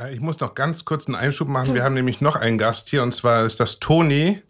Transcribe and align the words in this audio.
Äh, 0.00 0.12
ich 0.12 0.20
muss 0.20 0.38
noch 0.40 0.54
ganz 0.54 0.84
kurz 0.84 1.06
einen 1.06 1.14
Einschub 1.16 1.48
machen. 1.48 1.74
Wir 1.74 1.82
haben 1.84 1.94
nämlich 1.94 2.20
noch 2.20 2.36
einen 2.36 2.58
Gast 2.58 2.88
hier 2.88 3.02
und 3.02 3.14
zwar 3.14 3.44
ist 3.44 3.60
das 3.60 3.80
Toni, 3.80 4.42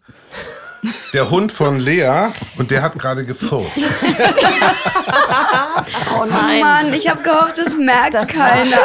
der 1.13 1.29
Hund 1.29 1.51
von 1.51 1.79
Lea 1.79 2.29
und 2.57 2.71
der 2.71 2.81
hat 2.81 2.97
gerade 2.97 3.23
gefurzt. 3.25 3.69
oh 6.15 6.25
Mann, 6.61 6.91
ich 6.93 7.07
habe 7.07 7.21
gehofft, 7.21 7.57
das 7.57 7.75
merkt 7.77 8.15
das 8.15 8.29
keiner. 8.29 8.77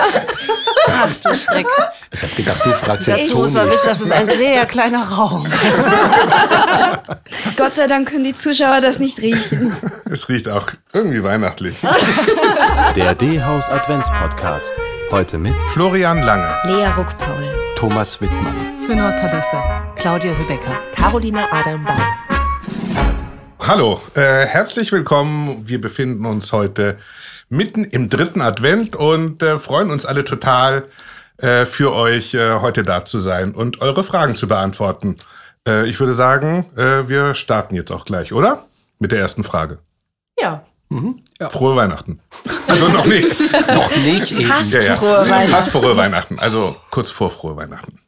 Ach 0.89 1.11
du 1.23 1.35
Schreck. 1.35 1.67
Ich 2.13 2.23
habe 2.23 2.35
gedacht, 2.35 2.61
du 2.65 2.73
fragst 2.73 3.09
jetzt 3.09 3.27
Ich 3.27 3.35
muss 3.35 3.55
mal 3.55 3.69
wissen, 3.71 3.87
das 3.87 4.01
ist 4.03 4.13
ein 4.13 4.29
sehr 4.29 4.67
kleiner 4.67 5.05
Raum. 5.05 5.47
Gott 7.57 7.75
sei 7.75 7.87
Dank 7.87 8.11
können 8.11 8.25
die 8.25 8.35
Zuschauer 8.35 8.83
das 8.83 8.99
nicht 8.99 9.19
riechen. 9.21 9.75
Es 10.11 10.29
riecht 10.29 10.49
auch 10.49 10.71
irgendwie 10.93 11.23
weihnachtlich. 11.23 11.79
Der 12.95 13.15
D-Haus 13.15 13.71
Advents-Podcast. 13.71 14.73
Heute 15.13 15.39
mit 15.39 15.55
Florian 15.73 16.21
Lange, 16.23 16.53
Lea 16.65 16.87
Ruckpaul, 16.97 17.45
Thomas 17.77 18.21
Wittmann, 18.21 18.57
Fünor 18.87 19.11
Tadesse, 19.17 19.57
Claudia 19.95 20.33
Hübecker. 20.33 20.73
Caroline 20.97 21.51
Adambach. 21.53 21.97
Hallo, 23.61 24.01
äh, 24.15 24.47
herzlich 24.47 24.91
willkommen. 24.91 25.69
Wir 25.69 25.81
befinden 25.81 26.27
uns 26.27 26.53
heute 26.53 26.99
mitten 27.49 27.85
im 27.85 28.11
dritten 28.11 28.41
Advent 28.41 28.97
und 28.97 29.45
äh, 29.45 29.61
freuen 29.61 29.93
uns 29.93 30.07
alle 30.07 30.25
total, 30.25 30.89
äh, 31.39 31.67
für 31.67 31.93
euch 31.93 32.35
äh, 32.35 32.55
heute 32.61 32.83
da 32.83 33.05
zu 33.05 33.21
sein 33.21 33.55
und 33.55 33.81
eure 33.81 34.03
Fragen 34.03 34.35
zu 34.35 34.49
beantworten. 34.49 35.15
Äh, 35.67 35.89
ich 35.89 36.01
würde 36.01 36.15
sagen, 36.15 36.67
äh, 36.77 37.09
wir 37.09 37.37
starten 37.37 37.77
jetzt 37.77 37.93
auch 37.93 38.07
gleich, 38.07 38.33
oder? 38.33 38.65
Mit 38.99 39.13
der 39.13 39.21
ersten 39.21 39.45
Frage. 39.45 39.79
Ja. 40.39 40.65
Mhm. 40.89 41.21
ja. 41.41 41.51
Frohe 41.51 41.77
Weihnachten. 41.77 42.21
Also 42.69 42.89
noch 42.89 43.07
nicht. 43.07 43.29
noch 43.69 43.97
nicht 43.99 44.33
eben. 44.33 44.43
Fast 44.43 44.73
ja, 44.73 44.81
ja. 44.81 44.97
frohe 44.97 45.21
Weihnachten. 45.21 45.51
Fast 45.51 45.69
frohe 45.69 45.97
Weihnachten. 45.97 46.39
Also 46.41 46.75
kurz 46.91 47.11
vor 47.11 47.31
frohe 47.31 47.57
Weihnachten. 47.57 48.01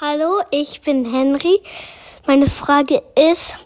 Hallo, 0.00 0.42
ich 0.52 0.80
bin 0.82 1.12
Henry. 1.12 1.58
Meine 2.24 2.48
Frage 2.48 3.02
ist, 3.32 3.56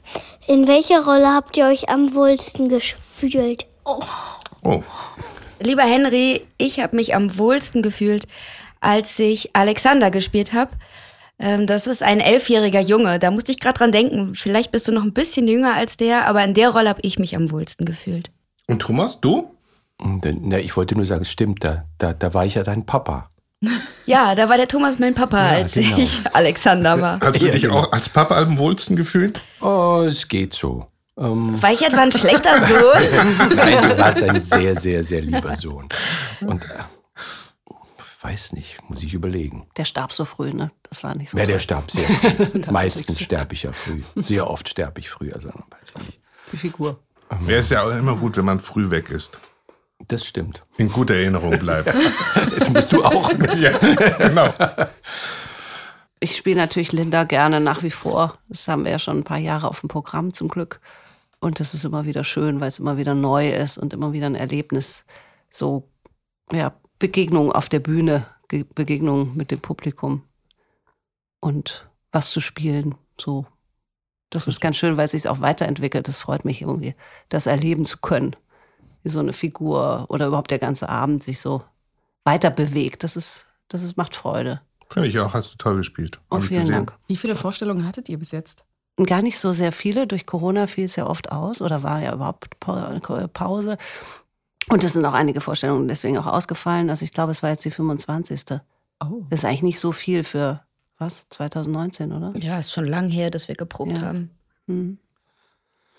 in 0.47 0.67
welcher 0.67 1.05
Rolle 1.05 1.29
habt 1.29 1.59
ihr 1.59 1.67
euch 1.67 1.91
am 1.91 2.15
wohlsten 2.15 2.71
gefühlt? 2.71 3.67
Oh. 3.85 4.01
oh. 4.63 4.83
Lieber 5.61 5.83
Henry, 5.83 6.41
ich 6.57 6.81
habe 6.81 6.97
mich 6.97 7.15
am 7.15 7.37
wohlsten 7.37 7.83
gefühlt, 7.83 8.27
als 8.81 9.19
ich 9.19 9.55
Alexander 9.55 10.11
gespielt 10.11 10.55
habe. 10.55 10.71
Ähm, 11.39 11.67
das 11.67 11.87
ist 11.87 12.03
ein 12.03 12.21
elfjähriger 12.21 12.81
Junge. 12.81 13.19
Da 13.19 13.31
musste 13.31 13.53
ich 13.53 13.61
gerade 13.61 13.79
dran 13.79 13.93
denken. 13.93 14.35
Vielleicht 14.35 14.73
bist 14.73 14.89
du 14.89 14.93
noch 14.93 15.03
ein 15.03 15.13
bisschen 15.13 15.49
jünger 15.49 15.75
als 15.75 15.97
der, 15.97 16.27
aber 16.27 16.45
in 16.45 16.55
der 16.55 16.71
Rolle 16.71 16.89
habe 16.89 17.01
ich 17.03 17.19
mich 17.19 17.37
am 17.37 17.51
wohlsten 17.51 17.87
gefühlt. 17.87 18.31
Und 18.67 18.81
Thomas, 18.81 19.21
du? 19.21 19.51
Na, 19.99 20.59
ich 20.59 20.77
wollte 20.77 20.95
nur 20.95 21.07
sagen, 21.07 21.23
es 21.23 21.31
stimmt, 21.31 21.65
da, 21.65 21.85
da, 21.99 22.13
da 22.13 22.35
war 22.35 22.45
ich 22.47 22.55
ja 22.55 22.63
dein 22.63 22.87
Papa. 22.87 23.31
Ja, 24.07 24.35
da 24.35 24.51
war 24.51 24.59
der 24.59 24.69
Thomas 24.69 24.99
mein 24.99 25.15
Papa, 25.15 25.39
ja, 25.39 25.57
als 25.57 25.73
genau. 25.73 25.97
ich 25.97 26.21
Alexander 26.35 27.01
war. 27.01 27.21
Hast 27.23 27.41
du 27.41 27.51
dich 27.51 27.63
genau. 27.63 27.79
auch 27.79 27.93
als 27.93 28.11
Papa 28.11 28.37
am 28.37 28.59
wohlsten 28.59 28.97
gefühlt? 28.97 29.41
Oh, 29.63 30.05
es 30.07 30.29
geht 30.29 30.53
so. 30.53 30.89
Ähm. 31.19 31.63
War 31.63 31.73
ich 31.73 31.81
etwa 31.81 32.03
ein 32.03 32.13
schlechter 32.13 32.67
Sohn? 32.67 33.57
Nein, 33.57 33.89
du 33.89 33.97
warst 33.97 34.23
ein 34.23 34.43
sehr, 34.43 34.77
sehr, 34.77 35.03
sehr 35.03 35.23
lieber 35.23 35.57
Sohn. 35.57 35.89
Und 36.43 36.65
äh, 36.65 36.69
weiß 38.21 38.53
nicht, 38.53 38.77
muss 38.91 39.03
ich 39.03 39.15
überlegen. 39.15 39.67
Der 39.79 39.87
starb 39.87 40.13
so 40.13 40.27
früh, 40.27 40.53
ne? 40.53 40.71
Das 40.83 41.03
war 41.03 41.15
nicht 41.15 41.31
so. 41.31 41.39
Ja, 41.39 41.47
der 41.47 41.59
starb 41.59 41.91
sehr 41.91 42.07
früh. 42.07 42.61
Meistens 42.71 43.23
sterbe 43.23 43.55
ich 43.55 43.63
ja 43.63 43.73
früh. 43.73 44.03
Sehr 44.17 44.51
oft 44.51 44.69
sterbe 44.69 45.01
ich 45.01 45.09
früh, 45.09 45.33
also 45.33 45.49
weiß 45.49 45.95
ich 45.97 46.07
nicht. 46.07 46.21
Die 46.53 46.59
Figur. 46.59 46.99
Wäre 47.41 47.61
es 47.61 47.71
ja 47.71 47.85
auch 47.85 47.91
immer 47.91 48.17
gut, 48.17 48.37
wenn 48.37 48.45
man 48.45 48.61
früh 48.61 48.91
weg 48.91 49.11
ist. 49.11 49.39
Das 50.09 50.27
stimmt. 50.27 50.65
In 50.77 50.91
guter 50.91 51.15
Erinnerung 51.15 51.59
bleibt. 51.59 51.95
Jetzt 52.51 52.73
musst 52.73 52.93
du 52.93 53.05
auch. 53.05 53.31
Ja, 53.55 53.79
genau. 54.19 54.53
Ich 56.21 56.37
spiele 56.37 56.57
natürlich 56.57 56.93
Linda 56.93 57.25
gerne 57.25 57.61
nach 57.61 57.83
wie 57.83 57.91
vor. 57.91 58.39
Das 58.49 58.67
haben 58.69 58.85
wir 58.85 58.93
ja 58.93 58.99
schon 58.99 59.19
ein 59.19 59.25
paar 59.25 59.39
Jahre 59.39 59.69
auf 59.69 59.81
dem 59.81 59.89
Programm 59.89 60.33
zum 60.33 60.49
Glück. 60.49 60.81
Und 61.41 61.61
das 61.61 61.75
ist 61.75 61.85
immer 61.85 62.07
wieder 62.07 62.25
schön, 62.25 62.61
weil 62.61 62.69
es 62.69 62.79
immer 62.79 62.97
wieder 62.97 63.15
neu 63.15 63.51
ist 63.51 63.79
und 63.79 63.93
immer 63.93 64.13
wieder 64.13 64.27
ein 64.27 64.35
Erlebnis. 64.35 65.05
So, 65.51 65.89
ja, 66.53 66.75
Begegnung 66.99 67.53
auf 67.53 67.69
der 67.69 67.81
Bühne, 67.81 68.27
Begegnung 68.75 69.37
mit 69.37 69.51
dem 69.51 69.61
Publikum 69.61 70.23
und 71.41 71.89
was 72.13 72.31
zu 72.31 72.41
spielen. 72.41 72.95
So, 73.21 73.47
das 74.31 74.49
ist 74.49 74.61
ganz 74.61 74.77
schön, 74.77 74.97
weil 74.97 75.05
es 75.05 75.13
sich 75.13 75.29
auch 75.29 75.41
weiterentwickelt. 75.41 76.09
Das 76.09 76.21
freut 76.21 76.45
mich 76.45 76.63
irgendwie, 76.63 76.95
das 77.29 77.47
erleben 77.47 77.85
zu 77.85 77.99
können 77.99 78.37
wie 79.05 79.11
so 79.11 79.21
eine 79.21 79.33
Figur 79.33 80.07
oder 80.09 80.27
überhaupt 80.27 80.51
der 80.51 80.59
ganze 80.59 80.89
Abend 80.89 81.23
sich 81.23 81.41
so 81.41 81.63
weiter 82.25 82.51
bewegt. 82.51 83.05
Das 83.05 83.17
ist, 83.17 83.47
das 83.69 83.83
ist, 83.83 83.97
macht 83.97 84.17
Freude. 84.17 84.63
Finde 84.89 85.09
ich 85.09 85.19
auch, 85.19 85.35
hast 85.35 85.53
du 85.53 85.57
toll 85.59 85.77
gespielt. 85.77 86.21
Oh, 86.31 86.41
vielen. 86.41 86.67
Dank. 86.67 86.97
Wie 87.07 87.17
viele 87.17 87.37
Vorstellungen 87.37 87.87
hattet 87.87 88.09
ihr 88.09 88.19
bis 88.19 88.33
jetzt? 88.33 88.65
Gar 88.97 89.23
nicht 89.23 89.39
so 89.39 89.53
sehr 89.53 89.73
viele. 89.73 90.07
Durch 90.07 90.25
Corona 90.25 90.67
fiel 90.67 90.87
es 90.87 90.97
ja 90.97 91.07
oft 91.07 91.33
aus 91.33 91.61
oder 91.61 91.83
war 91.83 92.01
ja 92.01 92.15
überhaupt 92.15 92.59
Pause. 92.61 93.77
Und 94.71 94.85
es 94.85 94.95
sind 94.95 95.05
auch 95.05 95.13
einige 95.13 95.41
Vorstellungen 95.41 95.89
deswegen 95.89 96.17
auch 96.17 96.27
ausgefallen. 96.27 96.89
Also 96.89 97.05
ich 97.05 97.13
glaube, 97.13 97.33
es 97.33 97.43
war 97.43 97.51
jetzt 97.51 97.65
die 97.65 97.71
25. 97.71 98.61
Oh. 99.01 99.27
Das 99.29 99.41
ist 99.41 99.45
eigentlich 99.45 99.63
nicht 99.63 99.81
so 99.81 99.93
viel 99.93 100.25
für, 100.25 100.64
was, 100.99 101.29
2019, 101.29 102.13
oder? 102.13 102.33
Ja, 102.37 102.59
ist 102.59 102.73
schon 102.73 102.85
lang 102.85 103.09
her, 103.09 103.31
dass 103.31 103.49
wir 103.49 103.55
geprobt 103.55 103.99
ja. 103.99 104.05
haben. 104.05 104.31
Mhm. 104.67 104.99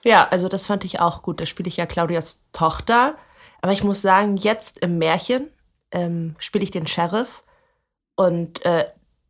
Ja, 0.03 0.27
also 0.29 0.47
das 0.47 0.65
fand 0.65 0.85
ich 0.85 0.99
auch 0.99 1.23
gut. 1.23 1.41
Da 1.41 1.45
spiele 1.45 1.67
ich 1.67 1.77
ja 1.77 1.85
Claudias 1.85 2.43
Tochter. 2.53 3.17
Aber 3.61 3.73
ich 3.73 3.83
muss 3.83 4.01
sagen, 4.01 4.37
jetzt 4.37 4.79
im 4.79 4.99
Märchen 4.99 5.49
ähm, 5.91 6.35
spiele 6.37 6.63
ich 6.63 6.71
den 6.71 6.87
Sheriff. 6.87 7.43
Und 8.15 8.63
äh, 8.65 8.85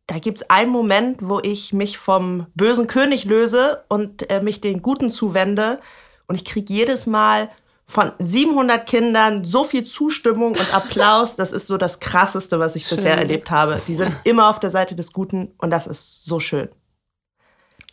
da 0.06 0.18
gibt 0.18 0.42
es 0.42 0.50
einen 0.50 0.70
Moment, 0.70 1.26
wo 1.26 1.40
ich 1.40 1.72
mich 1.72 1.98
vom 1.98 2.46
bösen 2.54 2.86
König 2.86 3.24
löse 3.24 3.84
und 3.88 4.30
äh, 4.30 4.40
mich 4.42 4.60
den 4.60 4.82
Guten 4.82 5.10
zuwende. 5.10 5.80
Und 6.26 6.34
ich 6.34 6.44
kriege 6.44 6.72
jedes 6.72 7.06
Mal 7.06 7.50
von 7.86 8.12
700 8.18 8.84
Kindern 8.86 9.44
so 9.44 9.62
viel 9.62 9.84
Zustimmung 9.84 10.52
und 10.52 10.74
Applaus. 10.74 11.36
Das 11.36 11.52
ist 11.52 11.68
so 11.68 11.76
das 11.76 12.00
Krasseste, 12.00 12.58
was 12.58 12.74
ich 12.76 12.86
schön. 12.86 12.96
bisher 12.96 13.16
erlebt 13.16 13.50
habe. 13.50 13.80
Die 13.86 13.94
sind 13.94 14.14
immer 14.24 14.50
auf 14.50 14.58
der 14.58 14.70
Seite 14.70 14.96
des 14.96 15.12
Guten 15.12 15.52
und 15.58 15.70
das 15.70 15.86
ist 15.86 16.24
so 16.24 16.40
schön. 16.40 16.68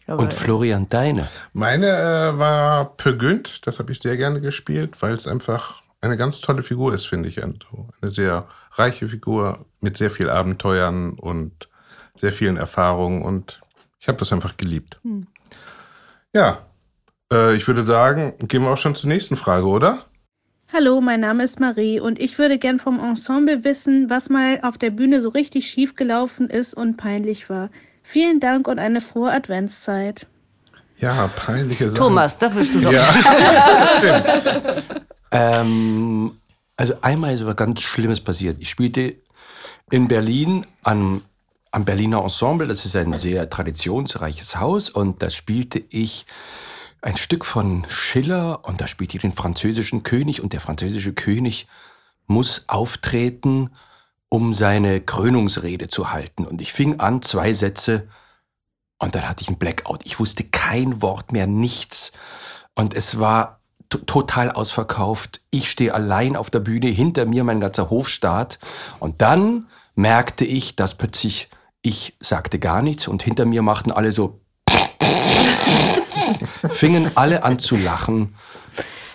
Und 0.08 0.34
Florian, 0.34 0.88
deine? 0.88 1.30
Meine 1.53 1.88
äh, 1.88 2.38
war 2.38 2.98
Pögünd, 2.98 3.66
das 3.66 3.80
habe 3.80 3.92
ich 3.94 4.00
sehr 4.00 4.18
gerne 4.18 4.42
gespielt, 4.42 5.02
weil 5.02 5.14
es 5.14 5.28
einfach 5.28 5.82
eine 6.02 6.18
ganz 6.18 6.42
tolle 6.42 6.64
Figur 6.64 6.94
ist, 6.94 7.06
finde 7.06 7.30
ich. 7.30 7.42
Eine 7.42 7.56
sehr 8.02 8.48
reiche 8.74 9.08
Figur 9.08 9.66
mit 9.80 9.96
sehr 9.96 10.09
viel 10.09 10.30
Abenteuern 10.30 11.14
und 11.14 11.70
sehr 12.16 12.34
vielen 12.34 12.58
Erfahrungen 12.58 13.22
und 13.22 13.62
ich 14.00 14.09
habe 14.09 14.18
das 14.18 14.34
einfach 14.34 14.58
geliebt. 14.58 15.00
Hm. 15.03 15.26
Ja, 16.34 16.66
äh, 17.34 17.56
ich 17.56 17.68
würde 17.68 17.84
sagen, 17.84 18.34
gehen 18.48 18.64
wir 18.64 18.72
auch 18.72 18.78
schon 18.78 18.96
zur 18.96 19.10
nächsten 19.10 19.36
Frage, 19.36 19.66
oder? 19.66 20.06
Hallo, 20.72 21.02
mein 21.02 21.20
Name 21.20 21.44
ist 21.44 21.60
Marie 21.60 22.00
und 22.00 22.20
ich 22.20 22.38
würde 22.40 22.58
gern 22.58 22.80
vom 22.80 23.00
Ensemble 23.00 23.64
wissen, 23.64 24.10
was 24.10 24.30
mal 24.30 24.60
auf 24.64 24.78
der 24.78 24.90
Bühne 24.90 25.22
so 25.22 25.30
richtig 25.30 25.70
schief 25.70 25.96
gelaufen 25.96 26.50
ist 26.50 26.74
und 26.74 26.98
peinlich 26.98 27.50
war. 27.50 27.70
Vielen 28.02 28.40
Dank 28.40 28.68
und 28.68 28.80
eine 28.80 29.02
frohe 29.02 29.32
Adventszeit. 29.32 30.26
Ja, 30.98 31.28
peinliche 31.36 31.90
Sachen. 31.90 31.98
Thomas, 32.00 32.38
da 32.38 32.50
bist 32.50 32.74
du 32.74 32.82
doch. 32.82 32.92
Ja, 32.92 33.14
stimmt. 33.98 35.06
ähm, 35.32 36.32
also 36.76 36.94
einmal 37.02 37.34
ist 37.34 37.46
was 37.46 37.56
ganz 37.56 37.82
Schlimmes 37.82 38.22
passiert. 38.22 38.58
Ich 38.60 38.70
spielte 38.70 39.16
in 39.92 40.08
Berlin 40.08 40.66
am, 40.84 41.22
am 41.72 41.86
Berliner 41.86 42.24
Ensemble. 42.24 42.68
Das 42.68 42.86
ist 42.86 42.96
ein 42.96 43.16
sehr 43.16 43.50
traditionsreiches 43.50 44.60
Haus. 44.60 44.90
Und 44.90 45.22
da 45.22 45.30
spielte 45.30 45.84
ich 45.90 46.26
ein 47.03 47.18
Stück 47.18 47.46
von 47.46 47.86
Schiller. 47.88 48.66
Und 48.66 48.81
da 48.81 48.88
spielte 48.88 49.18
ich 49.18 49.22
den 49.22 49.34
französischen 49.34 50.03
König. 50.03 50.41
Und 50.41 50.53
der 50.53 50.62
französische 50.62 51.14
König 51.14 51.68
muss 52.28 52.66
auftreten 52.68 53.69
um 54.34 54.52
seine 54.56 55.00
Krönungsrede 55.00 55.90
zu 55.90 56.12
halten. 56.12 56.47
Und 56.47 56.59
ich 56.59 56.73
fing 56.73 57.00
an, 57.00 57.22
zwei 57.22 57.53
Sätze, 57.53 58.08
und 58.97 59.14
dann 59.14 59.29
hatte 59.29 59.44
ich 59.44 59.50
einen 59.50 59.59
Blackout. 59.59 60.05
Ich 60.05 60.20
wusste 60.20 60.44
kein 60.44 61.03
Wort 61.03 61.32
mehr, 61.32 61.46
nichts. 61.46 62.14
Und 62.73 62.96
es 62.96 63.20
war 63.20 63.59
total 63.90 64.50
ausverkauft. 64.50 65.41
Ich 65.52 65.70
stehe 65.70 65.94
allein 65.94 66.35
auf 66.35 66.50
der 66.50 66.61
Bühne, 66.61 66.88
hinter 66.88 67.28
mir 67.28 67.44
mein 67.44 67.59
ganzer 67.59 67.91
Hofstaat. 67.91 68.58
Und 69.00 69.22
dann 69.22 69.67
merkte 69.94 70.46
ich, 70.46 70.76
dass 70.76 70.96
plötzlich 70.96 71.50
ich 71.84 72.16
sagte 72.20 72.58
gar 72.58 72.82
nichts 72.82 73.08
und 73.08 73.22
hinter 73.22 73.46
mir 73.46 73.61
machten 73.61 73.91
alle 73.91 74.11
so, 74.11 74.40
fingen 76.70 77.11
alle 77.16 77.44
an 77.44 77.59
zu 77.59 77.76
lachen. 77.76 78.35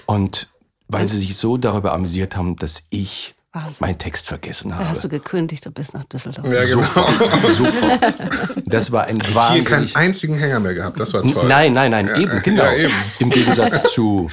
Und 0.06 0.49
weil 0.88 1.08
sie 1.08 1.19
sich 1.19 1.37
so 1.37 1.56
darüber 1.56 1.93
amüsiert 1.93 2.37
haben, 2.37 2.56
dass 2.56 2.85
ich 2.90 3.35
Wahnsinn. 3.52 3.75
meinen 3.81 3.99
Text 3.99 4.26
vergessen 4.26 4.73
habe. 4.73 4.85
Da 4.85 4.90
hast 4.90 5.05
du 5.05 5.08
gekündigt, 5.08 5.67
du 5.67 5.70
bist 5.70 5.93
nach 5.94 6.05
Düsseldorf. 6.05 6.46
Ja, 6.46 6.64
genau. 6.64 6.82
Sofort. 6.82 7.55
Sofort. 7.55 8.14
Das 8.67 8.90
war 8.93 9.05
ein 9.05 9.19
wahnsinnig... 9.35 9.69
Hier 9.69 9.76
keinen 9.76 9.94
einzigen 9.96 10.37
Hänger 10.37 10.61
mehr 10.61 10.75
gehabt, 10.75 10.99
das 10.99 11.12
war 11.12 11.23
toll. 11.23 11.46
Nein, 11.46 11.73
nein, 11.73 11.90
nein, 11.90 12.06
ja, 12.08 12.17
eben, 12.17 12.43
genau. 12.43 12.64
Ja, 12.64 12.73
eben. 12.75 12.94
Im 13.19 13.31
Gegensatz 13.31 13.93
zu 13.93 14.31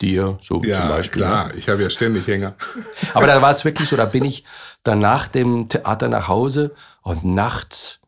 dir, 0.00 0.36
so 0.42 0.62
Ja, 0.62 0.80
zum 0.80 0.88
Beispiel. 0.88 1.22
ne? 1.22 1.28
klar, 1.28 1.54
ich 1.54 1.68
habe 1.70 1.82
ja 1.82 1.88
ständig 1.90 2.26
Hänger. 2.26 2.54
Aber 3.14 3.26
da 3.26 3.40
war 3.40 3.50
es 3.50 3.64
wirklich 3.64 3.88
so, 3.88 3.96
da 3.96 4.04
bin 4.04 4.24
ich 4.24 4.44
dann 4.82 4.98
nach 4.98 5.28
dem 5.28 5.68
Theater 5.70 6.08
nach 6.08 6.28
Hause 6.28 6.74
und 7.02 7.24
nachts 7.24 8.00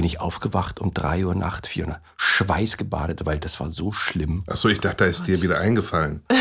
bin 0.00 0.06
ich 0.06 0.18
aufgewacht 0.18 0.80
um 0.80 0.94
drei 0.94 1.26
Uhr 1.26 1.34
nachts, 1.34 1.68
vier 1.68 1.86
Uhr, 1.86 1.98
schweißgebadet, 2.16 3.26
weil 3.26 3.38
das 3.38 3.60
war 3.60 3.70
so 3.70 3.92
schlimm. 3.92 4.42
Achso, 4.46 4.70
ich 4.70 4.80
dachte, 4.80 5.04
da 5.04 5.04
ist 5.04 5.26
dir 5.26 5.42
wieder 5.42 5.58
eingefallen. 5.58 6.22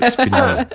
Ich 0.00 0.16
bin 0.16 0.32
dann 0.32 0.66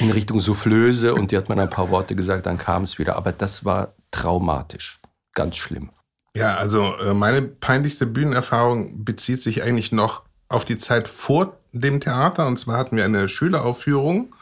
in 0.00 0.10
Richtung 0.10 0.40
Soufflöse 0.40 1.14
und 1.14 1.30
die 1.30 1.36
hat 1.36 1.48
mir 1.48 1.56
ein 1.56 1.70
paar 1.70 1.90
Worte 1.90 2.14
gesagt, 2.14 2.46
dann 2.46 2.58
kam 2.58 2.82
es 2.82 2.98
wieder. 2.98 3.16
Aber 3.16 3.32
das 3.32 3.64
war 3.64 3.94
traumatisch, 4.10 4.98
ganz 5.34 5.56
schlimm. 5.56 5.90
Ja, 6.34 6.56
also 6.56 6.94
äh, 6.96 7.14
meine 7.14 7.42
peinlichste 7.42 8.06
Bühnenerfahrung 8.06 9.04
bezieht 9.04 9.40
sich 9.40 9.62
eigentlich 9.62 9.90
noch 9.92 10.22
auf 10.48 10.64
die 10.66 10.76
Zeit 10.76 11.08
vor 11.08 11.58
dem 11.72 12.00
Theater. 12.00 12.46
Und 12.46 12.58
zwar 12.58 12.76
hatten 12.76 12.96
wir 12.96 13.04
eine 13.04 13.28
Schüleraufführung 13.28 14.34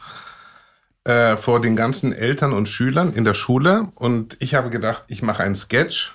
äh, 1.05 1.35
vor 1.37 1.61
den 1.61 1.75
ganzen 1.75 2.13
Eltern 2.13 2.53
und 2.53 2.67
Schülern 2.67 3.13
in 3.13 3.25
der 3.25 3.33
Schule. 3.33 3.91
Und 3.95 4.37
ich 4.39 4.55
habe 4.55 4.69
gedacht, 4.69 5.05
ich 5.07 5.21
mache 5.21 5.43
einen 5.43 5.55
Sketch. 5.55 6.13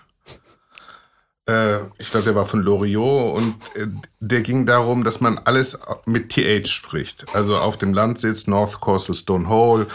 Äh, 1.48 1.78
ich 1.98 2.10
glaube, 2.10 2.24
der 2.24 2.34
war 2.34 2.46
von 2.46 2.60
Loriot 2.60 3.36
und 3.36 3.54
äh, 3.74 3.86
der 4.20 4.42
ging 4.42 4.66
darum, 4.66 5.04
dass 5.04 5.20
man 5.20 5.38
alles 5.38 5.78
mit 6.04 6.30
TH 6.30 6.68
spricht. 6.68 7.26
Also 7.34 7.56
auf 7.56 7.76
dem 7.76 7.94
Land 7.94 8.18
sitzt, 8.18 8.48
North 8.48 8.80
Coastal 8.80 9.14
Stone 9.14 9.48
Hole. 9.48 9.86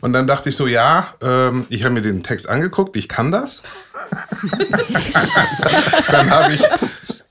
Und 0.00 0.12
dann 0.12 0.26
dachte 0.26 0.50
ich 0.50 0.56
so, 0.56 0.66
ja, 0.66 1.14
ähm, 1.22 1.64
ich 1.70 1.82
habe 1.84 1.94
mir 1.94 2.02
den 2.02 2.22
Text 2.22 2.48
angeguckt, 2.48 2.94
ich 2.96 3.08
kann 3.08 3.32
das. 3.32 3.62
dann 6.08 6.30
habe 6.30 6.54
ich 6.54 6.62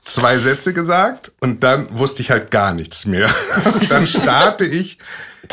zwei 0.02 0.38
Sätze 0.38 0.72
gesagt 0.72 1.30
und 1.40 1.62
dann 1.62 1.86
wusste 1.96 2.22
ich 2.22 2.30
halt 2.30 2.50
gar 2.50 2.72
nichts 2.72 3.06
mehr. 3.06 3.30
dann 3.88 4.06
starte 4.06 4.64
ich 4.64 4.98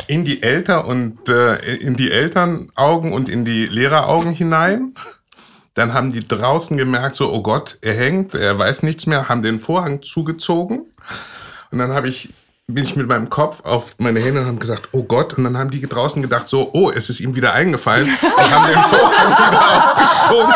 in 0.06 0.24
die 0.24 0.42
Eltern 0.42 0.84
und 0.84 1.28
äh, 1.28 1.56
in 1.76 1.96
die 1.96 2.10
Elternaugen 2.10 3.12
und 3.12 3.28
in 3.28 3.44
die 3.44 3.66
Lehreraugen 3.66 4.32
hinein. 4.32 4.94
Dann 5.74 5.94
haben 5.94 6.12
die 6.12 6.26
draußen 6.26 6.76
gemerkt, 6.76 7.16
so, 7.16 7.32
oh 7.32 7.42
Gott, 7.42 7.78
er 7.80 7.94
hängt, 7.94 8.34
er 8.34 8.58
weiß 8.58 8.82
nichts 8.82 9.06
mehr, 9.06 9.28
haben 9.28 9.42
den 9.42 9.60
Vorhang 9.60 10.02
zugezogen. 10.02 10.82
Und 11.70 11.78
dann 11.78 11.92
habe 11.92 12.08
ich, 12.08 12.28
bin 12.66 12.84
ich 12.84 12.94
mit 12.94 13.08
meinem 13.08 13.30
Kopf 13.30 13.64
auf 13.64 13.94
meine 13.98 14.20
Hände 14.20 14.40
und 14.40 14.46
haben 14.46 14.58
gesagt, 14.58 14.90
oh 14.92 15.04
Gott. 15.04 15.34
Und 15.34 15.44
dann 15.44 15.56
haben 15.56 15.70
die 15.70 15.80
draußen 15.80 16.20
gedacht, 16.20 16.46
so, 16.46 16.70
oh, 16.74 16.90
es 16.90 17.08
ist 17.08 17.20
ihm 17.20 17.34
wieder 17.34 17.54
eingefallen. 17.54 18.06
Und 18.06 18.50
haben 18.50 18.66
den 18.66 18.82
Vorhang 18.82 19.32
wieder 19.50 19.94
aufgezogen. 19.96 20.54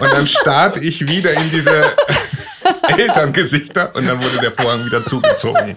Und 0.00 0.12
dann 0.12 0.26
starte 0.26 0.80
ich 0.80 1.08
wieder 1.08 1.32
in 1.32 1.50
diese 1.50 1.84
Elterngesichter 2.88 3.94
und 3.94 4.06
dann 4.06 4.22
wurde 4.22 4.38
der 4.38 4.52
Vorhang 4.52 4.84
wieder 4.84 5.04
zugezogen. 5.04 5.76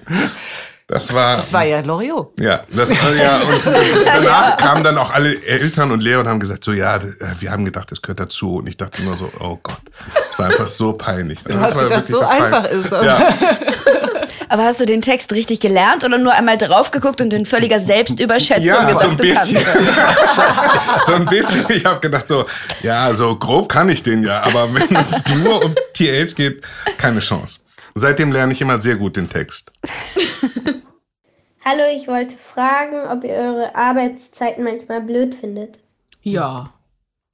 Das 0.87 1.11
war. 1.13 1.37
Das 1.37 1.51
war 1.51 1.63
ja 1.63 1.79
Loriot. 1.79 2.39
Ja, 2.39 2.63
das 2.71 2.89
war 2.89 3.15
ja. 3.15 3.39
Und 3.39 3.65
danach 4.05 4.57
kamen 4.57 4.83
dann 4.83 4.97
auch 4.99 5.11
alle 5.11 5.43
Eltern 5.43 5.91
und 5.91 6.01
Lehrer 6.01 6.19
und 6.19 6.27
haben 6.27 6.39
gesagt, 6.39 6.63
so 6.63 6.73
ja, 6.73 6.97
äh, 6.97 7.01
wir 7.39 7.51
haben 7.51 7.65
gedacht, 7.65 7.91
das 7.91 8.03
gehört 8.03 8.19
dazu. 8.19 8.57
Und 8.57 8.67
ich 8.67 8.77
dachte 8.77 9.01
immer 9.01 9.17
so, 9.17 9.31
oh 9.39 9.57
Gott, 9.63 9.81
das 10.13 10.39
war 10.39 10.45
einfach 10.47 10.69
so 10.69 10.93
peinlich. 10.93 11.43
Du 11.43 11.59
hast 11.59 11.77
gedacht, 11.77 12.07
so 12.07 12.19
einfach 12.19 12.65
ist 12.65 12.91
das. 12.91 13.03
Ja, 13.03 13.33
Aber 14.49 14.63
hast 14.63 14.79
du 14.79 14.85
den 14.85 15.01
Text 15.01 15.31
richtig 15.31 15.59
gelernt 15.59 16.03
oder 16.03 16.17
nur 16.17 16.33
einmal 16.33 16.57
drauf 16.57 16.91
geguckt 16.91 17.19
und 17.19 17.33
in 17.33 17.45
völliger 17.45 17.79
Selbstüberschätzung 17.79 18.65
ja 18.65 18.85
gedacht, 18.85 19.01
so 19.01 19.07
ein 19.09 19.17
bisschen. 19.17 19.61
so 21.05 21.13
ein 21.13 21.25
bisschen. 21.25 21.65
Ich 21.69 21.85
habe 21.85 21.99
gedacht, 21.99 22.27
so, 22.27 22.45
ja, 22.83 23.13
so 23.15 23.35
grob 23.35 23.69
kann 23.69 23.89
ich 23.89 24.03
den 24.03 24.23
ja, 24.23 24.43
aber 24.43 24.71
wenn 24.73 24.95
es 24.95 25.23
nur 25.43 25.65
um 25.65 25.75
TAs 25.93 26.35
geht, 26.35 26.61
keine 26.97 27.21
Chance. 27.21 27.59
Seitdem 27.97 28.33
lerne 28.33 28.51
ich 28.51 28.61
immer 28.61 28.79
sehr 28.81 28.97
gut 28.97 29.15
den 29.15 29.29
Text. 29.29 29.71
Hallo, 31.65 31.83
ich 31.95 32.07
wollte 32.07 32.35
fragen, 32.35 33.07
ob 33.09 33.23
ihr 33.23 33.33
eure 33.33 33.73
Arbeitszeiten 33.73 34.63
manchmal 34.63 35.01
blöd 35.01 35.33
findet. 35.33 35.79
Ja, 36.21 36.73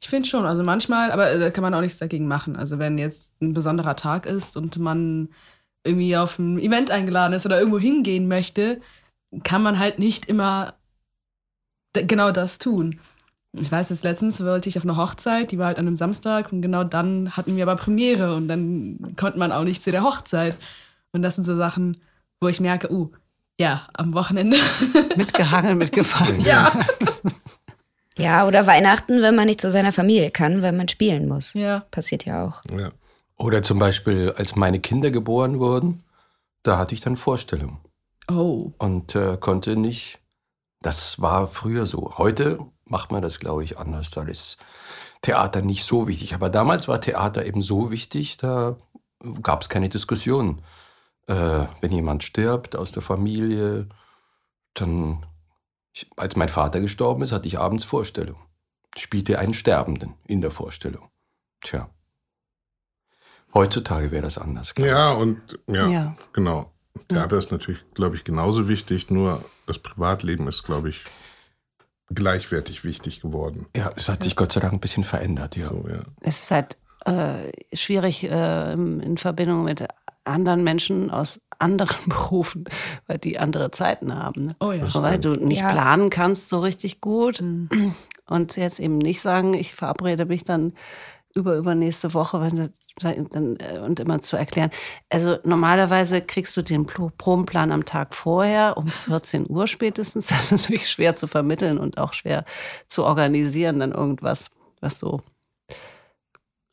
ich 0.01 0.09
finde 0.09 0.29
schon. 0.29 0.45
Also 0.45 0.63
manchmal, 0.63 1.11
aber 1.11 1.31
äh, 1.31 1.39
da 1.39 1.49
kann 1.49 1.63
man 1.63 1.73
auch 1.73 1.81
nichts 1.81 1.97
dagegen 1.97 2.27
machen. 2.27 2.55
Also 2.55 2.77
wenn 2.77 2.99
jetzt 2.99 3.33
ein 3.41 3.53
besonderer 3.53 3.95
Tag 3.95 4.27
ist 4.27 4.55
und 4.55 4.77
man 4.77 5.29
irgendwie 5.83 6.15
auf 6.15 6.37
ein 6.37 6.59
Event 6.59 6.91
eingeladen 6.91 7.33
ist 7.33 7.45
oder 7.47 7.57
irgendwo 7.57 7.79
hingehen 7.79 8.27
möchte, 8.27 8.81
kann 9.43 9.63
man 9.63 9.79
halt 9.79 9.97
nicht 9.97 10.25
immer 10.25 10.75
genau 11.93 12.31
das 12.31 12.59
tun. 12.59 12.99
Ich 13.53 13.71
weiß 13.71 13.89
jetzt 13.89 14.03
letztens 14.03 14.42
wollte 14.44 14.69
ich 14.69 14.77
auf 14.77 14.83
eine 14.83 14.95
Hochzeit, 14.95 15.51
die 15.51 15.57
war 15.57 15.68
halt 15.68 15.77
an 15.77 15.86
einem 15.88 15.98
Samstag 15.98 16.53
und 16.53 16.62
genau 16.62 16.83
dann 16.86 17.31
hatten 17.36 17.56
wir 17.57 17.63
aber 17.63 17.75
Premiere 17.75 18.36
und 18.36 18.48
dann 18.48 19.13
konnte 19.19 19.38
man 19.39 19.51
auch 19.51 19.63
nicht 19.63 19.83
zu 19.83 19.92
der 19.92 20.03
Hochzeit. 20.03 20.57
Und 21.12 21.21
das 21.21 21.36
sind 21.36 21.44
so 21.44 21.57
Sachen, 21.57 21.98
wo 22.39 22.48
ich 22.48 22.62
merke, 22.62 22.92
uh, 22.92 23.12
ja, 23.59 23.88
am 23.94 24.13
Wochenende. 24.13 24.57
Mitgehangen, 25.18 25.77
mitgefangen. 25.77 26.42
ja. 26.42 26.71
Ja, 28.18 28.45
oder 28.45 28.68
Weihnachten, 28.68 29.21
wenn 29.21 29.36
man 29.36 29.48
nicht 29.48 29.62
zu 29.62 29.71
seiner 29.71 29.94
Familie 29.94 30.31
kann, 30.31 30.62
weil 30.62 30.74
man 30.74 30.89
spielen 30.89 31.27
muss. 31.27 31.53
Ja. 31.53 31.86
Passiert 31.92 32.25
ja 32.25 32.45
auch. 32.45 32.62
Ja. 32.69 32.89
Oder 33.38 33.63
zum 33.63 33.80
Beispiel, 33.80 34.33
als 34.36 34.56
meine 34.56 34.80
Kinder 34.80 35.12
geboren 35.12 35.59
wurden, 35.59 36.03
da 36.62 36.77
hatte 36.77 36.94
ich 36.94 37.01
dann 37.01 37.18
Vorstellung 37.18 37.80
Oh. 38.30 38.74
und 38.77 39.15
äh, 39.15 39.38
konnte 39.39 39.75
nicht. 39.77 40.19
Das 40.81 41.21
war 41.21 41.48
früher 41.48 41.86
so. 41.86 42.18
Heute 42.18 42.59
macht 42.91 43.11
man 43.11 43.21
das, 43.21 43.39
glaube 43.39 43.63
ich, 43.63 43.79
anders. 43.79 44.11
Da 44.11 44.23
ist 44.23 44.57
Theater 45.21 45.61
nicht 45.61 45.83
so 45.83 46.07
wichtig. 46.07 46.35
Aber 46.35 46.49
damals 46.49 46.88
war 46.88 47.01
Theater 47.01 47.45
eben 47.45 47.61
so 47.61 47.89
wichtig, 47.89 48.38
da 48.38 48.75
gab 49.41 49.61
es 49.61 49.69
keine 49.69 49.89
Diskussion. 49.89 50.61
Äh, 51.27 51.65
wenn 51.79 51.91
jemand 51.91 52.23
stirbt 52.23 52.75
aus 52.75 52.91
der 52.91 53.01
Familie, 53.01 53.88
dann, 54.73 55.25
ich, 55.93 56.09
als 56.17 56.35
mein 56.35 56.49
Vater 56.49 56.81
gestorben 56.81 57.21
ist, 57.23 57.31
hatte 57.31 57.47
ich 57.47 57.57
abends 57.59 57.83
Vorstellung. 57.85 58.38
Spielte 58.97 59.39
einen 59.39 59.53
Sterbenden 59.53 60.15
in 60.25 60.41
der 60.41 60.51
Vorstellung. 60.51 61.09
Tja. 61.61 61.89
Heutzutage 63.53 64.11
wäre 64.11 64.23
das 64.23 64.38
anders. 64.38 64.73
Ja, 64.77 65.13
ich. 65.13 65.19
und 65.19 65.59
ja, 65.67 65.88
Ja. 65.88 66.15
genau. 66.33 66.71
Theater 67.07 67.38
ist 67.38 67.51
natürlich, 67.51 67.81
glaube 67.93 68.15
ich, 68.15 68.23
genauso 68.23 68.67
wichtig, 68.67 69.09
nur 69.09 69.43
das 69.65 69.79
Privatleben 69.79 70.47
ist, 70.47 70.63
glaube 70.63 70.89
ich, 70.89 71.03
gleichwertig 72.13 72.83
wichtig 72.83 73.21
geworden. 73.21 73.65
Ja, 73.75 73.91
es 73.95 74.09
hat 74.09 74.23
sich 74.23 74.35
Gott 74.35 74.51
sei 74.51 74.59
Dank 74.59 74.73
ein 74.73 74.79
bisschen 74.79 75.03
verändert, 75.03 75.55
ja. 75.55 75.65
So, 75.65 75.85
ja. 75.89 76.01
Es 76.21 76.43
ist 76.43 76.51
halt 76.51 76.77
äh, 77.05 77.51
schwierig 77.75 78.23
äh, 78.29 78.73
in 78.73 79.17
Verbindung 79.17 79.63
mit 79.63 79.85
anderen 80.23 80.63
Menschen 80.63 81.09
aus 81.09 81.41
anderen 81.59 81.95
Berufen, 82.07 82.65
weil 83.07 83.17
die 83.17 83.39
andere 83.39 83.71
Zeiten 83.71 84.13
haben. 84.15 84.47
Ne? 84.47 84.55
Oh 84.59 84.71
ja. 84.71 84.83
Das 84.85 85.01
weil 85.01 85.19
du 85.19 85.31
nicht 85.33 85.61
Ja. 85.61 85.71
planen 85.71 86.09
kannst 86.09 86.49
so 86.49 86.59
richtig 86.59 87.01
gut 87.01 87.41
Mhm. 87.41 87.69
und 88.27 88.55
jetzt 88.57 88.79
eben 88.79 88.97
nicht 88.97 89.21
sagen, 89.21 89.53
ich 89.53 89.73
verabrede 89.75 90.25
mich 90.25 90.43
dann 90.43 90.73
über 91.35 91.55
übernächste 91.55 92.13
Woche 92.13 92.69
äh, 93.03 93.79
und 93.79 94.00
immer 94.00 94.21
zu 94.21 94.38
erklären. 94.38 94.71
Also 95.09 95.38
normalerweise 95.43 96.21
kriegst 96.21 96.55
du 96.57 96.61
den 96.61 96.85
Pro- 96.85 97.11
Probenplan 97.17 97.71
am 97.71 97.85
Tag 97.85 98.15
vorher 98.15 98.77
um 98.77 98.88
14 99.07 99.50
Uhr 99.50 99.67
spätestens. 99.67 100.27
Das 100.27 100.45
ist 100.45 100.51
natürlich 100.51 100.89
schwer 100.89 101.15
zu 101.15 101.27
vermitteln 101.27 101.77
und 101.77 101.97
auch 101.97 102.13
schwer 102.13 102.45
zu 102.88 103.03
organisieren, 103.03 103.79
dann 103.79 103.91
irgendwas, 103.91 104.51
was 104.81 105.00
so 105.00 105.21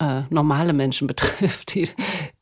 äh, 0.00 0.22
normale 0.30 0.72
Menschen 0.72 1.06
betrifft, 1.08 1.74
die, 1.74 1.88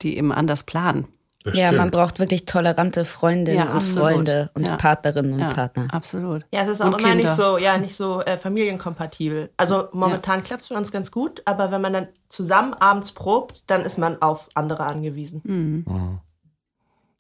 die 0.03 0.17
eben 0.17 0.33
anders 0.33 0.65
planen. 0.65 1.07
Das 1.47 1.59
Ja, 1.59 1.71
man 1.73 1.89
stimmt. 1.89 1.93
braucht 1.93 2.19
wirklich 2.19 2.45
tolerante 2.45 3.05
Freundinnen 3.05 3.59
Ja, 3.59 3.65
und 3.71 3.77
absolut. 3.77 3.99
Freunde 4.13 4.51
und 4.55 4.65
Ja. 4.67 4.77
Partnerinnen 4.77 5.33
und 5.35 5.39
Ja, 5.39 5.55
Partner. 5.55 5.87
absolut. 5.93 6.45
Ja, 6.53 6.63
es 6.63 6.69
ist 6.69 6.81
auch 6.83 6.87
Und 6.89 6.99
immer 7.01 7.15
nicht 7.15 7.27
Kinder. 7.29 7.35
so, 7.37 7.57
ja, 7.59 7.79
nicht 7.79 7.95
so 7.95 8.21
äh, 8.23 8.37
familienkompatibel. 8.37 9.51
Also 9.57 9.89
momentan 9.93 10.43
klappt 10.43 10.63
es 10.63 10.69
bei 10.69 10.77
uns 10.77 10.91
ganz 10.91 11.11
gut, 11.13 11.43
aber 11.45 11.71
wenn 11.71 11.81
man 11.81 11.93
dann 11.93 12.09
zusammen 12.29 12.75
abends 12.75 13.13
probt, 13.13 13.63
dann 13.69 13.83
ist 13.85 13.97
man 13.97 14.21
auf 14.21 14.49
andere 14.55 14.85
angewiesen. 14.85 15.41
Mhm. 15.45 16.19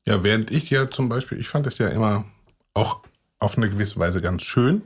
Ja, 0.04 0.22
während 0.22 0.50
ich 0.50 0.70
ja 0.70 0.90
zum 0.90 1.08
Beispiel, 1.08 1.38
ich 1.40 1.48
fand 1.48 1.66
es 1.66 1.78
ja 1.78 1.88
immer 1.88 2.24
auch 2.74 3.00
auf 3.38 3.56
eine 3.56 3.70
gewisse 3.70 3.98
Weise 3.98 4.20
ganz 4.22 4.42
schön. 4.42 4.82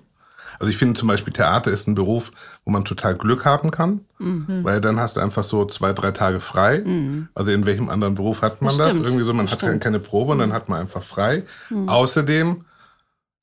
Also 0.58 0.70
ich 0.70 0.76
finde 0.76 0.98
zum 0.98 1.08
Beispiel 1.08 1.32
Theater 1.32 1.70
ist 1.70 1.86
ein 1.88 1.94
Beruf, 1.94 2.32
wo 2.64 2.70
man 2.70 2.84
total 2.84 3.14
Glück 3.16 3.44
haben 3.44 3.70
kann, 3.70 4.00
Mhm. 4.18 4.64
weil 4.64 4.80
dann 4.80 4.98
hast 5.00 5.16
du 5.16 5.20
einfach 5.20 5.44
so 5.44 5.64
zwei, 5.64 5.92
drei 5.92 6.10
Tage 6.10 6.40
frei. 6.40 6.80
Mhm. 6.84 7.28
Also 7.34 7.50
in 7.50 7.64
welchem 7.66 7.88
anderen 7.88 8.14
Beruf 8.14 8.42
hat 8.42 8.60
man 8.62 8.76
Das 8.76 8.88
das? 8.88 8.96
Irgendwie 8.98 9.24
so, 9.24 9.32
man 9.32 9.46
Das 9.46 9.52
hat 9.52 9.62
dann 9.62 9.68
stimmt. 9.70 9.84
keine 9.84 9.98
Probe 10.00 10.32
und 10.32 10.38
dann 10.40 10.52
hat 10.52 10.68
man 10.68 10.80
einfach 10.80 11.02
frei. 11.02 11.44
Mhm. 11.70 11.88
Außerdem, 11.88 12.64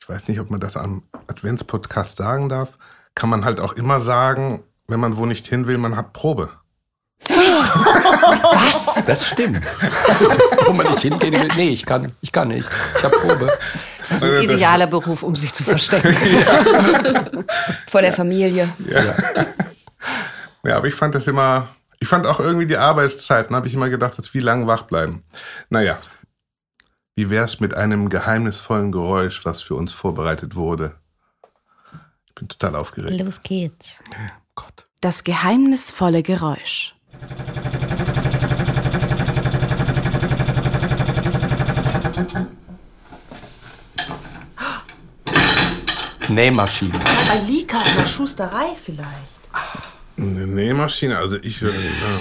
ich 0.01 0.09
weiß 0.09 0.27
nicht, 0.27 0.39
ob 0.39 0.49
man 0.51 0.59
das 0.59 0.75
am 0.77 1.03
Adventspodcast 1.27 2.17
sagen 2.17 2.49
darf, 2.49 2.77
kann 3.15 3.29
man 3.29 3.45
halt 3.45 3.59
auch 3.59 3.73
immer 3.73 3.99
sagen, 3.99 4.63
wenn 4.87 4.99
man 4.99 5.17
wo 5.17 5.25
nicht 5.25 5.47
hin 5.47 5.65
will, 5.67 5.77
man 5.77 5.95
hat 5.97 6.13
Probe. 6.13 6.49
Was? 7.27 9.03
Das 9.05 9.27
stimmt. 9.27 9.65
Wo 10.65 10.73
man 10.73 10.87
nicht 10.87 10.99
hingehen 11.01 11.33
will. 11.33 11.49
Nee, 11.55 11.69
ich 11.69 11.85
kann, 11.85 12.11
ich 12.21 12.31
kann 12.31 12.49
nicht. 12.49 12.67
Ich 12.97 13.03
habe 13.03 13.15
Probe. 13.17 13.51
Das 14.09 14.17
ist 14.19 14.23
ein 14.23 14.43
idealer 14.43 14.87
Beruf, 14.87 15.23
um 15.23 15.35
sich 15.35 15.53
zu 15.53 15.63
verstecken. 15.63 16.13
Vor 17.87 18.01
der 18.01 18.13
Familie. 18.13 18.73
Ja. 18.89 19.15
ja, 20.63 20.77
aber 20.77 20.87
ich 20.87 20.95
fand 20.95 21.15
das 21.15 21.27
immer, 21.27 21.67
ich 21.99 22.07
fand 22.07 22.25
auch 22.25 22.39
irgendwie 22.39 22.67
die 22.67 22.77
Arbeitszeiten, 22.77 23.55
habe 23.55 23.67
ich 23.67 23.73
immer 23.73 23.89
gedacht, 23.89 24.17
dass 24.17 24.33
wie 24.33 24.39
lange 24.39 24.67
wach 24.67 24.83
bleiben. 24.83 25.23
Naja, 25.69 25.97
Wie 27.15 27.31
wär's 27.31 27.59
mit 27.59 27.73
einem 27.75 28.09
geheimnisvollen 28.09 28.91
Geräusch, 28.91 29.43
was 29.43 29.63
für 29.63 29.73
uns 29.73 29.91
vorbereitet 29.91 30.55
wurde? 30.55 30.95
Ich 32.27 32.35
bin 32.35 32.47
total 32.47 32.75
aufgeregt. 32.75 33.19
Los 33.19 33.41
geht's. 33.41 33.95
Das 35.01 35.23
geheimnisvolle 35.23 36.21
Geräusch. 36.21 36.95
Nähmaschine. 46.29 47.00
Bei 47.27 47.39
Lika 47.48 47.77
in 47.79 47.98
der 47.98 48.05
Schusterei 48.07 48.75
vielleicht. 48.84 49.38
Eine 50.17 50.48
Nähmaschine, 50.48 51.17
also 51.17 51.38
ich 51.41 51.62
würde, 51.62 51.77
ja, 51.77 52.19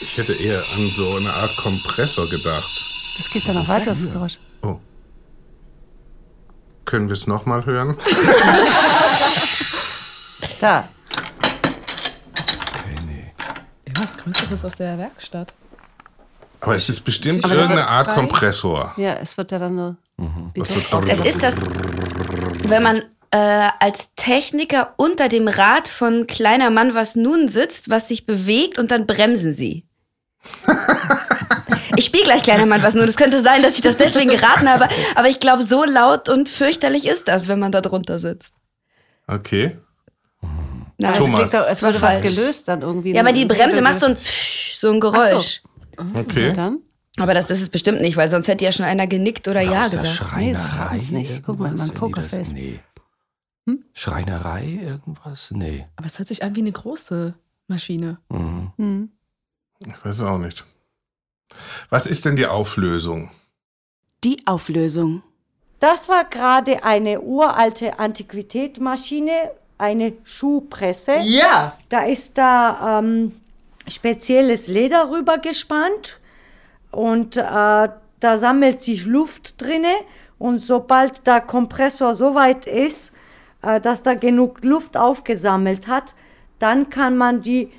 ich 0.00 0.16
hätte 0.18 0.32
eher 0.32 0.58
an 0.58 0.88
so 0.90 1.16
eine 1.16 1.32
Art 1.32 1.56
Kompressor 1.56 2.28
gedacht. 2.28 2.68
Das 3.16 3.30
geht 3.30 3.46
dann 3.48 3.54
noch 3.54 3.68
weiter, 3.68 3.86
das 3.86 4.02
Geräusch. 4.02 4.38
Oh. 4.62 4.76
Können 6.84 7.08
wir 7.08 7.14
es 7.14 7.26
nochmal 7.26 7.64
hören? 7.64 7.96
Da. 10.60 10.88
Irgendwas 13.84 14.16
Größeres 14.16 14.64
aus 14.64 14.74
der 14.74 14.98
Werkstatt. 14.98 15.54
Aber 16.60 16.74
es 16.74 16.88
ist 16.88 17.00
bestimmt 17.00 17.44
Aber 17.44 17.54
da 17.54 17.60
irgendeine 17.60 17.82
wird 17.82 17.90
Art 17.90 18.06
frei. 18.06 18.14
Kompressor. 18.14 18.92
Ja, 18.96 19.14
es 19.14 19.36
wird 19.36 19.52
ja 19.52 19.60
dann 19.60 19.76
nur. 19.76 19.96
Was 20.56 20.68
so 20.68 20.98
Es 21.08 21.20
ist 21.20 21.42
das, 21.42 21.54
wenn 22.64 22.82
man 22.82 23.02
äh, 23.30 23.68
als 23.80 24.10
Techniker 24.16 24.94
unter 24.96 25.28
dem 25.28 25.48
Rad 25.48 25.88
von 25.88 26.26
kleiner 26.26 26.70
Mann 26.70 26.94
was 26.94 27.14
nun 27.16 27.48
sitzt, 27.48 27.90
was 27.90 28.08
sich 28.08 28.26
bewegt 28.26 28.78
und 28.78 28.90
dann 28.90 29.06
bremsen 29.06 29.52
sie. 29.52 29.84
Ich 31.96 32.04
spiele 32.04 32.24
gleich 32.24 32.42
kleiner 32.42 32.66
Mann 32.66 32.82
was 32.82 32.94
nun. 32.94 33.08
Es 33.08 33.16
könnte 33.16 33.42
sein, 33.42 33.62
dass 33.62 33.74
ich 33.74 33.80
das 33.80 33.96
deswegen 33.96 34.30
geraten 34.30 34.68
habe, 34.68 34.88
aber 35.14 35.28
ich 35.28 35.40
glaube, 35.40 35.62
so 35.62 35.84
laut 35.84 36.28
und 36.28 36.48
fürchterlich 36.48 37.06
ist 37.06 37.28
das, 37.28 37.48
wenn 37.48 37.58
man 37.58 37.72
da 37.72 37.80
drunter 37.80 38.18
sitzt. 38.18 38.54
Okay. 39.26 39.76
Es, 41.00 41.18
Thomas. 41.18 41.34
klingt 41.34 41.54
doch, 41.54 41.68
es 41.70 41.82
war 41.82 41.90
wurde 41.90 42.02
was 42.02 42.14
falsch. 42.14 42.34
gelöst 42.34 42.68
dann 42.68 42.82
irgendwie. 42.82 43.14
Ja, 43.14 43.20
aber 43.20 43.32
die 43.32 43.44
Bremse 43.44 43.80
macht 43.82 44.00
so 44.00 44.06
ein. 44.06 44.16
Psch, 44.16 44.74
so 44.74 44.90
ein 44.90 45.00
Geräusch. 45.00 45.62
Okay. 46.14 46.48
Na 46.48 46.54
dann? 46.54 46.78
Aber 47.20 47.34
das 47.34 47.50
ist 47.50 47.60
es 47.60 47.68
bestimmt 47.68 48.00
nicht, 48.00 48.16
weil 48.16 48.28
sonst 48.28 48.48
hätte 48.48 48.64
ja 48.64 48.72
schon 48.72 48.84
einer 48.84 49.06
genickt 49.06 49.48
oder 49.48 49.60
ja 49.60 49.82
Aus 49.82 49.90
der 49.90 50.00
gesagt. 50.00 50.36
Nee, 50.36 50.52
das 50.52 50.62
Schreinerei 50.62 51.00
nicht. 51.10 51.42
Guck 51.44 51.58
mal, 51.58 51.72
mein 51.72 51.90
Pokerface. 51.90 52.52
Nee. 52.52 52.78
Hm? 53.68 53.84
Schreinerei 53.92 54.80
irgendwas? 54.82 55.50
Nee. 55.50 55.84
Aber 55.96 56.06
es 56.06 56.18
hört 56.18 56.28
sich 56.28 56.42
an 56.42 56.56
wie 56.56 56.60
eine 56.60 56.72
große 56.72 57.34
Maschine. 57.66 58.18
Mhm. 58.30 58.72
Hm. 58.76 59.12
Ich 59.86 60.04
weiß 60.04 60.22
auch 60.22 60.38
nicht. 60.38 60.64
Was 61.90 62.06
ist 62.06 62.24
denn 62.24 62.36
die 62.36 62.46
Auflösung? 62.46 63.30
Die 64.24 64.38
Auflösung. 64.46 65.22
Das 65.80 66.08
war 66.08 66.24
gerade 66.24 66.82
eine 66.82 67.20
uralte 67.20 67.98
Antiquitätmaschine, 67.98 69.50
eine 69.76 70.14
Schuhpresse. 70.24 71.18
Ja. 71.22 71.76
Da 71.90 72.06
ist 72.06 72.38
da 72.38 73.00
ähm, 73.00 73.38
spezielles 73.86 74.66
Leder 74.66 75.10
rüber 75.10 75.36
gespannt 75.36 76.18
und 76.90 77.36
äh, 77.36 77.42
da 77.42 78.38
sammelt 78.38 78.82
sich 78.82 79.04
Luft 79.04 79.60
drinne 79.60 79.92
und 80.38 80.60
sobald 80.60 81.26
der 81.26 81.42
Kompressor 81.42 82.14
so 82.14 82.34
weit 82.34 82.66
ist, 82.66 83.12
äh, 83.62 83.80
dass 83.80 84.02
da 84.02 84.14
genug 84.14 84.62
Luft 84.64 84.96
aufgesammelt 84.96 85.86
hat, 85.88 86.14
dann 86.58 86.90
kann 86.90 87.16
man 87.16 87.40
die 87.40 87.70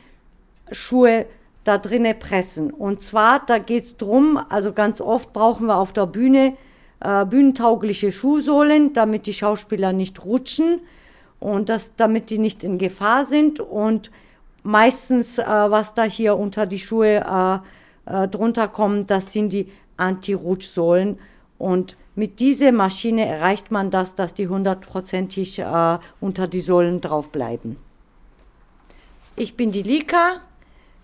Schuhe 0.71 1.25
da 1.63 1.77
drinne 1.77 2.13
pressen. 2.13 2.71
Und 2.71 3.01
zwar, 3.01 3.45
da 3.45 3.57
geht 3.57 3.83
es 3.83 3.98
drum, 3.98 4.39
also 4.50 4.74
ganz 4.74 5.01
oft 5.01 5.33
brauchen 5.33 5.67
wir 5.67 5.77
auf 5.77 5.93
der 5.93 6.05
Bühne 6.05 6.57
äh, 7.00 7.25
bühnentaugliche 7.25 8.12
Schuhsohlen, 8.12 8.93
damit 8.93 9.25
die 9.25 9.33
Schauspieler 9.33 9.93
nicht 9.93 10.24
rutschen 10.25 10.81
und 11.39 11.69
das, 11.69 11.91
damit 11.95 12.29
die 12.29 12.38
nicht 12.38 12.63
in 12.63 12.77
Gefahr 12.77 13.25
sind. 13.25 13.59
Und 13.59 14.12
meistens, 14.63 15.38
äh, 15.38 15.45
was 15.45 15.93
da 15.93 16.03
hier 16.03 16.36
unter 16.38 16.65
die 16.65 16.79
Schuhe 16.79 17.62
äh, 18.07 18.24
äh, 18.24 18.27
drunter 18.27 18.67
kommt, 18.67 19.09
das 19.09 19.31
sind 19.31 19.53
die 19.53 19.71
Anti-Rutschsohlen. 19.98 21.19
Und 21.57 21.98
mit 22.15 22.39
dieser 22.39 22.71
Maschine 22.71 23.25
erreicht 23.25 23.71
man 23.71 23.91
das, 23.91 24.15
dass 24.15 24.33
die 24.33 24.47
hundertprozentig 24.47 25.59
äh, 25.59 25.97
unter 26.19 26.47
die 26.47 26.61
Sohlen 26.61 27.01
drauf 27.01 27.31
bleiben. 27.31 27.77
Ich 29.35 29.55
bin 29.55 29.71
die 29.71 29.83
Lika, 29.83 30.41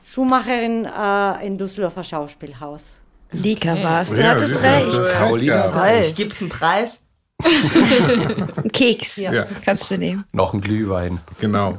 Schuhmacherin 0.03 0.85
äh, 0.85 1.47
im 1.47 1.57
Düsseldorfer 1.57 2.03
Schauspielhaus. 2.03 2.95
Lika 3.31 3.81
war's, 3.81 4.09
du 4.09 4.19
Ja, 4.21 4.31
hattest 4.31 4.61
recht. 4.63 4.99
hat 5.19 5.39
gehabt. 5.39 6.15
Gibt's 6.15 6.41
einen 6.41 6.49
Preis? 6.49 7.03
Ein 7.43 8.71
Keks 8.71 9.17
Ja. 9.17 9.45
kannst 9.63 9.89
du 9.91 9.97
nehmen. 9.97 10.25
Noch 10.31 10.53
ein 10.53 10.61
Glühwein. 10.61 11.19
Genau. 11.39 11.77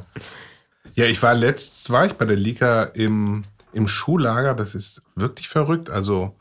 Ja, 0.95 1.05
ich 1.05 1.21
war 1.21 1.33
letztens, 1.35 1.89
war 1.89 2.05
ich 2.05 2.13
bei 2.13 2.25
der 2.25 2.35
Lika 2.37 2.83
im, 2.83 3.43
im 3.73 3.87
Schuhlager. 3.87 4.53
Das 4.53 4.75
ist 4.75 5.01
wirklich 5.15 5.47
verrückt. 5.49 5.89
Also, 5.89 6.35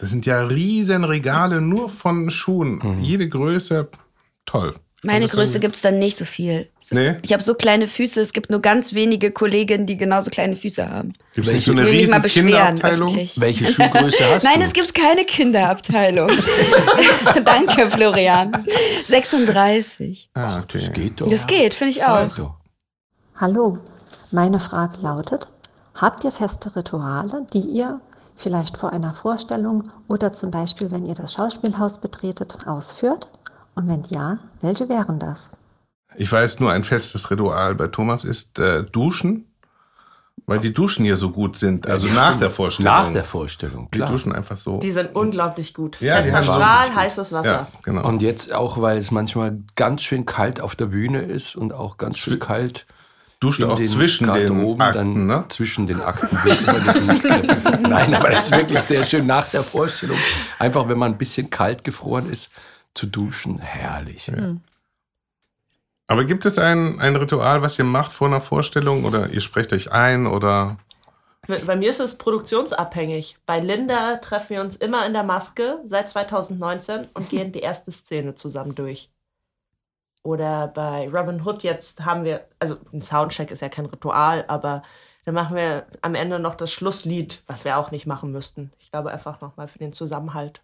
das 0.00 0.10
sind 0.10 0.24
ja 0.26 0.42
riesen 0.44 1.04
Regale 1.04 1.60
nur 1.60 1.90
von 1.90 2.30
Schuhen. 2.30 2.80
Jede 3.02 3.28
Größe, 3.28 3.88
toll. 4.46 4.74
Meine 5.02 5.24
Das 5.26 5.34
Größe 5.34 5.60
gibt 5.60 5.76
es 5.76 5.80
dann 5.80 5.98
nicht 5.98 6.18
so 6.18 6.26
viel. 6.26 6.68
Es 6.78 6.86
ist, 6.92 6.92
Nee? 6.92 7.16
Ich 7.22 7.32
habe 7.32 7.42
so 7.42 7.54
kleine 7.54 7.88
Füße, 7.88 8.20
es 8.20 8.34
gibt 8.34 8.50
nur 8.50 8.60
ganz 8.60 8.92
wenige 8.92 9.30
Kolleginnen, 9.30 9.86
die 9.86 9.96
genauso 9.96 10.28
kleine 10.30 10.56
Füße 10.56 10.86
haben. 10.90 11.14
Gibt 11.34 11.46
es 11.46 11.52
nicht 11.54 11.66
Welche- 11.66 11.70
so 11.70 11.70
eine 11.72 11.80
Ich 11.80 11.86
will 11.86 12.00
mich 12.02 12.10
mal 12.10 12.16
riesen 12.16 12.22
beschweren, 12.22 12.46
Kinderabteilung? 12.74 13.08
öffentlich. 13.08 13.40
Welche 13.40 13.66
Schuhgröße 13.72 14.24
hast 14.34 14.44
Nein, 14.44 14.60
du? 14.60 14.66
es 14.66 14.72
gibt 14.74 14.94
keine 14.94 15.24
Kinderabteilung. 15.24 16.30
Danke, 17.46 17.88
Florian. 17.90 18.52
36. 19.06 20.30
Ah, 20.34 20.58
okay. 20.60 20.78
Das 20.78 20.92
geht 20.92 21.20
doch. 21.20 21.26
Das 21.28 21.46
geht, 21.46 21.72
finde 21.74 21.92
ich 21.92 22.04
auch. 22.04 22.52
Hallo, 23.36 23.78
meine 24.32 24.58
Frage 24.58 24.98
lautet, 25.00 25.48
habt 25.94 26.24
ihr 26.24 26.30
feste 26.30 26.76
Rituale, 26.76 27.46
die 27.54 27.60
ihr 27.60 28.00
vielleicht 28.40 28.76
vor 28.76 28.92
einer 28.92 29.12
Vorstellung 29.12 29.90
oder 30.08 30.32
zum 30.32 30.50
Beispiel, 30.50 30.90
wenn 30.90 31.06
ihr 31.06 31.14
das 31.14 31.32
Schauspielhaus 31.34 32.00
betretet, 32.00 32.66
ausführt? 32.66 33.28
Und 33.74 33.88
wenn 33.88 34.02
ja, 34.08 34.38
welche 34.60 34.88
wären 34.88 35.18
das? 35.18 35.52
Ich 36.16 36.30
weiß 36.30 36.58
nur, 36.60 36.72
ein 36.72 36.82
festes 36.84 37.30
Ritual 37.30 37.74
bei 37.76 37.86
Thomas 37.86 38.24
ist 38.24 38.58
äh, 38.58 38.82
Duschen, 38.82 39.46
weil 40.46 40.58
die 40.58 40.72
Duschen 40.72 41.04
hier 41.04 41.16
so 41.16 41.30
gut 41.30 41.56
sind. 41.56 41.86
Also 41.86 42.08
Ja, 42.08 42.14
nach 42.14 42.26
stimmt. 42.28 42.42
der 42.42 42.50
Vorstellung. 42.50 42.92
Nach 42.92 43.10
der 43.12 43.24
Vorstellung, 43.24 43.88
Die 43.94 43.98
klar. 43.98 44.10
duschen 44.10 44.32
einfach 44.34 44.56
so. 44.56 44.78
Die 44.78 44.90
sind 44.90 45.14
unglaublich 45.14 45.72
gut. 45.74 46.00
Ja, 46.00 46.16
die 46.16 46.24
sind 46.24 46.42
Strahl, 46.42 46.92
heißes 46.94 47.30
Wasser. 47.32 47.52
Ja, 47.52 47.66
genau. 47.84 48.06
Und 48.08 48.22
jetzt 48.22 48.52
auch, 48.52 48.80
weil 48.82 48.98
es 48.98 49.12
manchmal 49.12 49.58
ganz 49.76 50.02
schön 50.02 50.26
kalt 50.26 50.60
auf 50.60 50.74
der 50.74 50.86
Bühne 50.86 51.20
ist 51.20 51.54
und 51.54 51.72
auch 51.72 51.98
ganz 51.98 52.18
schön 52.18 52.38
kalt. 52.40 52.86
Duscht 53.40 53.62
auch 53.62 53.80
zwischen 53.80 54.26
den 54.26 54.48
Garderoben, 54.48 54.82
Akten, 54.82 54.98
dann 54.98 55.26
ne? 55.26 55.44
Zwischen 55.48 55.86
den 55.86 55.98
Akten. 56.02 56.38
Ja. 56.46 57.78
Nein, 57.80 58.14
aber 58.14 58.30
das 58.30 58.46
ist 58.46 58.52
wirklich 58.52 58.80
sehr 58.80 59.02
schön 59.02 59.26
nach 59.26 59.48
der 59.48 59.62
Vorstellung. 59.62 60.18
Einfach, 60.58 60.86
wenn 60.90 60.98
man 60.98 61.12
ein 61.12 61.18
bisschen 61.18 61.48
kalt 61.48 61.82
gefroren 61.82 62.30
ist, 62.30 62.52
zu 62.92 63.06
duschen. 63.06 63.58
Herrlich. 63.58 64.30
Aber 66.06 66.24
gibt 66.26 66.44
es 66.44 66.58
ein, 66.58 67.00
ein 67.00 67.16
Ritual, 67.16 67.62
was 67.62 67.78
ihr 67.78 67.86
macht 67.86 68.12
vor 68.12 68.28
einer 68.28 68.42
Vorstellung 68.42 69.06
oder 69.06 69.30
ihr 69.30 69.40
sprecht 69.40 69.72
euch 69.72 69.90
ein 69.90 70.26
oder 70.26 70.76
Bei 71.46 71.76
mir 71.76 71.88
ist 71.88 72.00
es 72.00 72.18
produktionsabhängig. 72.18 73.38
Bei 73.46 73.60
Linda 73.60 74.16
treffen 74.16 74.50
wir 74.50 74.60
uns 74.60 74.76
immer 74.76 75.06
in 75.06 75.14
der 75.14 75.22
Maske 75.22 75.78
seit 75.86 76.10
2019 76.10 77.08
und 77.14 77.30
gehen 77.30 77.52
die 77.52 77.60
erste 77.60 77.90
Szene 77.90 78.34
zusammen 78.34 78.74
durch. 78.74 79.08
Oder 80.22 80.68
bei 80.68 81.08
Robin 81.08 81.44
Hood 81.44 81.62
jetzt 81.62 82.04
haben 82.04 82.24
wir, 82.24 82.46
also 82.58 82.76
ein 82.92 83.02
Soundcheck 83.02 83.50
ist 83.50 83.62
ja 83.62 83.68
kein 83.68 83.86
Ritual, 83.86 84.44
aber 84.48 84.82
dann 85.24 85.34
machen 85.34 85.56
wir 85.56 85.86
am 86.02 86.14
Ende 86.14 86.38
noch 86.38 86.54
das 86.54 86.72
Schlusslied, 86.72 87.42
was 87.46 87.64
wir 87.64 87.78
auch 87.78 87.90
nicht 87.90 88.06
machen 88.06 88.32
müssten. 88.32 88.72
Ich 88.78 88.90
glaube 88.90 89.10
einfach 89.10 89.40
nochmal 89.40 89.68
für 89.68 89.78
den 89.78 89.92
Zusammenhalt. 89.92 90.62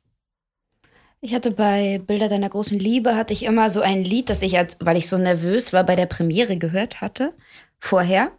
Ich 1.21 1.35
hatte 1.35 1.51
bei 1.51 2.01
Bilder 2.07 2.29
deiner 2.29 2.51
großen 2.51 2.79
Liebe 2.79 3.17
hatte 3.17 3.33
ich 3.33 3.45
immer 3.45 3.71
so 3.71 3.81
ein 3.81 4.05
Lied, 4.05 4.29
das 4.29 4.43
ich 4.43 4.59
als, 4.59 4.77
weil 4.81 4.99
ich 4.99 5.09
so 5.09 5.17
nervös 5.17 5.73
war, 5.73 5.85
bei 5.85 5.97
der 5.97 6.07
Premiere 6.07 6.59
gehört 6.59 7.01
hatte 7.01 7.33
vorher. 7.79 8.33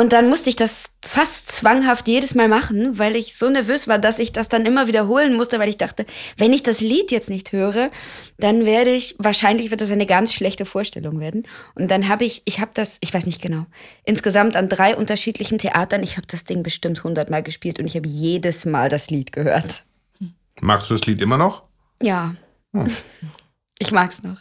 Und 0.00 0.14
dann 0.14 0.30
musste 0.30 0.48
ich 0.48 0.56
das 0.56 0.86
fast 1.04 1.52
zwanghaft 1.52 2.08
jedes 2.08 2.34
Mal 2.34 2.48
machen, 2.48 2.98
weil 2.98 3.16
ich 3.16 3.36
so 3.36 3.50
nervös 3.50 3.86
war, 3.86 3.98
dass 3.98 4.18
ich 4.18 4.32
das 4.32 4.48
dann 4.48 4.64
immer 4.64 4.86
wiederholen 4.86 5.36
musste, 5.36 5.58
weil 5.58 5.68
ich 5.68 5.76
dachte, 5.76 6.06
wenn 6.38 6.54
ich 6.54 6.62
das 6.62 6.80
Lied 6.80 7.10
jetzt 7.10 7.28
nicht 7.28 7.52
höre, 7.52 7.90
dann 8.38 8.64
werde 8.64 8.92
ich, 8.92 9.14
wahrscheinlich 9.18 9.70
wird 9.70 9.82
das 9.82 9.90
eine 9.90 10.06
ganz 10.06 10.32
schlechte 10.32 10.64
Vorstellung 10.64 11.20
werden. 11.20 11.46
Und 11.74 11.90
dann 11.90 12.08
habe 12.08 12.24
ich, 12.24 12.40
ich 12.46 12.60
habe 12.60 12.70
das, 12.72 12.96
ich 13.02 13.12
weiß 13.12 13.26
nicht 13.26 13.42
genau, 13.42 13.66
insgesamt 14.04 14.56
an 14.56 14.70
drei 14.70 14.96
unterschiedlichen 14.96 15.58
Theatern, 15.58 16.02
ich 16.02 16.16
habe 16.16 16.26
das 16.26 16.44
Ding 16.44 16.62
bestimmt 16.62 17.04
hundertmal 17.04 17.42
gespielt 17.42 17.78
und 17.78 17.84
ich 17.84 17.94
habe 17.94 18.08
jedes 18.08 18.64
Mal 18.64 18.88
das 18.88 19.10
Lied 19.10 19.32
gehört. 19.32 19.84
magst 20.62 20.88
du 20.88 20.94
das 20.94 21.04
Lied 21.04 21.20
immer 21.20 21.36
noch? 21.36 21.64
Ja. 22.02 22.36
Ich 23.78 23.92
mag's 23.92 24.22
noch. 24.22 24.38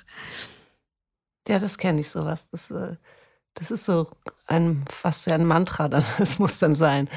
Ja, 1.50 1.60
das 1.60 1.78
kenne 1.78 2.00
ich 2.00 2.08
sowas. 2.08 2.48
Das, 2.50 2.72
äh, 2.72 2.96
das 3.60 3.72
ist 3.72 3.86
so 3.86 4.08
ein, 4.48 4.84
fast 4.90 5.26
wie 5.28 5.32
ein 5.32 5.46
Mantra, 5.46 5.88
das 5.90 6.40
muss 6.40 6.60
dann 6.60 6.76
sein. 6.76 7.10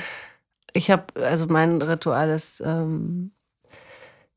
Ich 0.73 0.91
habe, 0.91 1.05
also 1.23 1.47
mein 1.47 1.81
Ritual 1.81 2.31
ist, 2.31 2.61
ähm, 2.65 3.33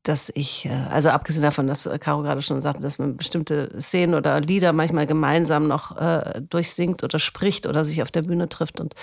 dass 0.02 0.30
ich, 0.34 0.66
äh, 0.66 0.86
also 0.90 1.08
abgesehen 1.08 1.42
davon, 1.42 1.66
dass 1.66 1.88
Caro 2.00 2.22
gerade 2.22 2.42
schon 2.42 2.62
sagte, 2.62 2.82
dass 2.82 2.98
man 2.98 3.16
bestimmte 3.16 3.80
Szenen 3.80 4.14
oder 4.14 4.40
Lieder 4.40 4.72
manchmal 4.72 5.06
gemeinsam 5.06 5.66
noch 5.66 5.96
äh, 5.96 6.40
durchsingt 6.48 7.02
oder 7.02 7.18
spricht 7.18 7.66
oder 7.66 7.84
sich 7.84 8.02
auf 8.02 8.10
der 8.10 8.22
Bühne 8.22 8.48
trifft 8.48 8.80
und 8.80 8.94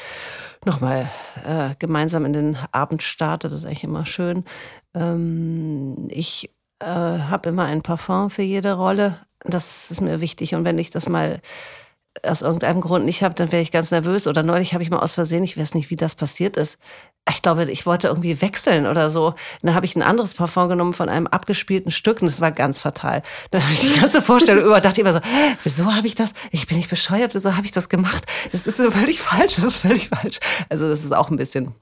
nochmal 0.66 1.10
äh, 1.46 1.76
gemeinsam 1.80 2.26
in 2.26 2.34
den 2.34 2.58
Abend 2.72 3.04
startet, 3.04 3.52
das 3.52 3.60
ist 3.60 3.66
eigentlich 3.66 3.84
immer 3.84 4.06
schön. 4.06 4.46
Ähm, 4.94 6.08
ich 6.10 6.52
äh, 6.80 6.86
habe 6.86 7.50
immer 7.50 7.66
ein 7.66 7.82
Parfum 7.82 8.30
für 8.30 8.44
jede 8.44 8.74
Rolle. 8.74 9.18
Das 9.40 9.92
ist 9.92 10.00
mir 10.00 10.22
wichtig. 10.22 10.56
Und 10.56 10.64
wenn 10.64 10.80
ich 10.80 10.90
das 10.90 11.10
mal 11.10 11.42
aus 12.22 12.41
irgendeinem 12.41 12.82
Grund 12.82 13.05
nicht 13.05 13.24
habe, 13.24 13.34
dann 13.34 13.51
wäre 13.51 13.62
ich 13.62 13.72
ganz 13.72 13.91
nervös. 13.91 14.27
Oder 14.27 14.43
neulich 14.43 14.74
habe 14.74 14.84
ich 14.84 14.89
mal 14.89 15.00
aus 15.00 15.13
Versehen, 15.15 15.43
ich 15.43 15.58
weiß 15.58 15.74
nicht, 15.74 15.89
wie 15.89 15.96
das 15.96 16.15
passiert 16.15 16.58
ist. 16.58 16.77
Ich 17.29 17.41
glaube, 17.41 17.72
ich 17.72 17.86
wollte 17.86 18.08
irgendwie 18.10 18.41
wechseln 18.41 18.86
oder 18.86 19.10
so. 19.10 19.27
Und 19.27 19.36
dann 19.63 19.75
habe 19.75 19.86
ich 19.86 19.96
ein 19.96 20.01
anderes 20.03 20.36
Parfum 20.36 20.70
genommen 20.70 20.93
von 20.93 21.10
einem 21.10 21.25
abgespielten 21.27 21.91
Stück 21.91 22.22
und 22.22 22.27
das 22.27 22.41
war 22.41 22.51
ganz 22.51 22.79
fatal. 22.79 23.24
Dann 23.51 23.63
habe 23.63 23.74
ich 23.74 23.79
die 23.79 24.00
ganze 24.00 24.22
Vorstellung 24.22 24.65
über, 24.65 24.82
dachte 24.82 25.01
immer 25.01 25.13
so, 25.13 25.20
"Hä, 25.20 25.55
wieso 25.63 25.93
habe 25.93 26.05
ich 26.05 26.15
das? 26.15 26.34
Ich 26.51 26.67
bin 26.67 26.77
nicht 26.77 26.89
bescheuert, 26.89 27.34
wieso 27.34 27.55
habe 27.55 27.65
ich 27.65 27.72
das 27.72 27.88
gemacht? 27.89 28.25
Das 28.51 28.67
ist 28.67 28.75
völlig 28.91 29.22
falsch, 29.22 29.55
das 29.55 29.63
ist 29.63 29.77
völlig 29.88 30.10
falsch. 30.10 30.39
Also 30.70 30.89
das 30.89 31.03
ist 31.03 31.13
auch 31.13 31.29
ein 31.32 31.38
bisschen 31.38 31.74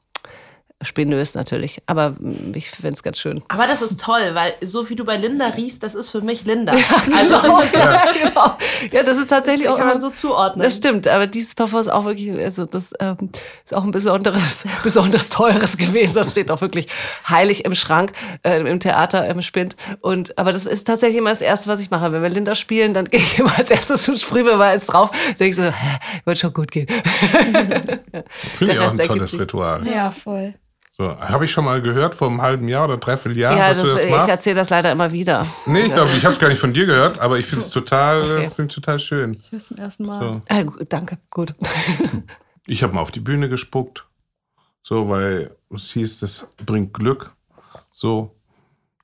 spinös 0.84 1.36
natürlich, 1.36 1.82
aber 1.86 2.16
ich 2.54 2.70
finde 2.72 2.94
es 2.94 3.04
ganz 3.04 3.20
schön. 3.20 3.44
Aber 3.50 3.68
das 3.68 3.82
ist 3.82 4.00
toll, 4.00 4.32
weil 4.34 4.54
so 4.62 4.90
wie 4.90 4.96
du 4.96 5.06
bei 5.06 5.18
Linda 5.18 5.48
riechst, 5.48 5.84
das 5.84 5.96
ist 5.96 6.10
für 6.10 6.22
mich 6.22 6.46
Linda. 6.46 6.74
Also, 7.14 7.78
ja. 7.78 8.04
genau. 8.14 8.58
ja, 8.92 9.04
das 9.04 9.18
ist 9.18 9.28
tatsächlich 9.30 9.66
Das 9.66 9.74
auch 9.74 9.78
kann 9.78 9.88
man 9.88 9.98
immer- 9.98 10.02
so 10.02 10.10
zuordnen. 10.10 10.64
Das 10.64 10.76
stimmt, 10.76 11.08
aber 11.08 11.28
dieses 11.28 11.56
Parfum 11.56 11.80
ist 11.80 11.92
auch 11.92 12.06
wirklich, 12.06 12.32
also 12.44 12.66
das 12.66 12.94
ähm, 13.00 13.18
ist 13.64 13.76
auch 13.76 13.84
ein 13.84 13.92
besonderes, 13.92 14.64
besonders 14.84 15.30
teures 15.30 15.78
gewesen. 15.78 16.16
Das 16.16 16.32
steht 16.32 16.50
auch 16.52 16.62
wirklich 16.62 16.88
heilig 17.28 17.66
im 17.66 17.76
Schrank, 17.76 18.12
äh, 18.44 18.60
im 18.60 18.80
Theater, 18.80 19.28
im 19.28 19.42
Spind. 19.42 19.76
Und 20.02 20.38
aber 20.38 20.52
das 20.54 20.66
ist 20.66 20.88
tatsächlich 20.88 21.18
immer 21.18 21.30
das 21.30 21.42
Erste, 21.42 21.70
was 21.70 21.80
ich 21.80 21.92
mache. 21.92 22.12
Wenn 22.12 22.22
wir 22.22 22.30
Linda 22.30 22.56
spielen, 22.56 22.94
dann 22.94 23.06
gehe 23.10 23.20
ich 23.20 23.40
immer 23.40 23.58
als 23.58 23.72
erstes 23.72 24.08
und 24.10 24.20
sprühe 24.20 24.44
mir 24.44 24.56
mal 24.58 24.74
eins 24.74 24.88
drauf. 24.88 25.12
Denke 25.40 25.46
ich 25.48 25.56
so, 25.56 25.64
hä, 25.64 25.98
wird 26.26 26.38
schon 26.38 26.54
gut 26.54 26.72
gehen. 26.72 26.88
Finde 28.56 28.74
ich 28.74 28.80
auch 28.80 28.92
ein 28.92 28.98
tolles. 29.00 29.38
Ritual. 29.40 29.88
Ja, 29.88 30.12
voll. 30.12 30.56
So, 31.02 31.20
Habe 31.20 31.46
ich 31.46 31.52
schon 31.52 31.66
mal 31.66 31.82
gehört 31.82 32.14
vor 32.14 32.28
einem 32.30 32.44
halben 32.44 32.68
Jahr 32.68 32.86
oder 32.86 32.98
dreiviertel 32.98 33.36
Jahr, 33.36 33.58
Ja, 33.58 33.70
dass 33.70 33.78
das, 33.78 33.86
du 33.88 33.92
das 33.94 34.04
ich 34.04 34.12
machst? 34.12 34.30
erzähle 34.30 34.58
das 34.58 34.70
leider 34.70 34.92
immer 34.92 35.12
wieder. 35.12 35.48
Nee, 35.66 35.86
ich 35.86 35.94
glaube, 35.94 36.12
ich 36.12 36.24
habe 36.24 36.36
es 36.36 36.40
gar 36.40 36.48
nicht 36.50 36.60
von 36.60 36.74
dir 36.74 36.86
gehört, 36.86 37.18
aber 37.18 37.40
ich 37.40 37.48
finde 37.48 37.66
es 37.66 37.72
total, 37.72 38.22
Okay. 38.22 38.52
find's 38.56 38.76
total 38.76 39.00
schön. 39.00 39.34
Ich 39.34 39.52
höre 39.52 39.58
es 39.58 39.66
zum 39.66 39.78
ersten 39.78 40.06
Mal. 40.06 40.20
So. 40.20 40.44
Äh, 40.56 40.64
gut, 40.64 40.86
danke, 40.90 41.18
gut. 41.32 41.56
Ich 42.68 42.84
habe 42.84 42.94
mal 42.94 43.02
auf 43.02 43.10
die 43.10 43.20
Bühne 43.20 43.50
gespuckt, 43.50 44.06
so, 44.84 45.10
weil 45.10 45.56
es 45.74 45.90
hieß, 45.90 46.20
das 46.20 46.46
bringt 46.64 46.94
Glück. 46.94 47.32
So, 47.92 48.36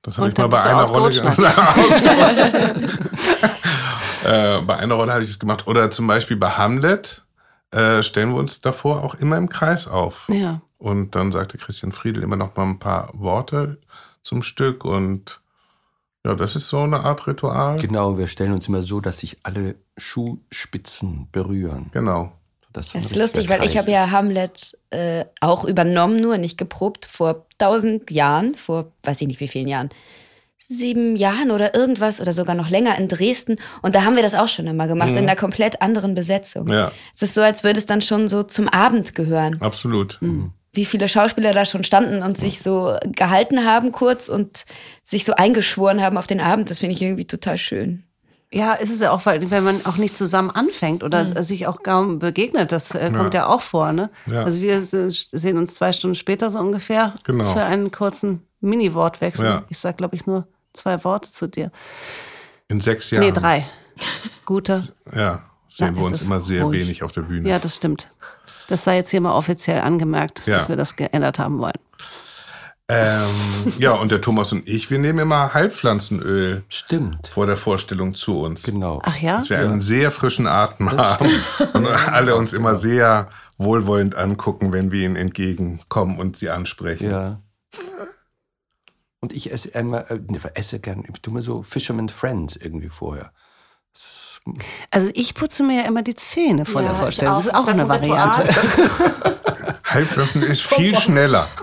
das 0.03 0.19
habe 0.19 0.29
ich 0.29 0.37
mal 0.37 0.49
bei 0.49 0.61
einer 0.61 0.83
Rolle 0.83 1.15
gemacht. 1.15 1.39
äh, 4.23 4.59
bei 4.61 4.77
einer 4.77 4.93
Rolle 4.93 5.13
habe 5.13 5.23
ich 5.23 5.31
es 5.31 5.39
gemacht. 5.39 5.65
Oder 5.65 5.89
zum 5.89 6.05
Beispiel 6.05 6.37
bei 6.37 6.51
Hamlet 6.51 7.25
äh, 7.71 8.01
stellen 8.03 8.29
wir 8.29 8.37
uns 8.37 8.61
davor 8.61 9.03
auch 9.03 9.15
immer 9.15 9.37
im 9.37 9.49
Kreis 9.49 9.87
auf. 9.87 10.29
Ja. 10.29 10.61
Und 10.77 11.15
dann 11.15 11.31
sagte 11.31 11.57
Christian 11.57 11.91
Friedel 11.91 12.23
immer 12.23 12.35
noch 12.35 12.55
mal 12.55 12.63
ein 12.63 12.79
paar 12.79 13.09
Worte 13.13 13.79
zum 14.21 14.43
Stück 14.43 14.85
und 14.85 15.41
ja, 16.25 16.35
das 16.35 16.55
ist 16.57 16.67
so 16.67 16.79
eine 16.79 16.99
Art 16.99 17.25
Ritual. 17.25 17.79
Genau, 17.79 18.17
wir 18.17 18.27
stellen 18.27 18.51
uns 18.51 18.67
immer 18.67 18.81
so, 18.81 18.99
dass 18.99 19.19
sich 19.19 19.37
alle 19.43 19.75
Schuhspitzen 19.97 21.29
berühren. 21.31 21.89
Genau. 21.93 22.33
Das 22.73 22.91
Das, 22.91 23.05
ist 23.05 23.15
lustig, 23.15 23.47
weil 23.49 23.65
ich 23.65 23.77
habe 23.77 23.89
ja 23.89 24.11
Hamlet 24.11 24.77
äh, 24.89 25.25
auch 25.39 25.63
übernommen, 25.63 26.19
nur 26.19 26.37
nicht 26.37 26.57
geprobt, 26.57 27.05
vor 27.05 27.47
tausend 27.57 28.11
Jahren, 28.11 28.55
vor 28.55 28.91
weiß 29.03 29.21
ich 29.21 29.27
nicht 29.27 29.39
wie 29.39 29.47
vielen 29.47 29.67
Jahren, 29.67 29.89
sieben 30.67 31.15
Jahren 31.15 31.51
oder 31.51 31.75
irgendwas 31.75 32.19
oder 32.19 32.33
sogar 32.33 32.55
noch 32.55 32.69
länger 32.69 32.97
in 32.97 33.07
Dresden. 33.07 33.57
Und 33.81 33.95
da 33.95 34.03
haben 34.03 34.15
wir 34.15 34.23
das 34.23 34.33
auch 34.35 34.47
schon 34.47 34.67
immer 34.67 34.87
gemacht, 34.87 35.11
Mhm. 35.11 35.17
in 35.17 35.23
einer 35.23 35.35
komplett 35.35 35.81
anderen 35.81 36.13
Besetzung. 36.15 36.67
Ja, 36.67 36.91
Es 37.15 37.21
ist 37.21 37.33
so, 37.35 37.41
als 37.41 37.63
würde 37.63 37.79
es 37.79 37.85
dann 37.85 38.01
schon 38.01 38.27
so 38.27 38.43
zum 38.43 38.67
Abend 38.67 39.15
gehören. 39.15 39.61
absolut. 39.61 40.19
Wie 40.73 40.85
viele 40.85 41.07
Schauspieler 41.07 41.53
da 41.53 41.65
schon 41.65 41.83
standen 41.83 42.21
und 42.21 42.37
sich 42.37 42.61
so 42.61 42.97
gehalten 43.03 43.65
haben 43.65 43.91
kurz 43.91 44.29
und 44.29 44.65
sich 45.03 45.25
so 45.25 45.33
eingeschworen 45.33 46.01
haben 46.01 46.17
auf 46.17 46.27
den 46.27 46.39
Abend. 46.41 46.69
Das 46.69 46.79
finde 46.79 46.93
ich 46.95 47.01
irgendwie 47.01 47.25
total 47.25 47.57
schön. 47.57 48.03
Ja, 48.51 48.73
ist 48.75 48.93
es 48.93 49.01
ja 49.01 49.11
auch, 49.11 49.25
weil 49.25 49.49
wenn 49.51 49.63
man 49.63 49.85
auch 49.85 49.97
nicht 49.97 50.15
zusammen 50.17 50.51
anfängt 50.51 51.03
oder 51.03 51.23
Mhm. 51.23 51.41
sich 51.43 51.65
auch 51.67 51.81
kaum 51.83 52.19
begegnet, 52.19 52.71
das 52.71 52.91
äh, 52.93 53.11
kommt 53.15 53.33
ja. 53.33 53.47
auch 53.47 53.61
vor. 53.61 53.91
Ne? 53.91 54.09
Ja. 54.25 54.43
Also 54.43 54.61
wir 54.61 54.81
se- 54.81 55.09
sehen 55.09 55.57
uns 55.57 55.73
zwei 55.75 55.91
Stunden 55.91 56.15
später 56.15 56.49
so 56.51 56.59
ungefähr 56.59 57.13
Genau. 57.25 57.51
für 57.53 57.63
einen 57.63 57.91
kurzen 57.91 58.43
Mini-Wortwechsel. 58.61 59.45
Ja. 59.45 59.63
Ich 59.69 59.79
sag, 59.79 59.97
glaube 59.97 60.15
ich, 60.15 60.25
nur 60.27 60.47
zwei 60.73 61.03
Worte 61.03 61.31
zu 61.31 61.47
dir. 61.47 61.71
In 62.67 62.81
sechs 62.81 63.09
Jahren. 63.11 63.25
Nee, 63.25 63.31
drei. 63.31 63.65
Gute. 64.45 64.81
Ja, 65.13 65.43
sehen 65.67 65.91
Na, 65.91 65.95
wir 65.95 66.03
uns 66.03 66.19
das 66.19 66.27
immer 66.27 66.39
sehr 66.39 66.63
ruhig. 66.63 66.81
wenig 66.81 67.03
auf 67.03 67.11
der 67.11 67.21
Bühne. 67.21 67.49
Ja, 67.49 67.59
das 67.59 67.75
stimmt. 67.75 68.09
Das 68.67 68.83
sei 68.83 68.97
jetzt 68.97 69.09
hier 69.11 69.21
mal 69.21 69.31
offiziell 69.33 69.79
angemerkt, 69.79 70.45
Ja. 70.45 70.57
dass 70.57 70.69
wir 70.69 70.75
das 70.75 70.95
geändert 70.95 71.39
haben 71.39 71.59
wollen. 71.59 71.73
Ähm, 72.89 73.27
ja, 73.79 73.91
und 73.91 74.11
der 74.11 74.21
Thomas 74.21 74.53
und 74.53 74.65
ich, 74.65 74.89
wir 74.89 74.97
nehmen 74.97 75.19
immer 75.19 75.53
Heilpflanzenöl 75.53 76.63
Stimmt. 76.69 77.27
vor 77.27 77.45
der 77.45 77.57
Vorstellung 77.57 78.15
zu 78.15 78.39
uns. 78.39 78.63
Genau. 78.63 79.01
Ach 79.03 79.17
ja? 79.17 79.37
Dass 79.37 79.49
wir 79.49 79.59
einen 79.59 79.81
sehr 79.81 80.09
frischen 80.09 80.47
Atem 80.47 80.89
haben 80.91 81.29
und 81.73 81.85
alle 81.85 82.35
uns 82.37 82.53
immer 82.53 82.75
sehr 82.77 83.27
wohlwollend 83.57 84.15
angucken, 84.15 84.71
wenn 84.71 84.91
wir 84.93 85.05
ihnen 85.05 85.17
entgegenkommen 85.17 86.17
und 86.17 86.37
sie 86.37 86.49
ansprechen. 86.49 87.09
Ja. 87.09 87.39
Und 89.19 89.33
ich 89.33 89.51
esse 89.51 89.69
immer, 89.69 90.09
äh, 90.11 90.19
ne, 90.27 90.39
esse 90.53 90.79
gern, 90.79 91.03
ich 91.11 91.21
tue 91.21 91.33
mir 91.33 91.41
so 91.41 91.63
Fisherman 91.63 92.09
Friends 92.09 92.55
irgendwie 92.55 92.89
vorher. 92.89 93.31
Ist, 93.95 94.41
Also 94.91 95.09
ich 95.13 95.33
putze 95.33 95.63
mir 95.63 95.81
ja 95.81 95.87
immer 95.87 96.03
die 96.03 96.15
Zähne 96.15 96.65
vor 96.65 96.81
Ja, 96.81 96.89
der 96.89 96.97
Vorstellung. 96.97 97.33
auch. 97.33 97.37
Das 97.37 97.47
ist 97.47 97.55
auch 97.55 97.65
das 97.65 97.79
eine? 97.79 97.89
Variante. 97.89 98.55
Heilpflanzenöl 99.93 100.49
ist 100.49 100.61
viel 100.61 100.95
schneller. 100.97 101.47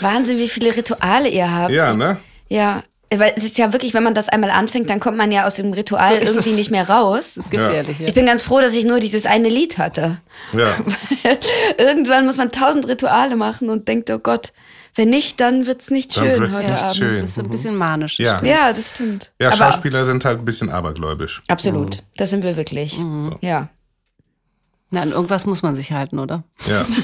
Wahnsinn, 0.00 0.38
wie 0.38 0.48
viele 0.48 0.76
Rituale 0.76 1.28
ihr 1.28 1.50
habt. 1.50 1.72
Ja, 1.72 1.94
ne? 1.94 2.18
Ja, 2.48 2.82
weil 3.14 3.34
es 3.36 3.44
ist 3.44 3.56
ja 3.58 3.72
wirklich, 3.72 3.94
wenn 3.94 4.02
man 4.02 4.14
das 4.14 4.28
einmal 4.28 4.50
anfängt, 4.50 4.90
dann 4.90 5.00
kommt 5.00 5.16
man 5.16 5.30
ja 5.30 5.46
aus 5.46 5.54
dem 5.54 5.72
Ritual 5.72 6.16
So 6.26 6.32
irgendwie 6.34 6.50
es. 6.50 6.56
nicht 6.56 6.70
mehr 6.70 6.88
raus. 6.88 7.34
Das 7.34 7.44
ist 7.46 7.50
gefährlich. 7.50 7.98
Ja. 7.98 8.08
Ich 8.08 8.14
bin 8.14 8.26
ganz 8.26 8.42
froh, 8.42 8.60
dass 8.60 8.74
ich 8.74 8.84
nur 8.84 9.00
dieses 9.00 9.26
eine 9.26 9.48
Lied 9.48 9.78
hatte. 9.78 10.20
Ja. 10.52 10.76
Irgendwann 11.78 12.26
muss 12.26 12.36
man 12.36 12.50
tausend 12.50 12.88
Rituale 12.88 13.36
machen 13.36 13.70
und 13.70 13.86
denkt, 13.86 14.10
oh 14.10 14.18
Gott, 14.18 14.52
wenn 14.94 15.10
nicht, 15.10 15.40
dann 15.40 15.66
wird's 15.66 15.90
nicht 15.90 16.16
Dann 16.16 16.24
schön 16.26 16.40
wird's 16.40 16.54
heute 16.54 16.72
nicht 16.72 16.82
Abend. 16.82 16.96
schön. 16.96 17.20
Das 17.20 17.30
ist 17.30 17.38
ein 17.38 17.48
bisschen 17.50 17.76
manisch. 17.76 18.18
Ja. 18.18 18.36
stimmt. 18.38 18.50
Ja, 18.50 18.72
das 18.72 18.90
stimmt. 18.90 19.32
Ja, 19.40 19.48
Aber 19.48 19.56
Schauspieler 19.56 20.04
sind 20.04 20.24
halt 20.24 20.38
ein 20.40 20.44
bisschen 20.44 20.70
abergläubisch. 20.70 21.42
absolut, 21.48 22.02
das 22.16 22.30
sind 22.30 22.42
wir 22.44 22.56
wirklich. 22.56 22.98
Mhm. 22.98 23.36
Ja. 23.40 23.68
Na, 24.90 25.00
an 25.02 25.12
irgendwas 25.12 25.46
muss 25.46 25.62
man 25.62 25.72
sich 25.72 25.92
halten, 25.92 26.18
oder? 26.18 26.42
Ja. 26.66 26.84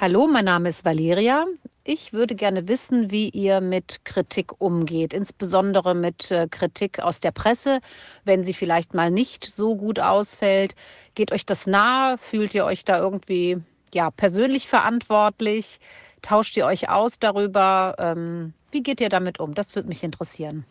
Hallo, 0.00 0.26
mein 0.26 0.46
Name 0.46 0.70
ist 0.70 0.84
Valeria. 0.84 1.44
Ich 1.84 2.12
würde 2.12 2.34
gerne 2.34 2.68
wissen, 2.68 3.10
wie 3.10 3.28
ihr 3.30 3.60
mit 3.60 4.04
Kritik 4.04 4.60
umgeht, 4.60 5.12
insbesondere 5.12 5.94
mit 5.94 6.30
äh, 6.30 6.46
Kritik 6.50 7.00
aus 7.00 7.20
der 7.20 7.32
Presse, 7.32 7.80
wenn 8.24 8.44
sie 8.44 8.54
vielleicht 8.54 8.94
mal 8.94 9.10
nicht 9.10 9.44
so 9.44 9.76
gut 9.76 9.98
ausfällt. 9.98 10.74
Geht 11.14 11.32
euch 11.32 11.44
das 11.44 11.66
nahe? 11.66 12.16
Fühlt 12.18 12.54
ihr 12.54 12.64
euch 12.64 12.84
da 12.84 12.98
irgendwie 12.98 13.58
ja, 13.94 14.10
persönlich 14.10 14.68
verantwortlich? 14.68 15.80
Tauscht 16.22 16.56
ihr 16.56 16.66
euch 16.66 16.88
aus 16.88 17.18
darüber? 17.18 17.94
Ähm, 17.98 18.52
wie 18.70 18.82
geht 18.82 19.00
ihr 19.00 19.08
damit 19.08 19.40
um? 19.40 19.54
Das 19.54 19.74
würde 19.74 19.88
mich 19.88 20.02
interessieren. 20.04 20.64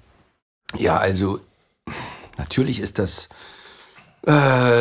ja, 0.78 0.98
also 0.98 1.40
natürlich 2.38 2.80
ist 2.80 3.00
das, 3.00 3.30
äh, 4.28 4.32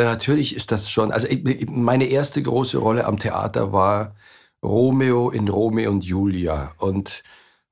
natürlich 0.05 0.55
ist 0.55 0.73
das 0.73 0.91
schon, 0.91 1.13
also 1.13 1.27
ich- 1.29 1.69
meine 1.71 2.07
erste 2.07 2.43
große 2.43 2.79
Rolle 2.79 3.05
am 3.07 3.19
Theater 3.19 3.73
war 3.73 4.15
Romeo 4.63 5.31
in 5.31 5.49
Romeo 5.49 5.91
und 5.91 6.05
Julia. 6.05 6.73
Und 6.79 7.23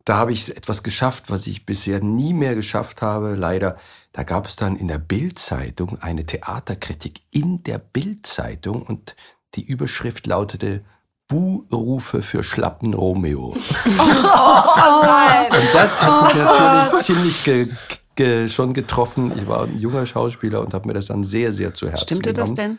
da 0.04 0.16
habe 0.16 0.32
ich 0.32 0.56
etwas 0.56 0.82
geschafft, 0.84 1.30
was 1.30 1.46
ich 1.48 1.66
bisher 1.66 2.00
nie 2.00 2.32
mehr 2.32 2.54
geschafft 2.54 3.02
habe, 3.02 3.34
leider. 3.34 3.76
Da 4.12 4.22
gab 4.22 4.46
es 4.46 4.56
dann 4.56 4.76
in 4.76 4.88
der 4.88 4.98
Bild-Zeitung 4.98 6.00
eine 6.00 6.24
Theaterkritik 6.24 7.20
in 7.32 7.62
der 7.64 7.78
Bild-Zeitung 7.78 8.82
und 8.82 9.16
die 9.56 9.64
Überschrift 9.64 10.26
lautete 10.26 10.84
Buhrufe 11.28 12.22
für 12.22 12.42
schlappen 12.44 12.94
Romeo. 12.94 13.48
Und 13.56 13.60
das 15.72 16.02
hat 16.02 16.26
mich 16.26 16.34
natürlich 16.36 17.02
ziemlich 17.02 17.44
ge 17.44 17.68
ge 18.14 18.48
schon 18.48 18.72
getroffen. 18.74 19.36
Ich 19.36 19.46
war 19.46 19.64
ein 19.64 19.76
junger 19.78 20.06
Schauspieler 20.06 20.60
und 20.62 20.72
habe 20.72 20.88
mir 20.88 20.94
das 20.94 21.06
dann 21.06 21.22
sehr, 21.22 21.52
sehr 21.52 21.74
zu 21.74 21.88
Herzen 21.90 22.06
Stimmte 22.06 22.32
das 22.32 22.54
genommen. 22.54 22.78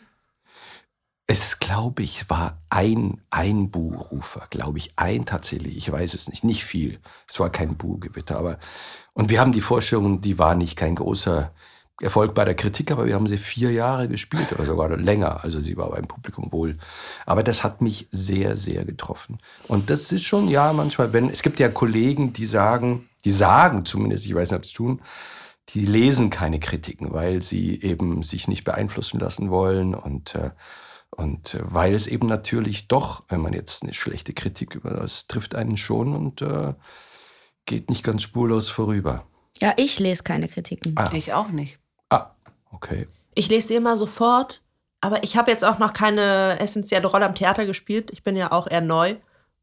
Es, 1.28 1.58
glaube 1.60 2.02
ich, 2.02 2.28
war 2.30 2.58
ein, 2.70 3.20
ein 3.30 3.70
Buhrufer, 3.70 4.46
glaube 4.50 4.78
ich, 4.78 4.92
ein 4.96 5.26
tatsächlich. 5.26 5.76
Ich 5.76 5.92
weiß 5.92 6.14
es 6.14 6.28
nicht, 6.28 6.42
nicht 6.42 6.64
viel. 6.64 6.98
Es 7.28 7.38
war 7.38 7.50
kein 7.50 7.76
Buhgewitter, 7.76 8.38
aber 8.38 8.58
und 9.12 9.30
wir 9.30 9.40
haben 9.40 9.52
die 9.52 9.60
Vorstellung, 9.60 10.20
die 10.20 10.38
war 10.38 10.54
nicht 10.54 10.76
kein 10.76 10.94
großer 10.94 11.52
Erfolg 12.00 12.34
bei 12.34 12.44
der 12.44 12.54
Kritik, 12.54 12.92
aber 12.92 13.06
wir 13.06 13.14
haben 13.14 13.26
sie 13.26 13.38
vier 13.38 13.72
Jahre 13.72 14.08
gespielt 14.08 14.52
oder 14.52 14.64
sogar 14.64 14.96
länger. 14.96 15.42
Also 15.42 15.60
sie 15.60 15.76
war 15.76 15.90
beim 15.90 16.06
Publikum 16.06 16.52
wohl. 16.52 16.78
Aber 17.26 17.42
das 17.42 17.64
hat 17.64 17.80
mich 17.80 18.06
sehr, 18.12 18.56
sehr 18.56 18.84
getroffen. 18.84 19.38
Und 19.66 19.90
das 19.90 20.12
ist 20.12 20.24
schon, 20.24 20.48
ja, 20.48 20.72
manchmal, 20.72 21.12
wenn, 21.12 21.28
es 21.28 21.42
gibt 21.42 21.58
ja 21.58 21.68
Kollegen, 21.68 22.32
die 22.32 22.46
sagen, 22.46 23.08
die 23.24 23.32
sagen 23.32 23.84
zumindest, 23.84 24.26
ich 24.26 24.34
weiß 24.34 24.50
nicht, 24.50 24.58
ob 24.58 24.64
sie 24.64 24.70
es 24.70 24.74
tun, 24.74 25.02
die 25.70 25.84
lesen 25.84 26.30
keine 26.30 26.60
Kritiken, 26.60 27.12
weil 27.12 27.42
sie 27.42 27.80
eben 27.82 28.22
sich 28.22 28.46
nicht 28.46 28.64
beeinflussen 28.64 29.18
lassen 29.18 29.50
wollen 29.50 29.94
und, 29.94 30.34
äh, 30.36 30.50
und 31.10 31.58
weil 31.62 31.94
es 31.94 32.06
eben 32.06 32.26
natürlich 32.26 32.86
doch, 32.86 33.24
wenn 33.28 33.40
man 33.40 33.52
jetzt 33.52 33.82
eine 33.82 33.92
schlechte 33.92 34.34
Kritik 34.34 34.76
über 34.76 34.90
das 34.90 35.26
trifft 35.26 35.54
einen 35.54 35.76
schon 35.76 36.14
und 36.14 36.42
äh, 36.42 36.74
geht 37.66 37.90
nicht 37.90 38.04
ganz 38.04 38.22
spurlos 38.22 38.68
vorüber. 38.68 39.26
Ja, 39.60 39.74
ich 39.76 39.98
lese 39.98 40.22
keine 40.22 40.48
Kritiken. 40.48 40.94
Ah. 40.96 41.10
Ich 41.12 41.32
auch 41.32 41.48
nicht. 41.48 41.77
Okay. 42.72 43.08
Ich 43.34 43.48
lese 43.48 43.68
sie 43.68 43.74
immer 43.74 43.96
sofort, 43.96 44.62
aber 45.00 45.22
ich 45.22 45.36
habe 45.36 45.50
jetzt 45.50 45.64
auch 45.64 45.78
noch 45.78 45.92
keine 45.92 46.58
essentielle 46.60 47.06
Rolle 47.06 47.26
am 47.26 47.34
Theater 47.34 47.66
gespielt. 47.66 48.10
Ich 48.12 48.22
bin 48.24 48.36
ja 48.36 48.52
auch 48.52 48.66
eher 48.68 48.80
neu. 48.80 49.16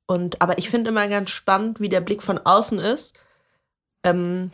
Und, 0.07 0.41
aber 0.41 0.57
ich 0.57 0.69
finde 0.69 0.91
immer 0.91 1.07
ganz 1.07 1.31
spannend, 1.31 1.79
wie 1.79 1.89
der 1.89 2.01
Blick 2.01 2.21
von 2.21 2.37
außen 2.37 2.79
ist. 2.79 3.17
Ähm, 4.03 4.51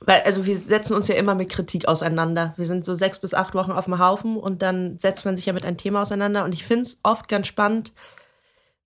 weil, 0.00 0.22
also 0.22 0.44
wir 0.44 0.58
setzen 0.58 0.94
uns 0.94 1.08
ja 1.08 1.14
immer 1.14 1.34
mit 1.34 1.48
Kritik 1.48 1.86
auseinander. 1.88 2.54
Wir 2.56 2.66
sind 2.66 2.84
so 2.84 2.94
sechs 2.94 3.18
bis 3.18 3.34
acht 3.34 3.54
Wochen 3.54 3.72
auf 3.72 3.86
dem 3.86 3.98
Haufen 3.98 4.36
und 4.36 4.62
dann 4.62 4.98
setzt 4.98 5.24
man 5.24 5.36
sich 5.36 5.46
ja 5.46 5.52
mit 5.52 5.64
einem 5.64 5.76
Thema 5.76 6.02
auseinander. 6.02 6.44
Und 6.44 6.52
ich 6.52 6.64
finde 6.64 6.82
es 6.82 6.98
oft 7.02 7.28
ganz 7.28 7.46
spannend, 7.46 7.92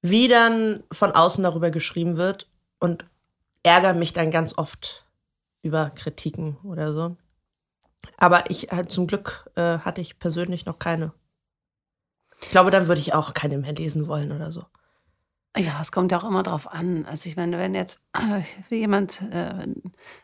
wie 0.02 0.28
dann 0.28 0.84
von 0.92 1.12
außen 1.12 1.42
darüber 1.42 1.70
geschrieben 1.70 2.16
wird 2.16 2.48
und 2.78 3.04
ärgere 3.62 3.94
mich 3.94 4.12
dann 4.12 4.30
ganz 4.30 4.56
oft 4.56 5.04
über 5.62 5.90
Kritiken 5.90 6.58
oder 6.62 6.92
so. 6.92 7.16
Aber 8.16 8.50
ich 8.50 8.72
äh, 8.72 8.86
zum 8.86 9.06
Glück 9.06 9.50
äh, 9.56 9.78
hatte 9.78 10.00
ich 10.00 10.18
persönlich 10.18 10.66
noch 10.66 10.78
keine. 10.78 11.12
Ich 12.42 12.50
glaube, 12.50 12.70
dann 12.70 12.88
würde 12.88 13.00
ich 13.00 13.14
auch 13.14 13.34
keine 13.34 13.58
mehr 13.58 13.72
lesen 13.72 14.08
wollen 14.08 14.32
oder 14.32 14.52
so. 14.52 14.64
Ja, 15.58 15.80
es 15.80 15.90
kommt 15.90 16.12
ja 16.12 16.18
auch 16.18 16.24
immer 16.24 16.42
drauf 16.42 16.70
an. 16.70 17.06
Also 17.06 17.30
ich 17.30 17.36
meine, 17.36 17.56
wenn 17.56 17.74
jetzt 17.74 17.98
äh, 18.12 18.42
jemand, 18.74 19.22
äh, 19.30 19.66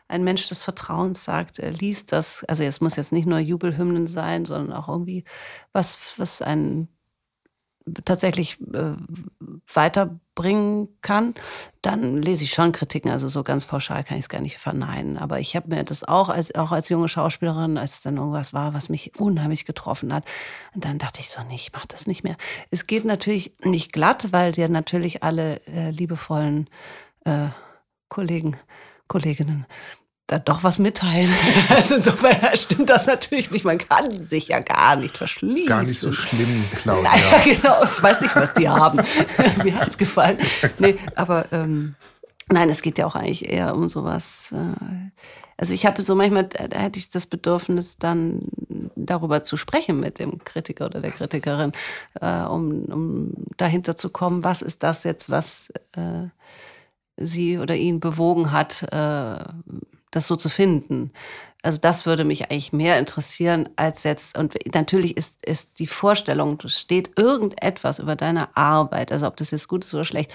ein 0.07 0.23
Mensch 0.23 0.47
des 0.47 0.61
Vertrauens 0.61 1.23
sagt, 1.23 1.57
er 1.57 1.71
liest 1.71 2.11
das, 2.11 2.43
also 2.43 2.63
es 2.63 2.81
muss 2.81 2.97
jetzt 2.97 3.11
nicht 3.11 3.25
nur 3.25 3.39
Jubelhymnen 3.39 4.05
sein, 4.05 4.45
sondern 4.45 4.77
auch 4.77 4.87
irgendwie 4.87 5.23
was, 5.71 6.19
was 6.19 6.43
einen 6.43 6.87
tatsächlich 8.05 8.59
äh, 8.73 8.95
weiterbringen 9.73 10.87
kann, 11.01 11.35
dann 11.81 12.21
lese 12.21 12.43
ich 12.43 12.53
schon 12.53 12.71
Kritiken. 12.71 13.11
Also 13.11 13.27
so 13.27 13.43
ganz 13.43 13.65
pauschal 13.65 14.03
kann 14.03 14.17
ich 14.17 14.25
es 14.25 14.29
gar 14.29 14.41
nicht 14.41 14.57
verneinen. 14.57 15.17
Aber 15.17 15.39
ich 15.39 15.55
habe 15.55 15.73
mir 15.73 15.83
das 15.83 16.03
auch 16.03 16.29
als, 16.29 16.55
auch 16.55 16.71
als 16.71 16.89
junge 16.89 17.09
Schauspielerin, 17.09 17.77
als 17.77 17.95
es 17.95 18.01
dann 18.03 18.17
irgendwas 18.17 18.53
war, 18.53 18.73
was 18.73 18.89
mich 18.89 19.19
unheimlich 19.19 19.65
getroffen 19.65 20.13
hat, 20.13 20.25
und 20.73 20.85
dann 20.85 20.97
dachte 20.97 21.19
ich 21.19 21.29
so, 21.29 21.41
nee, 21.43 21.55
ich 21.55 21.73
mache 21.73 21.87
das 21.87 22.07
nicht 22.07 22.23
mehr. 22.23 22.37
Es 22.71 22.87
geht 22.87 23.05
natürlich 23.05 23.55
nicht 23.63 23.93
glatt, 23.93 24.31
weil 24.31 24.51
dir 24.51 24.69
natürlich 24.69 25.23
alle 25.23 25.65
äh, 25.67 25.91
liebevollen 25.91 26.69
äh, 27.25 27.47
Kollegen, 28.09 28.57
Kolleginnen 29.07 29.65
da 30.27 30.39
doch 30.39 30.63
was 30.63 30.79
mitteilen. 30.79 31.31
Also 31.69 31.95
insofern 31.95 32.55
stimmt 32.55 32.89
das 32.89 33.07
natürlich 33.07 33.51
nicht. 33.51 33.65
Man 33.65 33.77
kann 33.77 34.21
sich 34.21 34.49
ja 34.49 34.59
gar 34.59 34.95
nicht 34.95 35.17
verschließen. 35.17 35.67
Gar 35.67 35.83
nicht 35.83 35.99
so 35.99 36.11
schlimm, 36.11 36.63
Claudia. 36.81 37.03
Naja, 37.03 37.41
genau. 37.43 37.83
Ich 37.83 38.03
weiß 38.03 38.21
nicht, 38.21 38.35
was 38.35 38.53
die 38.53 38.69
haben. 38.69 39.01
Mir 39.63 39.79
hat's 39.79 39.97
gefallen. 39.97 40.37
Nee, 40.79 40.97
aber 41.15 41.51
ähm, 41.51 41.95
nein, 42.49 42.69
es 42.69 42.81
geht 42.81 42.97
ja 42.97 43.05
auch 43.05 43.15
eigentlich 43.15 43.49
eher 43.49 43.75
um 43.75 43.89
sowas. 43.89 44.53
Äh, 44.53 45.11
also 45.57 45.73
ich 45.73 45.85
habe 45.85 46.01
so 46.01 46.15
manchmal, 46.15 46.45
da 46.45 46.79
hätte 46.79 46.99
ich 46.99 47.09
das 47.09 47.27
Bedürfnis, 47.27 47.97
dann 47.97 48.41
darüber 48.95 49.43
zu 49.43 49.57
sprechen 49.57 49.99
mit 49.99 50.19
dem 50.19 50.43
Kritiker 50.43 50.85
oder 50.85 51.01
der 51.01 51.11
Kritikerin, 51.11 51.71
äh, 52.19 52.43
um, 52.43 52.85
um 52.85 53.31
dahinter 53.57 53.95
zu 53.95 54.09
kommen, 54.09 54.43
was 54.43 54.61
ist 54.61 54.83
das 54.83 55.03
jetzt, 55.03 55.29
was 55.29 55.71
äh, 55.93 56.27
sie 57.17 57.59
oder 57.59 57.75
ihn 57.75 57.99
bewogen 57.99 58.51
hat, 58.51 58.83
äh, 58.91 59.43
das 60.13 60.27
so 60.27 60.35
zu 60.35 60.49
finden. 60.49 61.11
Also 61.61 61.79
das 61.79 62.05
würde 62.05 62.25
mich 62.25 62.51
eigentlich 62.51 62.73
mehr 62.73 62.99
interessieren 62.99 63.69
als 63.77 64.03
jetzt. 64.03 64.37
Und 64.37 64.55
natürlich 64.73 65.15
ist, 65.15 65.45
ist 65.45 65.79
die 65.79 65.87
Vorstellung, 65.87 66.59
steht 66.65 67.17
irgendetwas 67.17 67.99
über 67.99 68.15
deine 68.15 68.55
Arbeit, 68.55 69.11
also 69.11 69.27
ob 69.27 69.37
das 69.37 69.51
jetzt 69.51 69.69
gut 69.69 69.85
ist 69.85 69.93
oder 69.93 70.03
schlecht, 70.03 70.33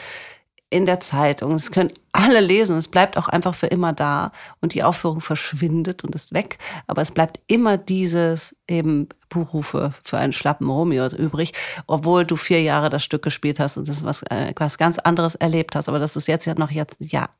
in 0.71 0.85
der 0.85 1.01
Zeitung. 1.01 1.53
Das 1.53 1.71
können 1.71 1.93
alle 2.13 2.41
lesen. 2.41 2.77
Es 2.77 2.89
bleibt 2.89 3.17
auch 3.17 3.29
einfach 3.29 3.55
für 3.55 3.69
immer 3.69 3.93
da. 3.93 4.33
Und 4.61 4.75
die 4.75 4.83
Aufführung 4.83 5.21
verschwindet 5.21 6.05
und 6.05 6.15
ist 6.15 6.35
weg. 6.35 6.59
Aber 6.87 7.01
es 7.01 7.13
bleibt 7.13 7.41
immer 7.47 7.79
dieses 7.79 8.55
eben 8.67 9.09
Buchrufe 9.31 9.93
für 10.03 10.19
einen 10.19 10.33
schlappen 10.33 10.69
Romeo 10.69 11.07
übrig, 11.09 11.53
obwohl 11.87 12.25
du 12.25 12.37
vier 12.37 12.63
Jahre 12.63 12.91
das 12.91 13.05
Stück 13.05 13.23
gespielt 13.23 13.61
hast 13.61 13.77
und 13.77 13.89
das 13.89 14.05
was, 14.05 14.23
äh, 14.25 14.53
was 14.57 14.79
ganz 14.79 14.99
anderes 14.99 15.35
erlebt 15.37 15.75
hast. 15.75 15.89
Aber 15.89 15.99
das 15.99 16.17
ist 16.17 16.29
jetzt 16.29 16.45
ja 16.45 16.55
noch 16.55 16.71
jetzt, 16.71 16.97
ja, 17.01 17.31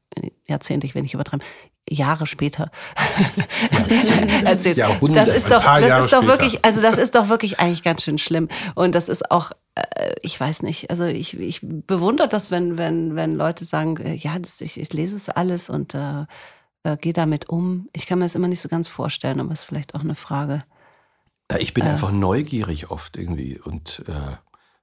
Jahrzehnte, 0.47 0.87
ich 0.87 0.95
will 0.95 1.03
nicht 1.03 1.15
übertreiben, 1.15 1.45
Jahre 1.91 2.27
später 2.27 2.71
erzählt. 4.45 4.79
Das 4.79 5.29
ist 5.29 5.51
doch, 5.51 5.63
das 5.65 6.05
ist 6.05 6.13
doch 6.13 6.27
wirklich, 6.27 6.65
also 6.65 6.81
das 6.83 6.97
ist 6.97 7.15
doch 7.15 7.29
wirklich 7.29 7.61
eigentlich 7.61 7.83
ganz 7.83 8.03
schön 8.03 8.19
schlimm. 8.19 8.49
Und 8.75 8.95
das 8.95 9.09
ist 9.09 9.31
auch, 9.31 9.53
äh, 9.75 10.15
ich 10.23 10.39
weiß 10.39 10.63
nicht, 10.63 10.91
also 10.91 11.05
ich, 11.05 11.39
ich 11.39 11.61
bewundere 11.63 12.29
das, 12.29 12.51
wenn, 12.51 12.79
wenn, 12.79 13.17
wenn 13.17 13.35
Leute 13.35 13.65
sagen, 13.65 13.97
äh, 13.99 14.15
ja, 14.15 14.39
das, 14.39 14.61
ich, 14.61 14.79
ich 14.81 14.93
lese 14.93 15.17
es 15.17 15.29
alles 15.29 15.71
und 15.71 15.95
äh, 15.95 16.25
äh, 16.85 16.97
gehe 16.97 17.13
damit 17.13 17.49
um. 17.49 17.89
Ich 17.93 18.07
kann 18.07 18.19
mir 18.19 18.25
das 18.25 18.35
immer 18.35 18.49
nicht 18.49 18.61
so 18.61 18.69
ganz 18.69 18.89
vorstellen, 18.89 19.41
aber 19.41 19.53
es 19.53 19.61
ist 19.61 19.67
vielleicht 19.67 19.95
auch 19.95 20.01
eine 20.01 20.15
Frage. 20.15 20.65
Ja, 21.51 21.59
ich 21.59 21.75
bin 21.75 21.85
Äh. 21.85 21.91
einfach 21.91 22.13
neugierig 22.13 22.91
oft 22.91 23.17
irgendwie 23.17 23.59
und 23.59 24.05
äh, 24.07 24.37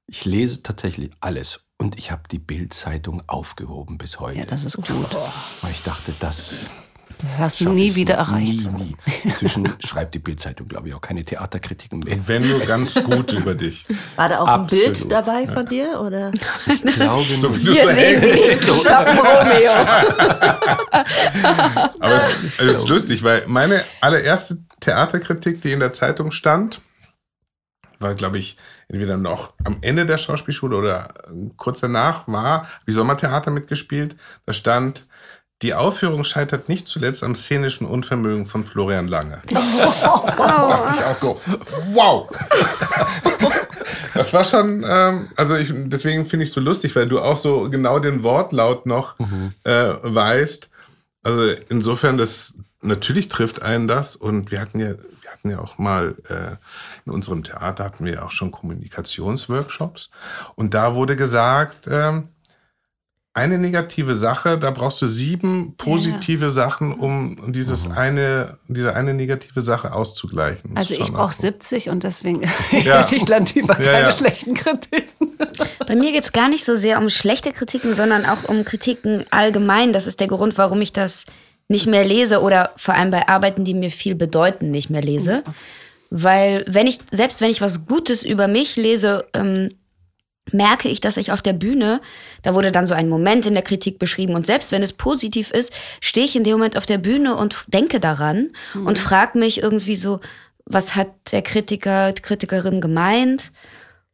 ich 0.07 0.25
lese 0.25 0.61
tatsächlich 0.61 1.11
alles. 1.19 1.61
Und 1.77 1.97
ich 1.97 2.11
habe 2.11 2.23
die 2.31 2.39
Bild-Zeitung 2.39 3.21
aufgehoben 3.27 3.97
bis 3.97 4.19
heute. 4.19 4.39
Ja, 4.39 4.45
das 4.45 4.63
ist 4.63 4.77
gut. 4.77 4.87
Weil 5.61 5.71
ich 5.71 5.83
dachte, 5.83 6.13
das. 6.19 6.69
Das 7.19 7.37
hast 7.39 7.61
du 7.61 7.69
nie 7.69 7.87
ich 7.89 7.95
wieder 7.95 8.15
erreicht. 8.15 8.71
Nie, 8.73 8.83
nie. 8.83 8.95
Inzwischen 9.23 9.69
schreibt 9.85 10.13
die 10.15 10.19
Bild-Zeitung, 10.19 10.67
glaube 10.67 10.89
ich, 10.89 10.93
auch 10.93 11.01
keine 11.01 11.23
Theaterkritiken 11.23 11.99
mehr. 11.99 12.15
Und 12.15 12.27
wenn 12.27 12.47
nur 12.47 12.59
ganz 12.61 12.93
gut 12.95 13.31
über 13.33 13.53
dich. 13.55 13.85
War 14.15 14.29
da 14.29 14.39
auch 14.39 14.47
Absolut. 14.47 14.85
ein 14.85 14.93
Bild 14.93 15.11
dabei 15.11 15.47
von 15.47 15.65
dir? 15.65 15.99
Oder? 16.01 16.31
Ich 16.67 16.81
glaube 16.81 17.25
So 17.39 17.49
nicht. 17.49 17.61
wie 17.61 17.65
du 17.65 17.73
Hier 17.73 17.87
so 17.87 17.93
sehen 17.93 18.21
Sie 18.21 18.29
den 18.29 18.59
schlappen 18.61 19.17
Romeo. 19.17 19.71
Aber 21.99 22.15
es, 22.15 22.59
es 22.59 22.75
ist 22.75 22.87
lustig, 22.87 23.23
weil 23.23 23.43
meine 23.47 23.83
allererste 24.01 24.57
Theaterkritik, 24.79 25.61
die 25.61 25.71
in 25.71 25.79
der 25.79 25.93
Zeitung 25.93 26.31
stand, 26.31 26.81
war, 27.99 28.13
glaube 28.13 28.37
ich, 28.37 28.57
entweder 28.87 29.17
noch 29.17 29.53
am 29.63 29.77
Ende 29.81 30.05
der 30.05 30.17
Schauspielschule 30.17 30.77
oder 30.77 31.13
kurz 31.57 31.79
danach, 31.79 32.27
war 32.27 32.67
wie 32.85 32.91
Sommertheater 32.91 33.51
mitgespielt. 33.51 34.15
Da 34.45 34.53
stand, 34.53 35.07
die 35.61 35.73
Aufführung 35.73 36.23
scheitert 36.23 36.69
nicht 36.69 36.87
zuletzt 36.87 37.23
am 37.23 37.33
szenischen 37.33 37.87
Unvermögen 37.87 38.45
von 38.45 38.63
Florian 38.63 39.07
Lange. 39.07 39.41
Da 40.37 40.67
dachte 40.67 40.93
ich 40.95 41.05
auch 41.05 41.15
so, 41.15 41.41
wow. 41.93 42.29
Das 44.13 44.33
war 44.33 44.43
schon, 44.43 44.83
ähm, 44.87 45.29
also 45.35 45.55
ich, 45.55 45.71
deswegen 45.73 46.25
finde 46.25 46.43
ich 46.43 46.49
es 46.49 46.55
so 46.55 46.61
lustig, 46.61 46.95
weil 46.95 47.07
du 47.07 47.19
auch 47.19 47.37
so 47.37 47.69
genau 47.69 47.99
den 47.99 48.23
Wortlaut 48.23 48.85
noch 48.85 49.15
äh, 49.63 49.93
weißt. 50.01 50.69
Also 51.23 51.53
insofern, 51.69 52.17
das 52.17 52.53
natürlich 52.81 53.29
trifft 53.29 53.61
einen 53.61 53.87
das 53.87 54.15
und 54.15 54.51
wir 54.51 54.61
hatten 54.61 54.79
ja, 54.79 54.89
wir 54.89 55.31
hatten 55.31 55.49
ja 55.49 55.59
auch 55.59 55.77
mal 55.77 56.15
äh, 56.29 56.55
in 57.05 57.11
unserem 57.11 57.43
Theater 57.43 57.83
hatten 57.83 58.05
wir 58.05 58.13
ja 58.13 58.23
auch 58.23 58.31
schon 58.31 58.51
Kommunikationsworkshops 58.51 60.09
und 60.55 60.73
da 60.73 60.95
wurde 60.95 61.15
gesagt, 61.15 61.87
ähm, 61.89 62.29
eine 63.35 63.57
negative 63.59 64.15
Sache, 64.15 64.57
da 64.57 64.71
brauchst 64.71 65.01
du 65.01 65.05
sieben 65.07 65.75
positive 65.77 66.49
Sachen, 66.49 66.93
um 66.93 67.51
dieses 67.51 67.91
eine, 67.91 68.57
diese 68.69 68.95
eine 68.95 69.13
negative 69.13 69.61
Sache 69.61 69.93
auszugleichen. 69.93 70.73
Das 70.73 70.89
Also 70.89 71.03
ich 71.03 71.11
brauche 71.11 71.25
auch- 71.25 71.31
70 71.33 71.89
und 71.89 72.03
deswegen 72.03 72.41
Ja. 72.71 73.01
lese 73.01 73.15
ich 73.17 73.25
dann 73.25 73.45
lieber 73.47 73.77
Ja, 73.79 73.91
keine 73.91 74.05
ja. 74.07 74.11
schlechten 74.13 74.53
Kritiken. 74.53 75.27
Bei 75.85 75.95
mir 75.97 76.13
geht 76.13 76.23
es 76.23 76.31
gar 76.31 76.47
nicht 76.47 76.63
so 76.63 76.75
sehr 76.75 76.97
um 76.97 77.09
schlechte 77.09 77.51
Kritiken, 77.51 77.93
sondern 77.93 78.25
auch 78.25 78.47
um 78.47 78.63
Kritiken 78.63 79.25
allgemein. 79.31 79.91
Das 79.91 80.07
ist 80.07 80.21
der 80.21 80.27
Grund, 80.27 80.57
warum 80.57 80.81
ich 80.81 80.93
das 80.93 81.25
nicht 81.67 81.87
mehr 81.87 82.05
lese 82.05 82.41
oder 82.41 82.71
vor 82.77 82.93
allem 82.93 83.11
bei 83.11 83.27
Arbeiten, 83.27 83.65
die 83.65 83.73
mir 83.73 83.91
viel 83.91 84.15
bedeuten, 84.15 84.71
nicht 84.71 84.89
mehr 84.89 85.01
lese. 85.01 85.43
Weil 86.09 86.63
wenn 86.69 86.87
ich, 86.87 86.99
selbst 87.11 87.41
wenn 87.41 87.49
ich 87.51 87.59
was 87.59 87.85
Gutes 87.85 88.23
über 88.23 88.47
mich 88.47 88.77
lese, 88.77 89.25
ähm, 89.33 89.71
merke 90.51 90.89
ich, 90.89 90.99
dass 90.99 91.17
ich 91.17 91.31
auf 91.31 91.41
der 91.41 91.53
Bühne, 91.53 92.01
da 92.43 92.53
wurde 92.53 92.71
dann 92.71 92.87
so 92.87 92.93
ein 92.93 93.09
Moment 93.09 93.45
in 93.45 93.53
der 93.53 93.63
Kritik 93.63 93.99
beschrieben 93.99 94.35
und 94.35 94.45
selbst 94.45 94.71
wenn 94.71 94.83
es 94.83 94.93
positiv 94.93 95.51
ist, 95.51 95.73
stehe 96.01 96.25
ich 96.25 96.35
in 96.35 96.43
dem 96.43 96.53
Moment 96.53 96.77
auf 96.77 96.85
der 96.85 96.99
Bühne 96.99 97.35
und 97.35 97.65
denke 97.67 97.99
daran 97.99 98.51
und 98.73 98.99
frage 98.99 99.39
mich 99.39 99.61
irgendwie 99.61 99.95
so, 99.95 100.19
was 100.65 100.95
hat 100.95 101.09
der 101.31 101.41
Kritiker, 101.41 102.11
die 102.11 102.21
Kritikerin 102.21 102.81
gemeint? 102.81 103.51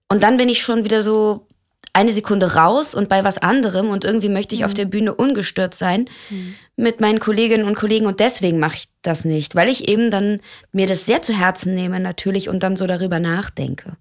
Und 0.09 0.23
dann 0.23 0.37
bin 0.37 0.49
ich 0.49 0.61
schon 0.61 0.83
wieder 0.83 1.01
so 1.01 1.47
eine 1.93 2.11
Sekunde 2.11 2.55
raus 2.55 2.95
und 2.95 3.09
bei 3.09 3.23
was 3.23 3.37
anderem 3.37 3.89
und 3.89 4.05
irgendwie 4.05 4.29
möchte 4.29 4.55
ich 4.55 4.63
auf 4.63 4.73
der 4.73 4.85
Bühne 4.85 5.13
ungestört 5.13 5.75
sein 5.75 6.09
mit 6.77 7.01
meinen 7.01 7.19
Kolleginnen 7.19 7.65
und 7.65 7.75
Kollegen 7.75 8.05
und 8.05 8.19
deswegen 8.19 8.59
mache 8.59 8.77
ich 8.77 8.85
das 9.01 9.25
nicht, 9.25 9.55
weil 9.55 9.67
ich 9.67 9.89
eben 9.89 10.09
dann 10.09 10.39
mir 10.71 10.87
das 10.87 11.05
sehr 11.05 11.21
zu 11.21 11.33
Herzen 11.33 11.73
nehme 11.75 11.99
natürlich 11.99 12.47
und 12.47 12.63
dann 12.63 12.77
so 12.77 12.87
darüber 12.87 13.19
nachdenke. 13.19 13.97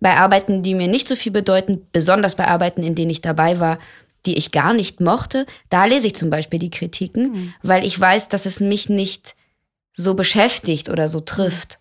Bei 0.00 0.16
Arbeiten, 0.16 0.62
die 0.62 0.74
mir 0.74 0.88
nicht 0.88 1.08
so 1.08 1.16
viel 1.16 1.32
bedeuten, 1.32 1.86
besonders 1.92 2.36
bei 2.36 2.46
Arbeiten, 2.46 2.82
in 2.82 2.94
denen 2.94 3.10
ich 3.10 3.20
dabei 3.20 3.58
war, 3.60 3.78
die 4.26 4.36
ich 4.36 4.52
gar 4.52 4.74
nicht 4.74 5.00
mochte, 5.00 5.46
da 5.70 5.84
lese 5.84 6.08
ich 6.08 6.14
zum 6.14 6.30
Beispiel 6.30 6.58
die 6.58 6.70
Kritiken, 6.70 7.54
weil 7.62 7.84
ich 7.84 7.98
weiß, 7.98 8.28
dass 8.28 8.46
es 8.46 8.60
mich 8.60 8.88
nicht 8.88 9.34
so 9.92 10.14
beschäftigt 10.14 10.88
oder 10.88 11.08
so 11.08 11.20
trifft 11.20 11.80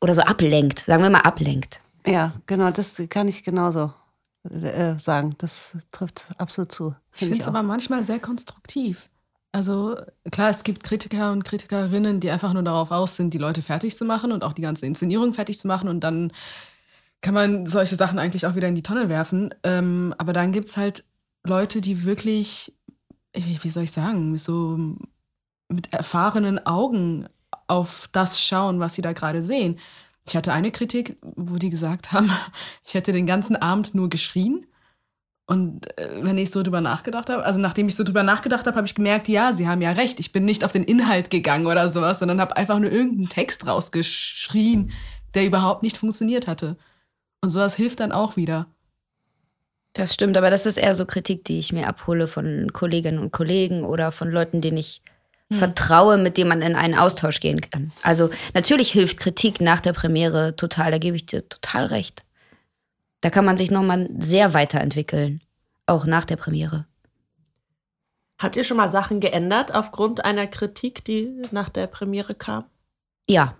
oder 0.00 0.14
so 0.14 0.22
ablenkt, 0.22 0.80
sagen 0.80 1.02
wir 1.02 1.10
mal 1.10 1.20
ablenkt. 1.20 1.80
Ja, 2.06 2.32
genau, 2.46 2.70
das 2.70 3.02
kann 3.08 3.28
ich 3.28 3.44
genauso 3.44 3.92
äh, 4.50 4.98
sagen. 4.98 5.34
Das 5.38 5.76
trifft 5.92 6.28
absolut 6.38 6.72
zu. 6.72 6.94
Ich 7.14 7.20
finde 7.20 7.38
es 7.38 7.48
aber 7.48 7.62
manchmal 7.62 8.02
sehr 8.02 8.20
konstruktiv. 8.20 9.08
Also 9.52 9.96
klar, 10.30 10.50
es 10.50 10.62
gibt 10.62 10.84
Kritiker 10.84 11.32
und 11.32 11.44
Kritikerinnen, 11.44 12.20
die 12.20 12.30
einfach 12.30 12.52
nur 12.52 12.62
darauf 12.62 12.90
aus 12.90 13.16
sind, 13.16 13.32
die 13.32 13.38
Leute 13.38 13.62
fertig 13.62 13.96
zu 13.96 14.04
machen 14.04 14.30
und 14.30 14.44
auch 14.44 14.52
die 14.52 14.62
ganze 14.62 14.86
Inszenierung 14.86 15.32
fertig 15.32 15.58
zu 15.58 15.66
machen 15.66 15.88
und 15.88 16.00
dann 16.00 16.32
kann 17.20 17.34
man 17.34 17.66
solche 17.66 17.96
Sachen 17.96 18.18
eigentlich 18.18 18.46
auch 18.46 18.54
wieder 18.54 18.68
in 18.68 18.74
die 18.74 18.82
Tonne 18.82 19.08
werfen. 19.08 19.54
Ähm, 19.64 20.14
aber 20.18 20.32
dann 20.32 20.52
gibt 20.52 20.68
es 20.68 20.76
halt 20.76 21.04
Leute, 21.44 21.80
die 21.80 22.04
wirklich, 22.04 22.74
wie 23.34 23.58
wie 23.62 23.70
soll 23.70 23.84
ich 23.84 23.92
sagen, 23.92 24.36
so 24.38 24.78
mit 25.68 25.92
erfahrenen 25.92 26.64
Augen 26.66 27.28
auf 27.66 28.08
das 28.12 28.40
schauen, 28.40 28.80
was 28.80 28.94
sie 28.94 29.02
da 29.02 29.12
gerade 29.12 29.42
sehen. 29.42 29.78
Ich 30.26 30.36
hatte 30.36 30.52
eine 30.52 30.70
Kritik, 30.70 31.16
wo 31.22 31.56
die 31.56 31.70
gesagt 31.70 32.12
haben, 32.12 32.30
ich 32.84 32.94
hätte 32.94 33.12
den 33.12 33.26
ganzen 33.26 33.56
Abend 33.56 33.94
nur 33.94 34.08
geschrien. 34.08 34.66
Und 35.46 35.98
äh, 35.98 36.22
wenn 36.22 36.36
ich 36.36 36.50
so 36.50 36.62
drüber 36.62 36.82
nachgedacht 36.82 37.30
habe, 37.30 37.44
also 37.44 37.58
nachdem 37.58 37.88
ich 37.88 37.94
so 37.94 38.04
drüber 38.04 38.22
nachgedacht 38.22 38.66
habe, 38.66 38.76
habe 38.76 38.86
ich 38.86 38.94
gemerkt, 38.94 39.28
ja, 39.28 39.54
sie 39.54 39.66
haben 39.66 39.80
ja 39.80 39.92
recht. 39.92 40.20
Ich 40.20 40.30
bin 40.30 40.44
nicht 40.44 40.62
auf 40.62 40.72
den 40.72 40.84
Inhalt 40.84 41.30
gegangen 41.30 41.66
oder 41.66 41.88
sowas, 41.88 42.18
sondern 42.18 42.40
habe 42.40 42.56
einfach 42.56 42.78
nur 42.78 42.92
irgendeinen 42.92 43.30
Text 43.30 43.66
rausgeschrien, 43.66 44.92
der 45.34 45.46
überhaupt 45.46 45.82
nicht 45.82 45.96
funktioniert 45.96 46.46
hatte. 46.46 46.76
Und 47.40 47.50
sowas 47.50 47.76
hilft 47.76 48.00
dann 48.00 48.12
auch 48.12 48.36
wieder. 48.36 48.66
Das 49.92 50.14
stimmt, 50.14 50.36
aber 50.36 50.50
das 50.50 50.66
ist 50.66 50.76
eher 50.76 50.94
so 50.94 51.06
Kritik, 51.06 51.44
die 51.44 51.58
ich 51.58 51.72
mir 51.72 51.86
abhole 51.88 52.28
von 52.28 52.72
Kolleginnen 52.72 53.18
und 53.18 53.32
Kollegen 53.32 53.84
oder 53.84 54.12
von 54.12 54.30
Leuten, 54.30 54.60
denen 54.60 54.76
ich 54.76 55.02
Hm. 55.50 55.58
vertraue, 55.58 56.18
mit 56.18 56.36
denen 56.36 56.50
man 56.50 56.60
in 56.62 56.76
einen 56.76 56.94
Austausch 56.94 57.40
gehen 57.40 57.62
kann. 57.62 57.90
Also 58.02 58.28
natürlich 58.52 58.92
hilft 58.92 59.18
Kritik 59.18 59.60
nach 59.62 59.80
der 59.80 59.94
Premiere 59.94 60.56
total, 60.56 60.90
da 60.90 60.98
gebe 60.98 61.16
ich 61.16 61.24
dir 61.24 61.48
total 61.48 61.86
recht. 61.86 62.24
Da 63.22 63.30
kann 63.30 63.46
man 63.46 63.56
sich 63.56 63.70
nochmal 63.70 64.10
sehr 64.18 64.52
weiterentwickeln, 64.52 65.40
auch 65.86 66.04
nach 66.04 66.26
der 66.26 66.36
Premiere. 66.36 66.86
Habt 68.38 68.56
ihr 68.56 68.62
schon 68.64 68.76
mal 68.76 68.88
Sachen 68.88 69.20
geändert 69.20 69.74
aufgrund 69.74 70.24
einer 70.24 70.46
Kritik, 70.46 71.02
die 71.04 71.42
nach 71.50 71.70
der 71.70 71.86
Premiere 71.86 72.34
kam? 72.34 72.66
Ja, 73.26 73.56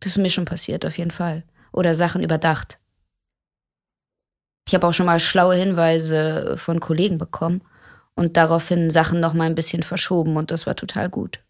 das 0.00 0.12
ist 0.12 0.18
mir 0.18 0.30
schon 0.30 0.44
passiert, 0.44 0.84
auf 0.84 0.98
jeden 0.98 1.12
Fall. 1.12 1.44
Oder 1.74 1.94
Sachen 1.94 2.22
überdacht. 2.22 2.78
Ich 4.66 4.74
habe 4.74 4.86
auch 4.86 4.94
schon 4.94 5.06
mal 5.06 5.18
schlaue 5.18 5.56
Hinweise 5.56 6.56
von 6.56 6.78
Kollegen 6.78 7.18
bekommen 7.18 7.62
und 8.14 8.36
daraufhin 8.36 8.90
Sachen 8.90 9.20
noch 9.20 9.34
mal 9.34 9.44
ein 9.44 9.56
bisschen 9.56 9.82
verschoben 9.82 10.36
und 10.36 10.50
das 10.50 10.66
war 10.66 10.76
total 10.76 11.10
gut. 11.10 11.40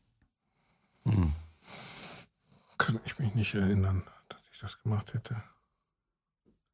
Kann 2.79 2.99
ich 3.05 3.19
mich 3.19 3.35
nicht 3.35 3.55
erinnern, 3.55 4.03
dass 4.29 4.41
ich 4.51 4.59
das 4.59 4.83
gemacht 4.83 5.13
hätte. 5.13 5.43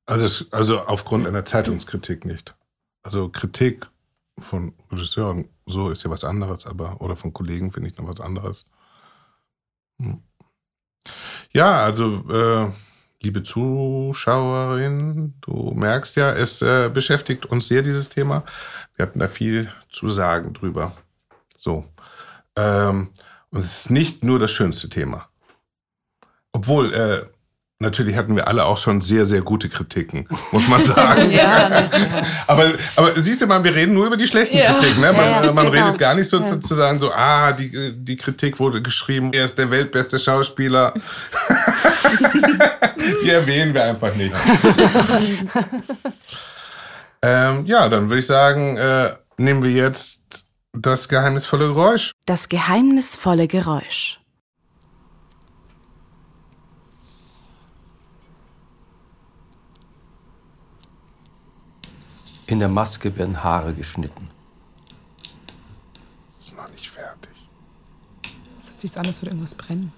Also, 0.07 0.27
es, 0.27 0.53
also 0.53 0.81
aufgrund 0.83 1.27
einer 1.27 1.45
Zeitungskritik 1.45 2.25
nicht. 2.25 2.55
Also 3.03 3.29
Kritik 3.29 3.89
von 4.39 4.75
Regisseuren, 4.91 5.49
so 5.67 5.91
ist 5.91 6.05
ja 6.05 6.11
was 6.11 6.25
anderes, 6.25 6.67
aber 6.67 7.01
oder 7.01 7.17
von 7.17 7.33
Kollegen 7.33 7.73
finde 7.73 7.89
ich 7.89 7.97
noch 7.97 8.07
was 8.07 8.21
anderes. 8.21 8.71
Hm. 9.99 10.23
Ja, 11.53 11.85
also 11.85 12.25
äh, 12.31 12.73
liebe 13.23 13.43
Zuschauerin, 13.43 15.35
du 15.43 15.73
merkst 15.77 16.17
ja, 16.17 16.33
es 16.33 16.63
äh, 16.63 16.89
beschäftigt 16.93 17.47
uns 17.47 17.69
sehr 17.69 17.83
dieses 17.83 18.09
Thema. 18.09 18.45
Wir 18.97 19.05
hatten 19.07 19.19
da 19.19 19.29
viel 19.29 19.71
zu 19.91 20.09
sagen 20.09 20.55
drüber. 20.55 20.93
So. 21.57 21.85
Ähm, 22.57 23.09
und 23.51 23.59
es 23.61 23.81
ist 23.83 23.91
nicht 23.91 24.25
nur 24.25 24.39
das 24.39 24.51
schönste 24.53 24.89
Thema. 24.89 25.27
Obwohl, 26.53 26.95
äh, 26.95 27.27
natürlich 27.79 28.17
hatten 28.17 28.37
wir 28.37 28.49
alle 28.49 28.65
auch 28.65 28.79
schon 28.79 29.01
sehr, 29.01 29.25
sehr 29.27 29.41
gute 29.43 29.69
Kritiken, 29.69 30.27
muss 30.53 30.67
man 30.69 30.83
sagen. 30.85 31.31
Ja, 31.31 31.89
aber, 32.47 32.73
aber 32.97 33.21
siehst 33.21 33.41
du 33.43 33.47
mal, 33.47 33.63
wir 33.63 33.75
reden 33.75 33.95
nur 33.95 34.07
über 34.07 34.17
die 34.17 34.27
schlechten 34.27 34.57
Ja. 34.57 34.75
Kritiken. 34.75 35.01
Ne? 35.03 35.13
Man, 35.13 35.45
Ja, 35.45 35.53
man 35.53 35.71
genau. 35.71 35.87
redet 35.87 35.99
gar 35.99 36.15
nicht 36.15 36.29
so 36.31 36.39
Ja. 36.41 36.61
zu 36.61 36.75
sagen, 36.75 36.99
so, 36.99 37.13
ah, 37.13 37.53
die, 37.53 37.93
die 37.95 38.17
Kritik 38.17 38.59
wurde 38.59 38.81
geschrieben, 38.83 39.33
er 39.33 39.45
ist 39.45 39.59
der 39.59 39.71
weltbeste 39.71 40.19
Schauspieler. 40.19 40.95
die 43.25 43.31
erwähnen 43.31 43.75
wir 43.75 43.85
einfach 43.85 44.15
nicht. 44.15 44.35
ähm, 47.23 47.67
ja, 47.67 47.89
dann 47.89 48.09
würde 48.09 48.21
ich 48.21 48.27
sagen, 48.27 48.77
äh, 48.77 49.15
nehmen 49.37 49.63
wir 49.63 49.71
jetzt 49.71 50.45
das 50.73 51.09
geheimnisvolle 51.09 51.69
Geräusch. 51.69 52.13
Das 52.27 52.49
geheimnisvolle 52.49 53.49
Geräusch. 53.49 54.21
In 62.47 62.59
der 62.59 62.69
Maske 62.69 63.17
werden 63.17 63.45
Haare 63.45 63.75
geschnitten. 63.75 64.29
Das 66.27 66.47
ist 66.47 66.57
noch 66.57 66.69
nicht 66.71 66.91
fertig. 66.91 67.49
Das 68.59 68.71
hört 68.71 68.81
sich 68.81 68.91
so 68.91 68.99
an, 68.99 69.07
als 69.07 69.23
würde 69.23 69.31
irgendwas 69.31 69.55
brennen. 69.55 69.93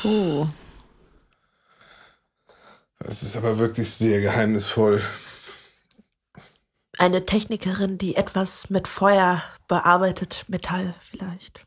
Puh. 0.00 0.48
Das 2.98 3.22
ist 3.22 3.36
aber 3.36 3.58
wirklich 3.58 3.90
sehr 3.90 4.20
geheimnisvoll. 4.20 5.02
Eine 6.98 7.24
Technikerin, 7.24 7.96
die 7.96 8.16
etwas 8.16 8.68
mit 8.68 8.86
Feuer 8.86 9.42
bearbeitet, 9.68 10.44
Metall 10.48 10.94
vielleicht. 11.00 11.64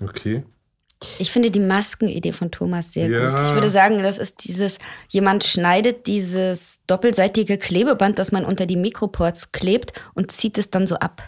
Okay. 0.00 0.44
Ich 1.18 1.30
finde 1.30 1.50
die 1.50 1.60
Maskenidee 1.60 2.32
von 2.32 2.50
Thomas 2.50 2.92
sehr 2.92 3.08
Ja. 3.08 3.30
gut. 3.30 3.40
Ich 3.46 3.52
würde 3.52 3.70
sagen, 3.70 4.02
das 4.02 4.18
ist 4.18 4.44
dieses, 4.44 4.78
jemand 5.08 5.44
schneidet 5.44 6.06
dieses 6.06 6.78
doppelseitige 6.86 7.58
Klebeband, 7.58 8.18
das 8.18 8.32
man 8.32 8.44
unter 8.44 8.66
die 8.66 8.76
Mikroports 8.76 9.52
klebt 9.52 9.92
und 10.14 10.32
zieht 10.32 10.58
es 10.58 10.70
dann 10.70 10.86
so 10.86 10.96
ab. 10.96 11.22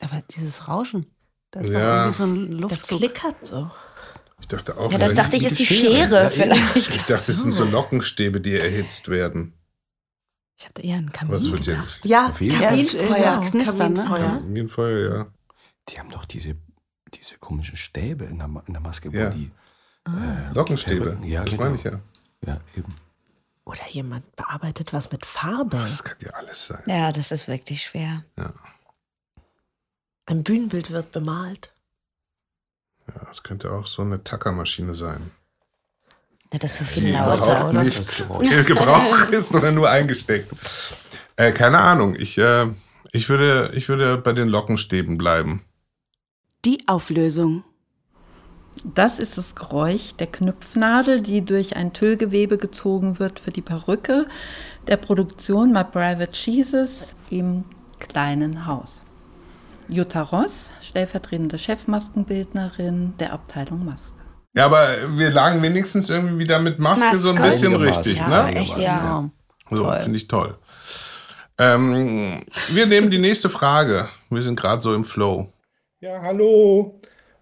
Aber 0.00 0.22
dieses 0.32 0.68
Rauschen, 0.68 1.06
das 1.50 1.64
ist 1.64 1.74
Ja. 1.74 1.80
doch 1.80 1.96
irgendwie 1.96 2.16
so 2.16 2.24
ein 2.24 2.52
Luftzug. 2.52 3.00
Das 3.00 3.12
klickert 3.22 3.46
so. 3.46 3.70
Ich 4.40 4.46
dachte 4.48 4.76
auch. 4.76 4.90
Ja, 4.92 4.98
das 4.98 5.12
vielleicht- 5.12 5.18
dachte 5.26 5.36
ich, 5.36 5.44
ist 5.44 5.58
die 5.58 5.66
Schere 5.66 6.30
vielleicht. 6.30 6.76
Ich 6.76 6.88
dachte, 7.06 7.12
es 7.32 7.42
sind 7.42 7.52
so 7.52 7.64
Lockenstäbe, 7.64 8.40
die 8.40 8.54
erhitzt 8.56 9.08
werden. 9.08 9.54
Ich 10.58 10.64
habe 10.66 10.80
eher 10.82 10.96
einen 10.98 11.12
Kamin 11.12 11.34
Was 11.34 11.50
wird 11.50 11.66
ja 11.66 11.74
gedacht. 11.74 12.00
Ja, 12.04 12.26
Auf 12.28 12.40
jeden 12.40 12.60
Ja, 12.60 12.68
Fall. 12.70 12.78
es- 12.80 12.92
Kaminfeuer. 12.92 13.18
ja, 13.24 13.38
knistern, 13.38 13.92
ne? 13.92 14.04
Kaminfeuer. 14.04 15.14
Ja. 15.16 15.26
Die 15.88 15.98
haben 15.98 16.10
doch 16.10 16.24
diese, 16.24 16.56
diese 17.14 17.38
komischen 17.38 17.76
Stäbe 17.76 18.24
in 18.24 18.38
der, 18.38 18.48
in 18.66 18.72
der 18.72 18.82
Maske, 18.82 19.12
wo 19.12 19.16
Ja. 19.16 19.30
die. 19.30 19.50
Ah. 20.04 20.50
Äh, 20.50 20.52
Lockenstäbe. 20.54 21.18
Ja, 21.24 21.42
das 21.42 21.50
genau. 21.50 21.64
meine 21.64 21.76
ich 21.76 21.84
ja. 21.84 22.00
Ja, 22.46 22.60
eben. 22.76 22.94
Oder 23.64 23.86
jemand 23.90 24.34
bearbeitet 24.36 24.92
was 24.92 25.12
mit 25.12 25.26
Farbe. 25.26 25.76
Das 25.76 26.02
kann 26.02 26.16
ja 26.22 26.30
alles 26.30 26.66
sein. 26.68 26.82
Ja, 26.86 27.12
das 27.12 27.30
ist 27.32 27.46
wirklich 27.48 27.82
schwer. 27.82 28.24
Ja, 28.36 28.52
Ein 30.26 30.42
Bühnenbild 30.42 30.90
wird 30.90 31.12
bemalt. 31.12 31.72
Ja 33.14 33.22
das 33.26 33.42
könnte 33.42 33.72
auch 33.72 33.86
so 33.86 34.02
eine 34.02 34.22
Tackermaschine 34.22 34.94
sein. 34.94 35.30
Ja, 36.52 36.58
das 36.58 36.76
für 36.76 36.84
Die 36.84 37.00
viel 37.02 37.12
lauter, 37.12 37.36
überhaupt 37.36 37.74
oder? 37.74 37.82
nicht 37.82 38.26
in 38.40 38.64
Gebrauch 38.64 39.28
ist, 39.30 39.50
sondern 39.50 39.74
nur 39.74 39.90
eingesteckt. 39.90 40.50
Äh, 41.36 41.52
keine 41.52 41.78
Ahnung. 41.78 42.16
Ich, 42.18 42.38
äh, 42.38 42.66
ich, 43.12 43.28
würde, 43.28 43.72
ich 43.74 43.88
würde 43.88 44.16
bei 44.16 44.32
den 44.32 44.48
Lockenstäben 44.48 45.18
bleiben. 45.18 45.62
Die 46.64 46.78
Auflösung. 46.88 47.64
Das 48.84 49.18
ist 49.18 49.36
das 49.36 49.56
Geräusch 49.56 50.14
der 50.14 50.28
Knüpfnadel, 50.28 51.20
die 51.20 51.44
durch 51.44 51.76
ein 51.76 51.92
Tüllgewebe 51.92 52.58
gezogen 52.58 53.18
wird 53.18 53.40
für 53.40 53.50
die 53.50 53.62
Perücke 53.62 54.24
der 54.86 54.96
Produktion 54.96 55.72
My 55.72 55.84
Private 55.84 56.32
Jesus 56.32 57.14
im 57.28 57.64
kleinen 57.98 58.66
Haus. 58.66 59.04
Jutta 59.88 60.22
Ross, 60.22 60.72
stellvertretende 60.80 61.58
Chefmaskenbildnerin 61.58 63.14
der 63.18 63.32
Abteilung 63.32 63.84
Maske. 63.84 64.18
Ja, 64.54 64.66
aber 64.66 64.88
wir 65.16 65.30
lagen 65.30 65.62
wenigstens 65.62 66.10
irgendwie 66.10 66.38
wieder 66.38 66.58
mit 66.58 66.78
Maske, 66.78 67.16
so 67.16 67.30
ein 67.30 67.34
Maske. 67.36 67.50
bisschen 67.50 67.74
Einigermaßen. 67.74 68.02
richtig, 68.04 68.20
Ja, 68.20 68.42
ne? 68.50 68.56
echt, 68.56 68.78
Ja. 68.78 68.84
ja. 68.86 69.30
So, 69.70 69.90
finde 70.02 70.16
ich 70.16 70.28
toll. 70.28 70.56
Ähm, 71.58 72.44
wir 72.68 72.86
nehmen 72.86 73.10
die 73.10 73.18
nächste 73.18 73.48
Frage. 73.48 74.08
Wir 74.30 74.42
sind 74.42 74.58
gerade 74.58 74.80
so 74.82 74.94
im 74.94 75.04
Flow. 75.04 75.52
Ja, 76.00 76.22
hallo. 76.22 77.00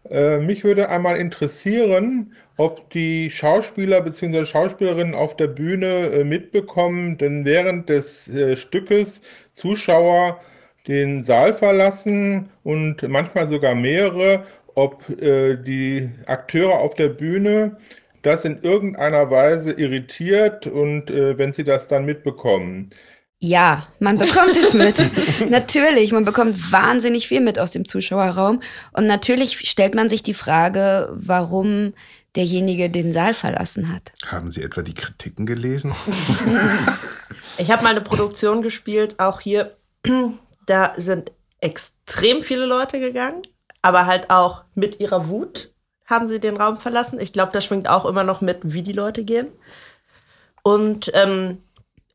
Äh, 0.08 0.38
mich 0.38 0.64
würde 0.64 0.88
einmal 0.88 1.16
interessieren, 1.18 2.32
ob 2.56 2.90
die 2.90 3.30
Schauspieler 3.30 4.00
bzw. 4.00 4.44
Schauspielerinnen 4.46 5.14
auf 5.14 5.36
der 5.36 5.48
Bühne 5.48 6.10
äh, 6.10 6.24
mitbekommen, 6.24 7.18
denn 7.18 7.44
während 7.44 7.88
des 7.88 8.26
äh, 8.28 8.56
Stückes 8.56 9.20
Zuschauer 9.52 10.40
den 10.88 11.24
Saal 11.24 11.54
verlassen 11.54 12.50
und 12.62 13.02
manchmal 13.08 13.48
sogar 13.48 13.74
mehrere, 13.74 14.44
ob 14.74 15.08
äh, 15.10 15.56
die 15.56 16.10
Akteure 16.26 16.78
auf 16.78 16.94
der 16.94 17.08
Bühne 17.08 17.76
das 18.22 18.44
in 18.44 18.62
irgendeiner 18.62 19.30
Weise 19.30 19.72
irritiert 19.72 20.66
und 20.66 21.10
äh, 21.10 21.38
wenn 21.38 21.52
sie 21.52 21.64
das 21.64 21.88
dann 21.88 22.04
mitbekommen. 22.04 22.90
Ja, 23.38 23.86
man 24.00 24.18
bekommt 24.18 24.56
es 24.56 24.74
mit. 24.74 25.04
natürlich, 25.50 26.12
man 26.12 26.24
bekommt 26.24 26.72
wahnsinnig 26.72 27.28
viel 27.28 27.40
mit 27.40 27.58
aus 27.58 27.70
dem 27.70 27.84
Zuschauerraum. 27.84 28.62
Und 28.92 29.06
natürlich 29.06 29.68
stellt 29.68 29.94
man 29.94 30.08
sich 30.08 30.22
die 30.22 30.34
Frage, 30.34 31.10
warum 31.12 31.92
derjenige 32.34 32.90
den 32.90 33.12
Saal 33.12 33.34
verlassen 33.34 33.92
hat. 33.92 34.12
Haben 34.26 34.50
Sie 34.50 34.62
etwa 34.62 34.82
die 34.82 34.94
Kritiken 34.94 35.46
gelesen? 35.46 35.94
Ich 37.58 37.70
habe 37.70 37.82
mal 37.82 37.90
eine 37.90 38.02
Produktion 38.02 38.60
gespielt, 38.60 39.18
auch 39.18 39.40
hier. 39.40 39.78
Da 40.66 40.92
sind 40.96 41.32
extrem 41.60 42.42
viele 42.42 42.66
Leute 42.66 43.00
gegangen, 43.00 43.42
aber 43.82 44.06
halt 44.06 44.30
auch 44.30 44.64
mit 44.74 45.00
ihrer 45.00 45.28
Wut 45.28 45.72
haben 46.06 46.28
sie 46.28 46.40
den 46.40 46.56
Raum 46.56 46.76
verlassen. 46.76 47.18
Ich 47.18 47.32
glaube, 47.32 47.52
das 47.52 47.64
schwingt 47.64 47.88
auch 47.88 48.04
immer 48.04 48.24
noch 48.24 48.40
mit, 48.40 48.58
wie 48.62 48.82
die 48.82 48.92
Leute 48.92 49.24
gehen. 49.24 49.48
Und 50.62 51.10
ähm, 51.14 51.62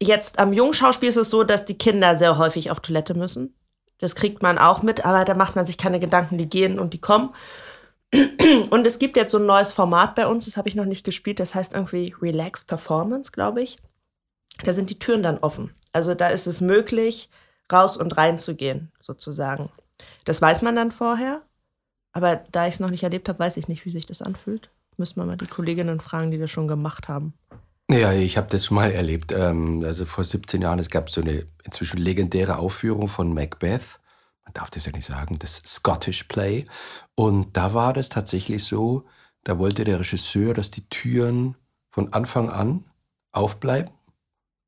jetzt 0.02 0.40
am 0.40 0.54
Jungschauspiel 0.54 1.10
ist 1.10 1.18
es 1.18 1.30
so, 1.30 1.44
dass 1.44 1.66
die 1.66 1.78
Kinder 1.78 2.16
sehr 2.16 2.38
häufig 2.38 2.72
auf 2.72 2.80
Toilette 2.80 3.14
müssen. 3.14 3.54
Das 4.00 4.16
kriegt 4.16 4.42
man 4.42 4.58
auch 4.58 4.82
mit, 4.82 5.06
aber 5.06 5.24
da 5.26 5.36
macht 5.36 5.56
man 5.56 5.66
sich 5.66 5.78
keine 5.78 6.00
Gedanken, 6.00 6.38
die 6.38 6.50
gehen 6.50 6.80
und 6.80 6.94
die 6.94 7.02
kommen. 7.02 7.34
Und 8.70 8.86
es 8.86 9.00
gibt 9.00 9.16
jetzt 9.16 9.32
so 9.32 9.38
ein 9.38 9.46
neues 9.46 9.72
Format 9.72 10.16
bei 10.16 10.28
uns, 10.28 10.44
das 10.44 10.58
habe 10.58 10.68
ich 10.68 10.76
noch 10.76 10.84
nicht 10.84 11.06
gespielt, 11.06 11.40
das 11.40 11.56
heißt 11.56 11.72
irgendwie 11.74 12.14
Relaxed 12.22 12.68
Performance, 12.68 13.32
glaube 13.32 13.62
ich. 13.62 13.78
Da 14.66 14.74
sind 14.74 14.90
die 14.90 15.00
Türen 15.00 15.24
dann 15.24 15.38
offen. 15.38 15.74
Also 15.94 16.14
da 16.14 16.28
ist 16.28 16.46
es 16.46 16.60
möglich, 16.60 17.30
raus 17.72 17.98
und 17.98 18.18
rein 18.18 18.38
zu 18.38 18.56
gehen, 18.56 18.92
sozusagen. 19.00 19.70
Das 20.26 20.42
weiß 20.42 20.62
man 20.62 20.76
dann 20.76 20.92
vorher, 20.92 21.42
aber 22.14 22.38
da 22.52 22.68
ich 22.68 22.76
es 22.76 22.80
noch 22.80 22.90
nicht 22.90 23.04
erlebt 23.04 23.30
habe, 23.30 23.40
weiß 23.40 23.58
ich 23.58 23.68
nicht, 23.68 23.86
wie 23.86 23.90
sich 23.90 24.06
das 24.06 24.22
anfühlt. 24.22 24.70
Müssen 24.98 25.18
wir 25.18 25.26
mal 25.26 25.38
die 25.38 25.48
Kolleginnen 25.48 26.00
fragen, 26.00 26.32
die 26.32 26.38
das 26.38 26.52
schon 26.52 26.68
gemacht 26.68 27.08
haben. 27.08 27.34
Ja, 27.90 28.14
ich 28.14 28.38
habe 28.38 28.48
das 28.48 28.66
schon 28.66 28.76
mal 28.76 28.92
erlebt. 28.92 29.32
Ähm, 29.32 29.84
also 29.84 30.06
vor 30.06 30.24
17 30.24 30.62
Jahren, 30.62 30.80
es 30.80 30.90
gab 30.90 31.10
so 31.10 31.22
eine 31.22 31.46
inzwischen 31.64 31.98
legendäre 31.98 32.58
Aufführung 32.58 33.08
von 33.08 33.34
Macbeth. 33.34 34.00
Man 34.46 34.54
darf 34.54 34.70
das 34.70 34.86
ja 34.86 34.92
nicht 34.92 35.06
sagen, 35.06 35.40
das 35.40 35.62
Scottish 35.66 36.24
Play. 36.26 36.66
Und 37.16 37.58
da 37.58 37.74
war 37.74 37.94
das 37.94 38.10
tatsächlich 38.10 38.64
so, 38.64 39.06
da 39.44 39.60
wollte 39.60 39.84
der 39.84 40.00
Regisseur, 40.00 40.54
dass 40.54 40.72
die 40.72 40.88
Türen 40.90 41.56
von 41.90 42.14
Anfang 42.14 42.50
an 42.50 42.86
aufbleiben. 43.32 43.92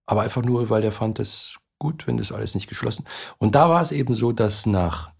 Aber 0.05 0.21
einfach 0.21 0.41
nur, 0.43 0.69
weil 0.69 0.81
der 0.81 0.91
fand 0.91 1.19
es 1.19 1.57
gut, 1.83 2.07
wenn 2.07 2.15
das 2.15 2.31
alles 2.31 2.55
nicht 2.55 2.69
geschlossen. 2.69 3.03
Und 3.39 3.55
da 3.55 3.69
war 3.69 3.81
es 3.81 3.91
eben 3.91 4.13
so, 4.13 4.31
dass 4.31 4.65
nach 4.65 5.11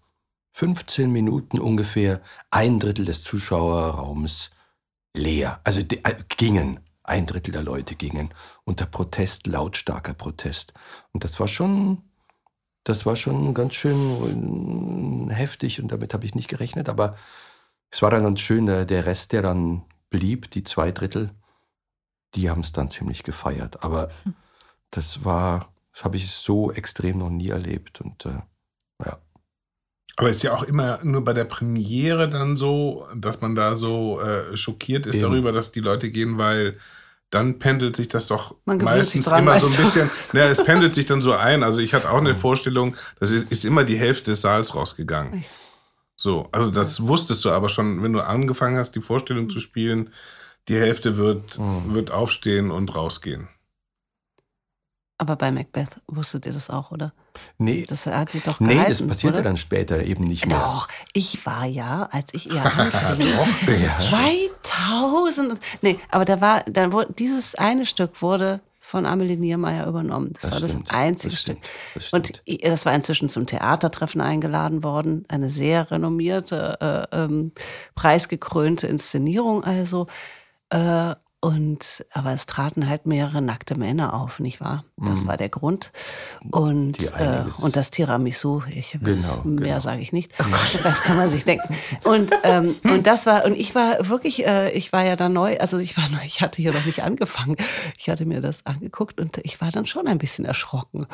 15 0.52 1.12
Minuten 1.12 1.58
ungefähr 1.58 2.22
ein 2.50 2.80
Drittel 2.80 3.04
des 3.04 3.22
Zuschauerraums 3.22 4.50
leer, 5.14 5.60
also 5.64 5.82
die, 5.82 6.02
äh, 6.04 6.16
gingen. 6.36 6.80
Ein 7.02 7.26
Drittel 7.26 7.52
der 7.52 7.62
Leute 7.62 7.96
gingen 7.96 8.32
unter 8.64 8.86
Protest, 8.86 9.46
lautstarker 9.46 10.14
Protest. 10.14 10.72
Und 11.12 11.22
das 11.22 11.38
war 11.38 11.48
schon, 11.48 12.02
das 12.84 13.04
war 13.04 13.14
schon 13.14 13.52
ganz 13.52 13.74
schön 13.74 15.28
äh, 15.28 15.34
heftig 15.34 15.82
und 15.82 15.92
damit 15.92 16.14
habe 16.14 16.24
ich 16.24 16.34
nicht 16.34 16.48
gerechnet. 16.48 16.88
Aber 16.88 17.14
es 17.90 18.00
war 18.00 18.08
dann 18.08 18.22
ganz 18.22 18.40
schön, 18.40 18.64
der, 18.64 18.86
der 18.86 19.04
Rest, 19.04 19.32
der 19.32 19.42
dann 19.42 19.82
blieb, 20.08 20.50
die 20.50 20.62
zwei 20.62 20.92
Drittel, 20.92 21.30
die 22.34 22.48
haben 22.48 22.62
es 22.62 22.72
dann 22.72 22.88
ziemlich 22.88 23.22
gefeiert. 23.22 23.84
Aber 23.84 24.08
das 24.90 25.26
war, 25.26 25.73
das 25.94 26.04
habe 26.04 26.16
ich 26.16 26.28
so 26.28 26.72
extrem 26.72 27.18
noch 27.18 27.30
nie 27.30 27.50
erlebt. 27.50 28.00
Und 28.00 28.26
äh, 28.26 28.40
ja. 29.04 29.18
Aber 30.16 30.28
ist 30.28 30.42
ja 30.42 30.52
auch 30.54 30.64
immer 30.64 30.98
nur 31.04 31.24
bei 31.24 31.32
der 31.32 31.44
Premiere 31.44 32.28
dann 32.28 32.56
so, 32.56 33.06
dass 33.14 33.40
man 33.40 33.54
da 33.54 33.76
so 33.76 34.20
äh, 34.20 34.56
schockiert 34.56 35.06
ist 35.06 35.14
Eben. 35.16 35.22
darüber, 35.22 35.52
dass 35.52 35.72
die 35.72 35.80
Leute 35.80 36.10
gehen, 36.10 36.36
weil 36.36 36.78
dann 37.30 37.58
pendelt 37.58 37.96
sich 37.96 38.08
das 38.08 38.26
doch 38.26 38.56
meistens 38.64 39.26
dran, 39.26 39.42
immer 39.42 39.58
so 39.58 39.66
ein 39.66 39.72
du. 39.72 39.82
bisschen. 39.82 40.10
Ja, 40.32 40.46
es 40.48 40.62
pendelt 40.62 40.94
sich 40.94 41.06
dann 41.06 41.22
so 41.22 41.32
ein. 41.32 41.62
Also 41.62 41.78
ich 41.78 41.94
hatte 41.94 42.10
auch 42.10 42.18
eine 42.18 42.34
Vorstellung, 42.34 42.96
das 43.20 43.30
ist, 43.30 43.50
ist 43.50 43.64
immer 43.64 43.84
die 43.84 43.96
Hälfte 43.96 44.32
des 44.32 44.40
Saals 44.40 44.74
rausgegangen. 44.74 45.44
So, 46.16 46.48
also 46.52 46.70
das 46.70 47.06
wusstest 47.06 47.44
du 47.44 47.50
aber 47.50 47.68
schon, 47.68 48.02
wenn 48.02 48.12
du 48.12 48.20
angefangen 48.20 48.76
hast, 48.78 48.92
die 48.92 49.00
Vorstellung 49.00 49.48
zu 49.48 49.58
spielen, 49.58 50.10
die 50.68 50.76
Hälfte 50.76 51.16
wird, 51.16 51.58
wird 51.58 52.10
aufstehen 52.10 52.70
und 52.70 52.94
rausgehen. 52.94 53.48
Aber 55.16 55.36
bei 55.36 55.52
Macbeth 55.52 56.00
wusstet 56.08 56.44
ihr 56.46 56.52
das 56.52 56.70
auch, 56.70 56.90
oder? 56.90 57.12
Nee. 57.58 57.84
Das 57.88 58.04
hat 58.06 58.32
sich 58.32 58.42
doch 58.42 58.58
Nee, 58.58 58.74
gehalten, 58.74 58.90
das 58.90 59.06
passierte 59.06 59.38
oder? 59.38 59.44
dann 59.48 59.56
später 59.56 60.02
eben 60.02 60.24
nicht 60.24 60.46
mehr. 60.46 60.58
Doch, 60.58 60.88
ich 61.12 61.46
war 61.46 61.64
ja, 61.66 62.08
als 62.10 62.34
ich 62.34 62.50
ihr 62.50 62.64
anfing, 62.78 63.26
Doch, 63.64 63.68
ja. 63.80 63.92
2000. 63.92 65.60
Nee, 65.82 65.98
aber 66.10 66.24
da 66.24 66.40
war, 66.40 66.62
dann 66.66 66.92
wurde, 66.92 67.12
dieses 67.12 67.54
eine 67.54 67.86
Stück 67.86 68.22
wurde 68.22 68.60
von 68.80 69.06
Amelie 69.06 69.36
Niermeier 69.36 69.86
übernommen. 69.86 70.32
Das, 70.34 70.50
Das 70.50 70.62
war 70.62 70.68
stimmt, 70.68 70.88
das 70.90 70.96
einzige 70.96 71.30
das 71.32 71.40
Stück. 71.40 71.56
stimmt, 71.58 71.70
das 71.94 72.12
Und 72.12 72.42
i- 72.48 72.58
das 72.58 72.84
war 72.84 72.92
inzwischen 72.94 73.28
zum 73.28 73.46
Theatertreffen 73.46 74.20
eingeladen 74.20 74.82
worden. 74.84 75.24
Eine 75.28 75.50
sehr 75.50 75.90
renommierte, 75.90 77.08
äh, 77.12 77.16
ähm, 77.16 77.52
preisgekrönte 77.94 78.86
Inszenierung 78.86 79.64
also. 79.64 80.06
Äh, 80.70 81.14
und, 81.44 82.06
aber 82.12 82.32
es 82.32 82.46
traten 82.46 82.88
halt 82.88 83.04
mehrere 83.06 83.42
nackte 83.42 83.78
Männer 83.78 84.14
auf, 84.14 84.40
nicht 84.40 84.60
wahr? 84.60 84.84
Das 84.96 85.22
Mhm. 85.22 85.26
war 85.28 85.36
der 85.36 85.48
Grund. 85.50 85.92
Und, 86.50 86.98
äh, 87.18 87.44
und 87.60 87.76
das 87.76 87.90
Tiramisu, 87.90 88.62
ich, 88.70 88.98
Genau, 89.02 89.42
mehr 89.44 89.66
genau. 89.66 89.80
sage 89.80 90.00
ich 90.00 90.12
nicht. 90.12 90.32
Das 90.82 91.02
kann 91.02 91.16
man 91.16 91.28
sich 91.28 91.44
denken. 91.44 91.74
Und, 92.04 92.32
ähm, 92.44 92.74
und 92.84 93.06
das 93.06 93.26
war, 93.26 93.44
und 93.44 93.54
ich 93.56 93.74
war 93.74 94.08
wirklich, 94.08 94.46
äh, 94.46 94.70
ich 94.72 94.92
war 94.92 95.04
ja 95.04 95.16
da 95.16 95.28
neu, 95.28 95.58
also 95.58 95.78
ich 95.78 95.96
war 95.96 96.08
neu, 96.08 96.18
ich 96.24 96.40
hatte 96.40 96.62
hier 96.62 96.72
noch 96.72 96.84
nicht 96.86 97.02
angefangen. 97.02 97.56
Ich 97.98 98.08
hatte 98.08 98.24
mir 98.26 98.40
das 98.40 98.64
angeguckt 98.66 99.20
und 99.20 99.38
ich 99.38 99.60
war 99.60 99.70
dann 99.70 99.86
schon 99.86 100.06
ein 100.06 100.18
bisschen 100.18 100.44
erschrocken, 100.44 101.06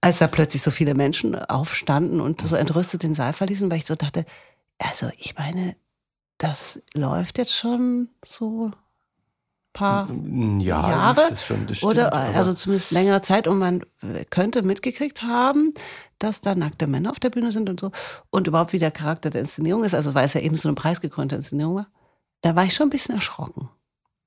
als 0.00 0.18
da 0.18 0.28
plötzlich 0.28 0.62
so 0.62 0.70
viele 0.70 0.94
Menschen 0.94 1.34
aufstanden 1.34 2.20
und 2.20 2.46
so 2.46 2.54
entrüstet 2.56 3.02
den 3.02 3.14
Saal 3.14 3.32
verließen, 3.32 3.70
weil 3.70 3.78
ich 3.78 3.86
so 3.86 3.94
dachte, 3.94 4.24
also 4.78 5.10
ich 5.18 5.36
meine, 5.36 5.74
das 6.38 6.80
läuft 6.94 7.38
jetzt 7.38 7.54
schon 7.56 8.08
so 8.24 8.70
paar 9.72 10.08
Ja, 10.58 10.88
Jahre 10.88 11.26
das 11.30 11.46
schon, 11.46 11.66
das 11.66 11.82
oder 11.82 12.08
stimmt, 12.08 12.14
aber- 12.28 12.36
also 12.36 12.54
zumindest 12.54 12.90
längere 12.92 13.20
Zeit 13.22 13.46
und 13.48 13.58
man 13.58 13.82
könnte 14.30 14.62
mitgekriegt 14.62 15.22
haben, 15.22 15.72
dass 16.18 16.40
da 16.40 16.54
nackte 16.54 16.86
Männer 16.86 17.10
auf 17.10 17.18
der 17.18 17.30
Bühne 17.30 17.50
sind 17.52 17.68
und 17.68 17.80
so 17.80 17.90
und 18.30 18.46
überhaupt 18.46 18.72
wie 18.72 18.78
der 18.78 18.90
Charakter 18.90 19.30
der 19.30 19.40
Inszenierung 19.42 19.82
ist, 19.84 19.94
also 19.94 20.14
weil 20.14 20.24
es 20.24 20.34
ja 20.34 20.40
eben 20.40 20.56
so 20.56 20.68
eine 20.68 20.74
preisgekrönte 20.76 21.34
Inszenierung 21.36 21.76
war. 21.76 21.86
Da 22.42 22.54
war 22.56 22.64
ich 22.64 22.74
schon 22.74 22.86
ein 22.86 22.90
bisschen 22.90 23.14
erschrocken. 23.14 23.68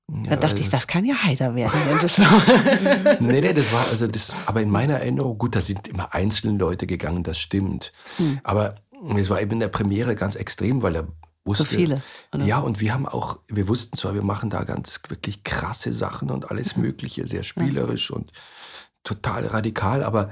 da 0.08 0.30
Ja, 0.32 0.36
dachte 0.36 0.60
ich, 0.60 0.68
das 0.68 0.86
kann 0.86 1.04
ja 1.04 1.14
heiter 1.22 1.54
werden. 1.54 1.72
wenn 1.86 3.26
nee, 3.28 3.40
nee, 3.40 3.52
das 3.52 3.72
war 3.72 3.84
also 3.90 4.06
das, 4.06 4.34
aber 4.46 4.60
in 4.62 4.70
meiner 4.70 4.94
Erinnerung, 4.94 5.38
gut, 5.38 5.56
da 5.56 5.60
sind 5.60 5.88
immer 5.88 6.14
einzelne 6.14 6.58
Leute 6.58 6.86
gegangen, 6.86 7.22
das 7.22 7.38
stimmt. 7.38 7.92
Hm. 8.18 8.40
Aber 8.44 8.74
es 9.16 9.30
war 9.30 9.40
eben 9.40 9.52
in 9.52 9.60
der 9.60 9.68
Premiere 9.68 10.16
ganz 10.16 10.34
extrem, 10.36 10.82
weil 10.82 10.96
er 10.96 11.08
wusste. 11.46 11.66
viele, 11.66 12.02
oder? 12.32 12.44
Ja, 12.44 12.58
und 12.58 12.80
wir 12.80 12.92
haben 12.92 13.06
auch, 13.06 13.38
wir 13.46 13.68
wussten 13.68 13.96
zwar, 13.96 14.14
wir 14.14 14.22
machen 14.22 14.50
da 14.50 14.64
ganz 14.64 15.00
wirklich 15.08 15.44
krasse 15.44 15.92
Sachen 15.92 16.30
und 16.30 16.50
alles 16.50 16.76
Mögliche, 16.76 17.26
sehr 17.26 17.42
spielerisch 17.42 18.10
und 18.10 18.32
total 19.04 19.46
radikal, 19.46 20.02
aber 20.02 20.30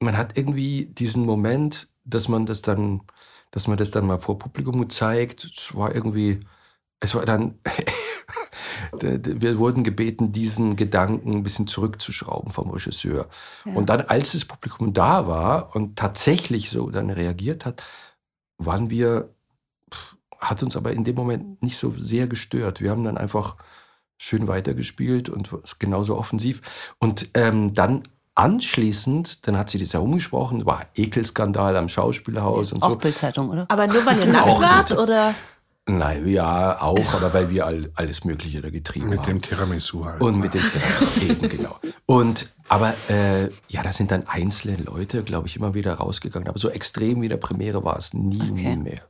man 0.00 0.16
hat 0.16 0.36
irgendwie 0.36 0.86
diesen 0.86 1.24
Moment, 1.24 1.88
dass 2.04 2.28
man 2.28 2.46
das 2.46 2.62
dann, 2.62 3.02
dass 3.50 3.68
man 3.68 3.76
das 3.76 3.90
dann 3.90 4.06
mal 4.06 4.18
vor 4.18 4.38
Publikum 4.38 4.88
zeigt. 4.90 5.44
Es 5.44 5.74
war 5.74 5.94
irgendwie, 5.94 6.40
es 7.00 7.14
war 7.14 7.24
dann, 7.24 7.58
wir 9.00 9.58
wurden 9.58 9.84
gebeten, 9.84 10.32
diesen 10.32 10.76
Gedanken 10.76 11.32
ein 11.32 11.42
bisschen 11.42 11.66
zurückzuschrauben 11.66 12.50
vom 12.50 12.70
Regisseur. 12.70 13.28
Ja. 13.64 13.72
Und 13.74 13.88
dann, 13.88 14.02
als 14.02 14.32
das 14.32 14.44
Publikum 14.44 14.92
da 14.92 15.26
war 15.26 15.74
und 15.74 15.96
tatsächlich 15.96 16.70
so 16.70 16.90
dann 16.90 17.10
reagiert 17.10 17.64
hat, 17.64 17.82
waren 18.58 18.90
wir, 18.90 19.34
hat 20.42 20.62
uns 20.62 20.76
aber 20.76 20.92
in 20.92 21.04
dem 21.04 21.14
Moment 21.16 21.62
nicht 21.62 21.78
so 21.78 21.94
sehr 21.96 22.26
gestört. 22.26 22.80
Wir 22.80 22.90
haben 22.90 23.04
dann 23.04 23.16
einfach 23.16 23.56
schön 24.18 24.48
weitergespielt 24.48 25.28
und 25.28 25.48
genauso 25.78 26.16
offensiv. 26.18 26.94
Und 26.98 27.30
ähm, 27.34 27.74
dann 27.74 28.02
anschließend, 28.34 29.46
dann 29.46 29.56
hat 29.56 29.70
sie 29.70 29.78
das 29.78 29.94
herumgesprochen, 29.94 30.64
war 30.64 30.86
Ekelskandal 30.96 31.76
am 31.76 31.88
Schauspielhaus 31.88 32.72
und 32.72 32.82
Auch 32.82 32.90
so. 32.90 32.96
Bildzeitung, 32.96 33.50
oder? 33.50 33.66
Aber 33.68 33.86
nur 33.86 34.04
weil 34.06 34.18
ihr 34.18 34.26
nackt 34.32 34.60
wart 34.60 34.92
oder? 34.92 35.34
Nein, 35.86 36.28
ja, 36.28 36.80
auch, 36.80 37.12
aber 37.14 37.34
weil 37.34 37.50
wir 37.50 37.66
all, 37.66 37.90
alles 37.96 38.24
Mögliche 38.24 38.62
da 38.62 38.70
getrieben 38.70 39.08
Mit 39.08 39.20
haben. 39.20 39.26
dem 39.26 39.42
Tiramisu 39.42 40.04
halt. 40.04 40.22
Und 40.22 40.38
mit 40.38 40.54
dem 40.54 40.62
Tiramisu, 40.62 41.20
eben, 41.28 41.48
genau. 41.48 41.76
Und, 42.06 42.52
aber, 42.68 42.94
äh, 43.08 43.48
ja, 43.68 43.82
da 43.82 43.92
sind 43.92 44.12
dann 44.12 44.24
einzelne 44.28 44.76
Leute, 44.76 45.24
glaube 45.24 45.48
ich, 45.48 45.56
immer 45.56 45.74
wieder 45.74 45.94
rausgegangen. 45.94 46.48
Aber 46.48 46.58
so 46.58 46.70
extrem 46.70 47.20
wie 47.20 47.28
der 47.28 47.36
Premiere 47.36 47.82
war 47.84 47.96
es 47.96 48.14
nie, 48.14 48.38
nie 48.52 48.76
mehr. 48.76 49.00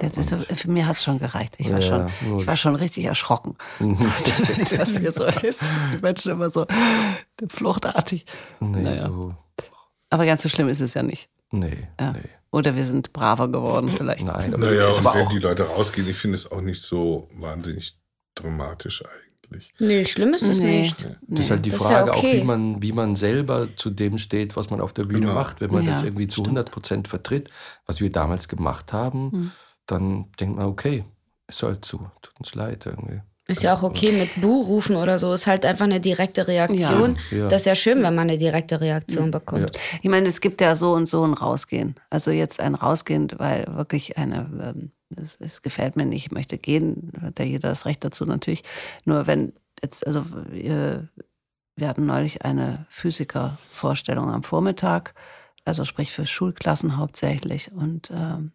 Jetzt 0.00 0.16
ist 0.16 0.32
für 0.58 0.70
mir 0.70 0.86
hat 0.86 0.96
es 0.96 1.04
schon 1.04 1.18
gereicht. 1.18 1.56
Ich 1.58 1.70
war, 1.70 1.80
Ja, 1.80 1.86
schon, 1.86 2.30
gut. 2.30 2.40
ich 2.40 2.46
war 2.46 2.56
schon 2.56 2.74
richtig 2.76 3.04
erschrocken, 3.04 3.56
dass 4.76 4.96
hier 4.98 5.12
so 5.12 5.24
ist, 5.26 5.60
dass 5.60 5.90
die 5.92 5.98
Menschen 6.00 6.32
immer 6.32 6.50
so 6.50 6.66
fluchtartig. 7.48 8.24
Nee, 8.60 8.82
Naja. 8.82 9.02
so. 9.06 9.34
Aber 10.10 10.26
ganz 10.26 10.42
so 10.42 10.48
schlimm 10.48 10.68
ist 10.68 10.80
es 10.80 10.94
ja 10.94 11.02
nicht. 11.02 11.28
Nee, 11.50 11.88
Ja. 12.00 12.14
Oder 12.50 12.76
wir 12.76 12.84
sind 12.84 13.12
braver 13.14 13.48
geworden 13.48 13.88
vielleicht. 13.96 14.24
Nein, 14.24 14.50
Naja, 14.56 14.80
das 14.86 14.98
und 14.98 15.04
wenn 15.14 15.26
auch- 15.26 15.30
die 15.30 15.38
Leute 15.38 15.62
rausgehen, 15.64 16.08
ich 16.08 16.16
finde 16.16 16.36
es 16.36 16.50
auch 16.50 16.60
nicht 16.60 16.82
so 16.82 17.28
wahnsinnig 17.38 17.96
dramatisch 18.34 19.02
eigentlich. 19.04 19.72
Nee, 19.78 20.04
schlimm 20.06 20.32
ist 20.34 20.42
es 20.42 20.60
Nee. 20.60 20.82
nicht. 20.82 21.06
Das 21.28 21.40
ist 21.46 21.50
halt 21.50 21.64
die 21.66 21.70
Das 21.70 21.78
Frage 21.78 22.08
ja 22.10 22.12
auch, 22.14 22.18
okay. 22.18 22.40
wie 22.40 22.44
man, 22.44 22.82
wie 22.82 22.92
man 22.92 23.14
selber 23.16 23.68
zu 23.76 23.90
dem 23.90 24.16
steht, 24.18 24.56
was 24.56 24.70
man 24.70 24.80
auf 24.80 24.92
der 24.94 25.04
Bühne 25.04 25.20
Genau. 25.20 25.34
macht. 25.34 25.60
Wenn 25.60 25.70
man 25.70 25.84
das 25.86 26.00
Ja, 26.00 26.06
irgendwie 26.06 26.28
zu 26.28 26.42
100 26.44 26.70
Prozent 26.70 27.08
vertritt, 27.08 27.50
was 27.86 28.00
wir 28.00 28.10
damals 28.10 28.48
gemacht 28.48 28.92
haben, 28.94 29.30
Hm. 29.32 29.50
Dann 29.86 30.30
denkt 30.40 30.56
man, 30.56 30.66
okay, 30.66 31.04
ist 31.48 31.62
halt 31.62 31.84
so, 31.84 31.98
tut 32.22 32.38
uns 32.38 32.54
leid 32.54 32.86
irgendwie. 32.86 33.20
Ist 33.48 33.64
ja 33.64 33.74
auch 33.74 33.82
okay 33.82 34.12
mit 34.12 34.40
Buh 34.40 34.62
rufen 34.62 34.94
oder 34.94 35.18
so. 35.18 35.32
Ist 35.32 35.48
halt 35.48 35.66
einfach 35.66 35.84
eine 35.84 36.00
direkte 36.00 36.46
Reaktion. 36.46 37.18
Ja, 37.30 37.38
ja. 37.38 37.48
Das 37.48 37.62
ist 37.62 37.66
ja 37.66 37.74
schön, 37.74 38.02
wenn 38.02 38.14
man 38.14 38.30
eine 38.30 38.38
direkte 38.38 38.80
Reaktion 38.80 39.32
bekommt. 39.32 39.76
Ich 40.00 40.08
meine, 40.08 40.28
es 40.28 40.40
gibt 40.40 40.60
ja 40.60 40.76
so 40.76 40.92
und 40.92 41.06
so 41.06 41.24
ein 41.26 41.34
Rausgehen. 41.34 41.96
Also 42.08 42.30
jetzt 42.30 42.60
ein 42.60 42.76
Rausgehen, 42.76 43.28
weil 43.38 43.66
wirklich 43.74 44.16
eine, 44.16 44.48
ähm, 44.62 44.92
es, 45.16 45.38
es 45.40 45.60
gefällt 45.62 45.96
mir 45.96 46.06
nicht, 46.06 46.26
ich 46.26 46.32
möchte 46.32 46.56
gehen, 46.56 47.12
hat 47.20 47.40
ja 47.40 47.44
jeder 47.44 47.68
das 47.70 47.84
Recht 47.84 48.04
dazu 48.04 48.24
natürlich. 48.24 48.62
Nur 49.06 49.26
wenn 49.26 49.52
jetzt, 49.82 50.06
also 50.06 50.24
wir, 50.48 51.08
wir 51.74 51.88
hatten 51.88 52.06
neulich 52.06 52.44
eine 52.44 52.86
Physikervorstellung 52.90 54.30
am 54.30 54.44
Vormittag, 54.44 55.14
also 55.64 55.84
sprich 55.84 56.12
für 56.12 56.26
Schulklassen 56.26 56.96
hauptsächlich. 56.96 57.72
Und 57.72 58.12
ähm, 58.14 58.52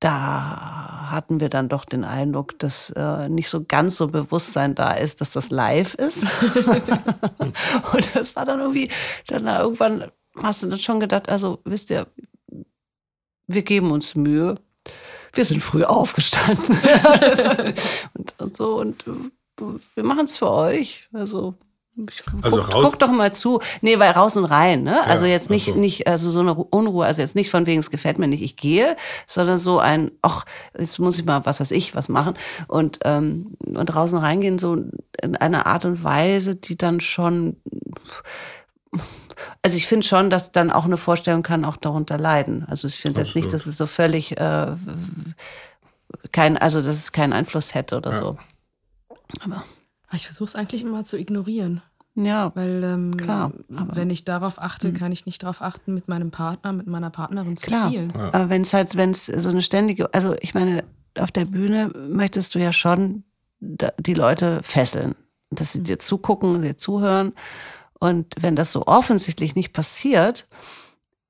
da 0.00 1.10
hatten 1.10 1.40
wir 1.40 1.48
dann 1.48 1.68
doch 1.68 1.84
den 1.84 2.04
Eindruck, 2.04 2.58
dass 2.58 2.90
äh, 2.90 3.28
nicht 3.28 3.48
so 3.48 3.64
ganz 3.64 3.96
so 3.96 4.06
Bewusstsein 4.06 4.74
da 4.74 4.92
ist, 4.92 5.20
dass 5.20 5.32
das 5.32 5.50
live 5.50 5.94
ist. 5.94 6.24
und 7.92 8.16
das 8.16 8.34
war 8.36 8.44
dann 8.44 8.60
irgendwie, 8.60 8.88
dann 9.26 9.46
irgendwann 9.46 10.10
hast 10.36 10.62
du 10.62 10.68
dann 10.68 10.78
schon 10.78 11.00
gedacht, 11.00 11.28
also 11.28 11.60
wisst 11.64 11.90
ihr, 11.90 12.06
wir 13.46 13.62
geben 13.62 13.90
uns 13.90 14.14
Mühe. 14.14 14.56
Wir 15.32 15.44
sind 15.44 15.62
früh 15.62 15.84
aufgestanden. 15.84 16.78
und, 18.14 18.40
und 18.40 18.56
so, 18.56 18.76
und 18.76 19.06
äh, 19.06 19.64
wir 19.94 20.04
machen 20.04 20.24
es 20.24 20.38
für 20.38 20.50
euch. 20.50 21.08
Also, 21.12 21.54
Also 22.42 22.60
guckt, 22.62 22.74
raus- 22.74 22.84
guckt 22.90 23.02
doch 23.02 23.10
mal 23.10 23.34
zu. 23.34 23.60
Nee, 23.82 23.98
weil 23.98 24.12
raus 24.12 24.36
und 24.36 24.44
rein, 24.46 24.84
ne? 24.84 25.04
also 25.06 25.26
Ja, 25.26 25.32
jetzt 25.32 25.50
nicht, 25.50 25.66
so. 25.70 25.74
nicht, 25.74 26.06
also 26.06 26.30
so 26.30 26.40
eine 26.40 26.52
Ru- 26.52 26.66
Unruhe, 26.70 27.04
also 27.04 27.20
jetzt 27.20 27.34
nicht 27.34 27.50
von 27.50 27.66
wegen, 27.66 27.80
es 27.80 27.90
gefällt 27.90 28.18
mir 28.18 28.28
nicht, 28.28 28.42
ich 28.42 28.56
gehe, 28.56 28.96
sondern 29.26 29.58
so 29.58 29.80
ein, 29.80 30.10
ach, 30.22 30.44
jetzt 30.78 30.98
muss 30.98 31.18
ich 31.18 31.24
mal, 31.26 31.44
was 31.44 31.60
weiß 31.60 31.72
ich, 31.72 31.94
was 31.94 32.08
machen. 32.08 32.34
Und, 32.68 33.00
ähm, 33.04 33.56
und 33.66 33.86
draußen 33.86 34.18
reingehen, 34.18 34.58
so 34.58 34.76
in 35.20 35.36
einer 35.36 35.66
Art 35.66 35.84
und 35.84 36.02
Weise, 36.02 36.54
die 36.56 36.78
dann 36.78 37.00
schon, 37.00 37.56
also 39.62 39.76
ich 39.76 39.86
finde 39.86 40.06
schon, 40.06 40.30
dass 40.30 40.52
dann 40.52 40.70
auch 40.70 40.84
eine 40.86 40.96
Vorstellung 40.96 41.42
kann 41.42 41.64
auch 41.64 41.76
darunter 41.76 42.16
leiden. 42.18 42.64
Also 42.68 42.86
ich 42.88 42.96
finde 43.00 43.20
jetzt 43.20 43.34
nicht, 43.34 43.52
dass 43.52 43.66
es 43.66 43.76
so 43.76 43.86
völlig 43.86 44.38
äh, 44.38 44.68
kein, 46.32 46.56
also 46.56 46.80
dass 46.80 46.96
es 46.96 47.12
keinen 47.12 47.32
Einfluss 47.32 47.74
hätte 47.74 47.96
oder 47.96 48.12
Ja. 48.12 48.18
so. 48.18 48.36
Aber 49.44 49.64
Ich 50.12 50.26
versuche 50.26 50.46
es 50.48 50.56
eigentlich 50.56 50.82
immer 50.82 51.04
zu 51.04 51.18
ignorieren. 51.18 51.82
ja, 52.16 52.50
Weil 52.56 52.82
ähm, 52.84 53.16
Klar, 53.16 53.52
aber- 53.74 53.96
wenn 53.96 54.10
ich 54.10 54.24
darauf 54.24 54.60
achte, 54.60 54.88
Hm. 54.88 54.94
kann 54.94 55.12
ich 55.12 55.26
nicht 55.26 55.42
darauf 55.42 55.62
achten, 55.62 55.94
mit 55.94 56.08
meinem 56.08 56.30
Partner, 56.30 56.72
mit 56.72 56.86
meiner 56.86 57.10
Partnerin 57.10 57.56
zu 57.56 57.66
Klar. 57.66 57.88
spielen. 57.88 58.12
Ja. 58.14 58.34
Aber 58.34 58.48
wenn 58.50 58.62
es 58.62 58.72
halt, 58.72 58.96
wenn 58.96 59.10
es 59.10 59.26
so 59.26 59.48
eine 59.50 59.62
ständige, 59.62 60.12
also 60.12 60.34
ich 60.40 60.52
meine, 60.54 60.84
auf 61.18 61.30
der 61.30 61.44
Bühne 61.44 61.92
möchtest 62.08 62.54
du 62.54 62.58
ja 62.58 62.72
schon 62.72 63.24
die 63.60 64.14
Leute 64.14 64.60
fesseln, 64.62 65.14
dass 65.50 65.72
sie 65.72 65.82
dir 65.82 65.98
zugucken, 65.98 66.62
dir 66.62 66.76
zuhören. 66.76 67.32
Und 67.98 68.34
wenn 68.40 68.56
das 68.56 68.72
so 68.72 68.86
offensichtlich 68.86 69.54
nicht 69.54 69.72
passiert, 69.72 70.48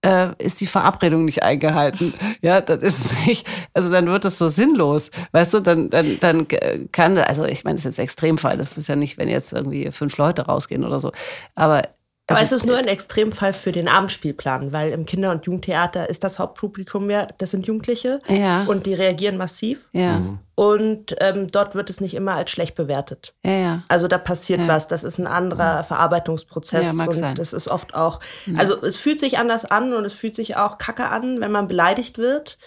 äh, 0.02 0.30
ist 0.38 0.60
die 0.60 0.66
Verabredung 0.66 1.24
nicht 1.24 1.42
eingehalten. 1.42 2.14
Ja, 2.42 2.60
dann 2.60 2.80
ist 2.80 3.04
es 3.04 3.26
nicht, 3.26 3.46
also 3.74 3.90
dann 3.90 4.06
wird 4.06 4.24
es 4.24 4.38
so 4.38 4.48
sinnlos. 4.48 5.10
Weißt 5.32 5.54
du, 5.54 5.60
dann, 5.60 5.90
dann, 5.90 6.18
dann 6.20 6.46
kann, 6.92 7.18
also 7.18 7.44
ich 7.44 7.64
meine, 7.64 7.76
das 7.76 7.84
ist 7.84 7.98
jetzt 7.98 8.02
Extremfall, 8.02 8.56
das 8.56 8.76
ist 8.78 8.88
ja 8.88 8.96
nicht, 8.96 9.18
wenn 9.18 9.28
jetzt 9.28 9.52
irgendwie 9.52 9.90
fünf 9.92 10.16
Leute 10.16 10.46
rausgehen 10.46 10.84
oder 10.84 11.00
so. 11.00 11.12
Aber 11.54 11.82
Aber 12.30 12.38
also, 12.40 12.54
es 12.56 12.62
ist 12.62 12.66
nur 12.66 12.76
ein 12.78 12.86
Extremfall 12.86 13.52
für 13.52 13.72
den 13.72 13.88
Abendspielplan, 13.88 14.72
weil 14.72 14.92
im 14.92 15.04
Kinder- 15.04 15.30
und 15.32 15.44
Jugendtheater 15.46 16.08
ist 16.08 16.24
das 16.24 16.38
Hauptpublikum 16.38 17.10
ja, 17.10 17.26
das 17.38 17.50
sind 17.50 17.66
Jugendliche 17.66 18.20
Ja. 18.28 18.64
und 18.64 18.86
die 18.86 18.94
reagieren 18.94 19.36
massiv. 19.36 19.90
Ja. 19.92 20.38
Und 20.54 21.16
ähm, 21.20 21.46
dort 21.48 21.74
wird 21.74 21.90
es 21.90 22.00
nicht 22.00 22.14
immer 22.14 22.34
als 22.34 22.50
schlecht 22.50 22.74
bewertet. 22.74 23.34
Ja, 23.44 23.52
ja. 23.52 23.82
Also 23.88 24.08
da 24.08 24.18
passiert 24.18 24.60
Ja. 24.60 24.68
was, 24.68 24.88
das 24.88 25.04
ist 25.04 25.18
ein 25.18 25.26
anderer 25.26 25.84
Verarbeitungsprozess 25.84 26.86
Ja, 26.86 26.92
mag 26.92 27.08
und 27.08 27.14
sein. 27.14 27.34
das 27.34 27.52
ist 27.52 27.68
oft 27.68 27.94
auch, 27.94 28.20
also 28.56 28.80
es 28.82 28.96
fühlt 28.96 29.20
sich 29.20 29.38
anders 29.38 29.64
an 29.64 29.92
und 29.94 30.04
es 30.04 30.12
fühlt 30.12 30.34
sich 30.34 30.56
auch 30.56 30.78
kacke 30.78 31.06
an, 31.08 31.40
wenn 31.40 31.52
man 31.52 31.68
beleidigt 31.68 32.18
wird. 32.18 32.58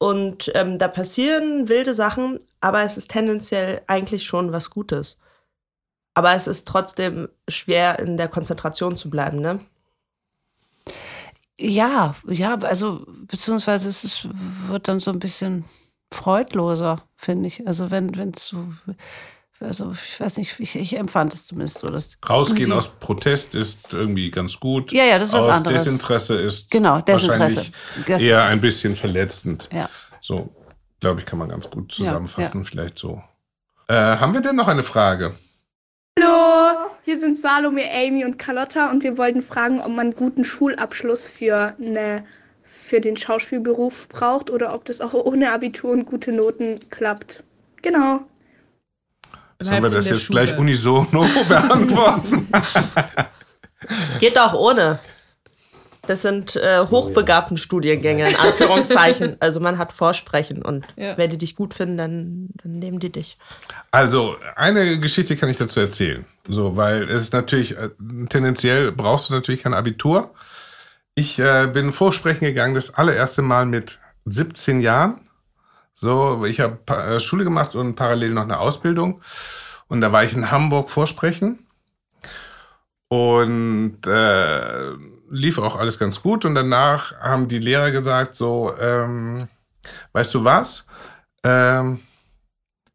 Und 0.00 0.52
ähm, 0.54 0.78
da 0.78 0.86
passieren 0.86 1.68
wilde 1.68 1.92
Sachen, 1.92 2.38
aber 2.60 2.82
es 2.84 2.96
ist 2.96 3.10
tendenziell 3.10 3.80
eigentlich 3.88 4.22
schon 4.24 4.52
was 4.52 4.70
Gutes. 4.70 5.18
Aber 6.18 6.34
es 6.34 6.48
ist 6.48 6.66
trotzdem 6.66 7.28
schwer, 7.46 8.00
in 8.00 8.16
der 8.16 8.26
Konzentration 8.26 8.96
zu 8.96 9.08
bleiben, 9.08 9.38
ne? 9.40 9.60
Ja, 11.60 12.16
ja, 12.26 12.56
also 12.58 13.06
beziehungsweise 13.28 13.88
es 13.88 14.02
ist, 14.02 14.28
wird 14.66 14.88
dann 14.88 14.98
so 14.98 15.12
ein 15.12 15.20
bisschen 15.20 15.64
freudloser, 16.12 17.04
finde 17.14 17.46
ich. 17.46 17.64
Also 17.68 17.92
wenn 17.92 18.16
wenn 18.16 18.30
es 18.30 18.46
so, 18.46 18.66
also 19.60 19.92
ich 19.92 20.18
weiß 20.18 20.38
nicht, 20.38 20.58
ich, 20.58 20.74
ich 20.74 20.96
empfand 20.96 21.34
es 21.34 21.46
zumindest 21.46 21.78
so, 21.78 21.86
dass 21.86 22.18
Rausgehen 22.28 22.72
aus 22.72 22.88
Protest 22.98 23.54
ist 23.54 23.78
irgendwie 23.92 24.32
ganz 24.32 24.58
gut. 24.58 24.90
Ja, 24.90 25.04
ja, 25.04 25.20
das 25.20 25.28
ist 25.28 25.34
was 25.36 25.46
aus 25.46 25.56
anderes. 25.58 25.84
Desinteresse 25.84 26.34
ist 26.34 26.68
Genau, 26.72 27.00
Desinteresse. 27.00 27.56
wahrscheinlich 27.56 27.72
Das 28.08 28.22
eher 28.22 28.44
ein 28.44 28.60
bisschen 28.60 28.96
verletzend. 28.96 29.68
Ja. 29.72 29.88
So, 30.20 30.48
glaube 30.98 31.20
ich, 31.20 31.26
kann 31.26 31.38
man 31.38 31.48
ganz 31.48 31.70
gut 31.70 31.92
Ja, 31.92 32.06
zusammenfassen, 32.06 32.64
vielleicht 32.64 32.98
so. 32.98 33.22
Äh, 33.86 33.94
haben 33.94 34.34
wir 34.34 34.40
denn 34.40 34.56
noch 34.56 34.66
eine 34.68 34.82
Frage? 34.82 35.32
Hallo, 36.20 36.90
hier 37.04 37.20
sind 37.20 37.38
Salome, 37.38 37.82
Amy 37.92 38.24
und 38.24 38.38
Carlotta 38.38 38.90
und 38.90 39.04
wir 39.04 39.18
wollten 39.18 39.42
fragen, 39.42 39.80
ob 39.80 39.88
man 39.88 40.00
einen 40.00 40.16
guten 40.16 40.44
Schulabschluss 40.44 41.28
für, 41.28 41.74
eine, 41.80 42.24
für 42.64 43.00
den 43.00 43.16
Schauspielberuf 43.16 44.08
braucht 44.08 44.50
oder 44.50 44.74
ob 44.74 44.84
das 44.84 45.00
auch 45.00 45.14
ohne 45.14 45.52
Abitur 45.52 45.90
und 45.90 46.06
gute 46.06 46.32
Noten 46.32 46.80
klappt. 46.90 47.44
Genau. 47.82 48.20
Sollen 49.60 49.82
wir 49.82 49.90
das 49.90 50.08
jetzt 50.08 50.22
Schule. 50.22 50.46
gleich 50.46 50.58
unisono 50.58 51.26
beantworten? 51.48 52.48
Geht 54.18 54.38
auch 54.38 54.54
ohne. 54.54 54.98
Das 56.08 56.22
sind 56.22 56.56
äh, 56.56 56.80
hochbegabten 56.80 57.58
Studiengänge, 57.58 58.30
in 58.30 58.36
Anführungszeichen. 58.36 59.36
Also 59.40 59.60
man 59.60 59.76
hat 59.78 59.92
Vorsprechen 59.92 60.62
und 60.62 60.86
Ja. 60.96 61.18
wenn 61.18 61.28
die 61.30 61.36
dich 61.38 61.54
gut 61.54 61.74
finden, 61.74 61.98
dann, 61.98 62.48
dann 62.62 62.72
nehmen 62.72 62.98
die 62.98 63.12
dich. 63.12 63.36
Also, 63.90 64.36
eine 64.56 64.98
Geschichte 65.00 65.36
kann 65.36 65.48
ich 65.50 65.58
dazu 65.58 65.80
erzählen. 65.80 66.24
So, 66.48 66.76
weil 66.76 67.02
es 67.10 67.22
ist 67.22 67.32
natürlich, 67.34 67.76
äh, 67.76 67.90
tendenziell 68.30 68.90
brauchst 68.92 69.28
du 69.28 69.34
natürlich 69.34 69.62
kein 69.62 69.74
Abitur. 69.74 70.32
Ich 71.14 71.38
äh, 71.38 71.66
bin 71.70 71.92
vorsprechen 71.92 72.46
gegangen, 72.46 72.74
das 72.74 72.94
allererste 72.94 73.42
Mal 73.42 73.66
mit 73.66 73.98
17 74.24 74.80
Jahren. 74.80 75.20
So, 75.94 76.44
ich 76.46 76.60
habe 76.60 76.78
äh, 76.92 77.20
Schule 77.20 77.44
gemacht 77.44 77.74
und 77.74 77.96
parallel 77.96 78.30
noch 78.30 78.44
eine 78.44 78.60
Ausbildung. 78.60 79.20
Und 79.88 80.00
da 80.00 80.10
war 80.12 80.24
ich 80.24 80.34
in 80.34 80.50
Hamburg 80.50 80.88
vorsprechen. 80.90 81.66
Und 83.08 84.06
äh, 84.06 84.92
lief 85.30 85.58
auch 85.58 85.76
alles 85.76 85.98
ganz 85.98 86.22
gut. 86.22 86.44
Und 86.44 86.54
danach 86.54 87.18
haben 87.20 87.48
die 87.48 87.58
Lehrer 87.58 87.90
gesagt: 87.90 88.34
So, 88.34 88.74
ähm, 88.80 89.48
weißt 90.12 90.34
du 90.34 90.44
was? 90.44 90.86
Ähm, 91.44 92.00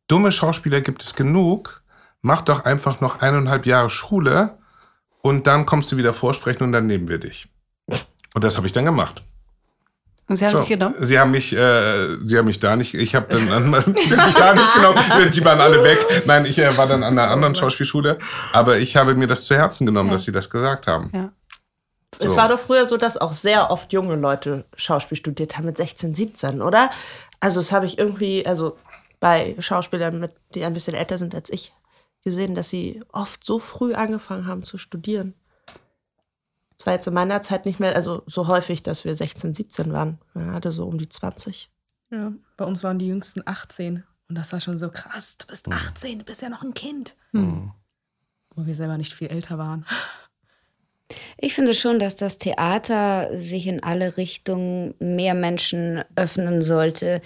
dumme 0.08 0.32
Schauspieler 0.32 0.82
gibt 0.82 1.04
es 1.04 1.16
genug. 1.16 1.82
Mach 2.22 2.42
doch 2.42 2.64
einfach 2.64 3.02
noch 3.02 3.22
eineinhalb 3.22 3.66
Jahre 3.66 3.90
Schule 3.90 4.58
und 5.22 5.48
dann 5.48 5.66
kommst 5.66 5.92
du 5.92 5.98
wieder 5.98 6.14
vorsprechen 6.14 6.64
und 6.64 6.72
dann 6.72 6.88
nehmen 6.88 7.10
wir 7.10 7.18
dich. 7.18 7.48
Und 8.34 8.44
das 8.44 8.58
habe 8.58 8.66
ich 8.66 8.74
dann 8.74 8.86
gemacht. 8.86 9.22
Und 10.30 10.38
sie 10.38 10.46
haben 10.46 10.54
So, 10.54 10.60
dich 10.60 10.70
genommen? 10.70 10.96
Sie 11.00 11.20
haben 11.20 11.32
mich, 11.32 11.54
äh, 11.54 12.16
sie 12.24 12.38
haben 12.38 12.46
mich 12.46 12.60
da 12.60 12.76
nicht, 12.78 12.94
ich 12.94 13.14
habe 13.14 13.28
dann 13.30 13.50
an, 13.52 13.70
mich 13.94 14.08
da 14.36 14.54
nicht 14.54 14.74
genommen, 14.74 15.32
die 15.32 15.44
waren 15.44 15.60
alle 15.60 15.84
weg. 15.84 16.00
Nein, 16.26 16.46
ich 16.46 16.58
äh, 16.58 16.78
war 16.78 16.88
dann 16.88 17.04
an 17.04 17.20
einer 17.20 17.30
anderen 17.30 17.56
Schauspielschule, 17.56 18.20
aber 18.54 18.78
ich 18.78 18.96
habe 18.96 19.16
mir 19.16 19.28
das 19.28 19.44
zu 19.44 19.56
Herzen 19.56 19.86
genommen, 19.86 20.12
dass 20.12 20.24
sie 20.24 20.32
das 20.32 20.50
gesagt 20.50 20.88
haben. 20.88 21.10
Ja. 21.14 21.32
Es 22.20 22.32
So. 22.32 22.38
war 22.38 22.48
doch 22.48 22.60
früher 22.60 22.86
so, 22.88 22.98
dass 22.98 23.18
auch 23.18 23.34
sehr 23.34 23.72
oft 23.72 23.92
junge 23.94 24.16
Leute 24.16 24.66
Schauspiel 24.76 25.18
studiert 25.18 25.58
haben 25.58 25.66
mit 25.66 25.78
16, 25.78 26.14
17, 26.14 26.62
oder? 26.62 26.90
Also 27.40 27.60
das 27.60 27.72
habe 27.72 27.86
ich 27.86 27.98
irgendwie, 27.98 28.46
also 28.46 28.78
bei 29.20 29.56
Schauspielern, 29.60 30.20
mit, 30.20 30.34
die 30.54 30.64
ein 30.66 30.74
bisschen 30.74 30.94
älter 30.96 31.18
sind 31.18 31.34
als 31.36 31.50
ich, 31.50 31.74
gesehen, 32.24 32.56
dass 32.56 32.70
sie 32.70 33.04
oft 33.12 33.44
so 33.44 33.60
früh 33.60 33.94
angefangen 33.94 34.48
haben 34.48 34.64
zu 34.64 34.78
studieren. 34.78 35.34
Es 36.80 36.86
war 36.86 36.94
jetzt 36.94 37.08
in 37.08 37.14
meiner 37.14 37.42
Zeit 37.42 37.66
nicht 37.66 37.80
mehr, 37.80 37.96
also 37.96 38.24
so 38.28 38.48
häufig, 38.48 38.84
dass 38.84 39.06
wir 39.06 39.16
16, 39.16 39.54
17 39.54 39.94
waren. 39.94 40.20
Man 40.34 40.52
hatte 40.54 40.72
so 40.72 40.86
um 40.86 40.98
die 40.98 41.08
20. 41.10 41.70
Ja, 42.12 42.32
bei 42.58 42.66
uns 42.66 42.84
waren 42.84 43.00
die 43.00 43.08
jüngsten 43.08 43.42
18. 43.46 44.04
Und 44.30 44.36
das 44.36 44.52
war 44.54 44.60
schon 44.60 44.78
so 44.78 44.90
krass. 44.90 45.38
Du 45.38 45.46
Mhm. 45.46 45.50
bist 45.50 45.72
18, 45.72 46.20
du 46.20 46.26
bist 46.26 46.42
ja 46.42 46.50
noch 46.50 46.64
ein 46.64 46.74
Kind. 46.74 47.16
Hm. 47.32 47.72
Wo 48.56 48.66
wir 48.66 48.76
selber 48.76 48.98
nicht 48.98 49.14
viel 49.14 49.28
älter 49.28 49.58
waren. 49.58 49.86
Ich 51.38 51.54
finde 51.54 51.74
schon, 51.74 52.00
dass 52.00 52.16
das 52.16 52.38
Theater 52.38 53.38
sich 53.38 53.68
in 53.68 53.84
alle 53.84 54.16
Richtungen 54.18 54.96
mehr 55.00 55.34
Menschen 55.34 56.04
öffnen 56.16 56.62
sollte, 56.62 57.22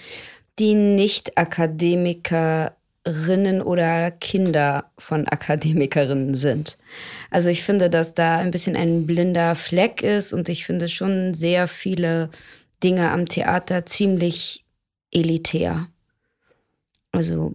die 0.58 0.74
nicht 0.74 1.38
Akademikerinnen 1.38 3.62
oder 3.62 4.10
Kinder 4.10 4.90
von 4.98 5.28
Akademikerinnen 5.28 6.34
sind. 6.34 6.76
Also 7.30 7.48
ich 7.48 7.62
finde, 7.62 7.90
dass 7.90 8.14
da 8.14 8.38
ein 8.38 8.50
bisschen 8.50 8.74
ein 8.76 9.06
blinder 9.06 9.54
Fleck 9.54 10.02
ist 10.02 10.32
und 10.32 10.48
ich 10.48 10.66
finde 10.66 10.88
schon 10.88 11.34
sehr 11.34 11.68
viele 11.68 12.30
Dinge 12.82 13.10
am 13.10 13.26
Theater 13.26 13.86
ziemlich 13.86 14.64
elitär. 15.12 15.86
Also 17.12 17.54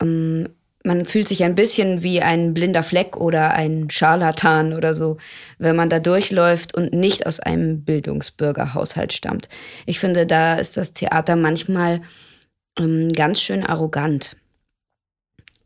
ähm, 0.00 0.48
man 0.86 1.04
fühlt 1.04 1.26
sich 1.26 1.42
ein 1.42 1.56
bisschen 1.56 2.02
wie 2.02 2.22
ein 2.22 2.54
blinder 2.54 2.84
Fleck 2.84 3.16
oder 3.16 3.52
ein 3.52 3.90
Scharlatan 3.90 4.72
oder 4.72 4.94
so, 4.94 5.16
wenn 5.58 5.74
man 5.74 5.90
da 5.90 5.98
durchläuft 5.98 6.76
und 6.76 6.92
nicht 6.92 7.26
aus 7.26 7.40
einem 7.40 7.84
Bildungsbürgerhaushalt 7.84 9.12
stammt. 9.12 9.48
Ich 9.84 9.98
finde, 9.98 10.26
da 10.26 10.54
ist 10.54 10.76
das 10.76 10.92
Theater 10.92 11.34
manchmal 11.34 12.02
ähm, 12.78 13.10
ganz 13.12 13.40
schön 13.40 13.66
arrogant. 13.66 14.36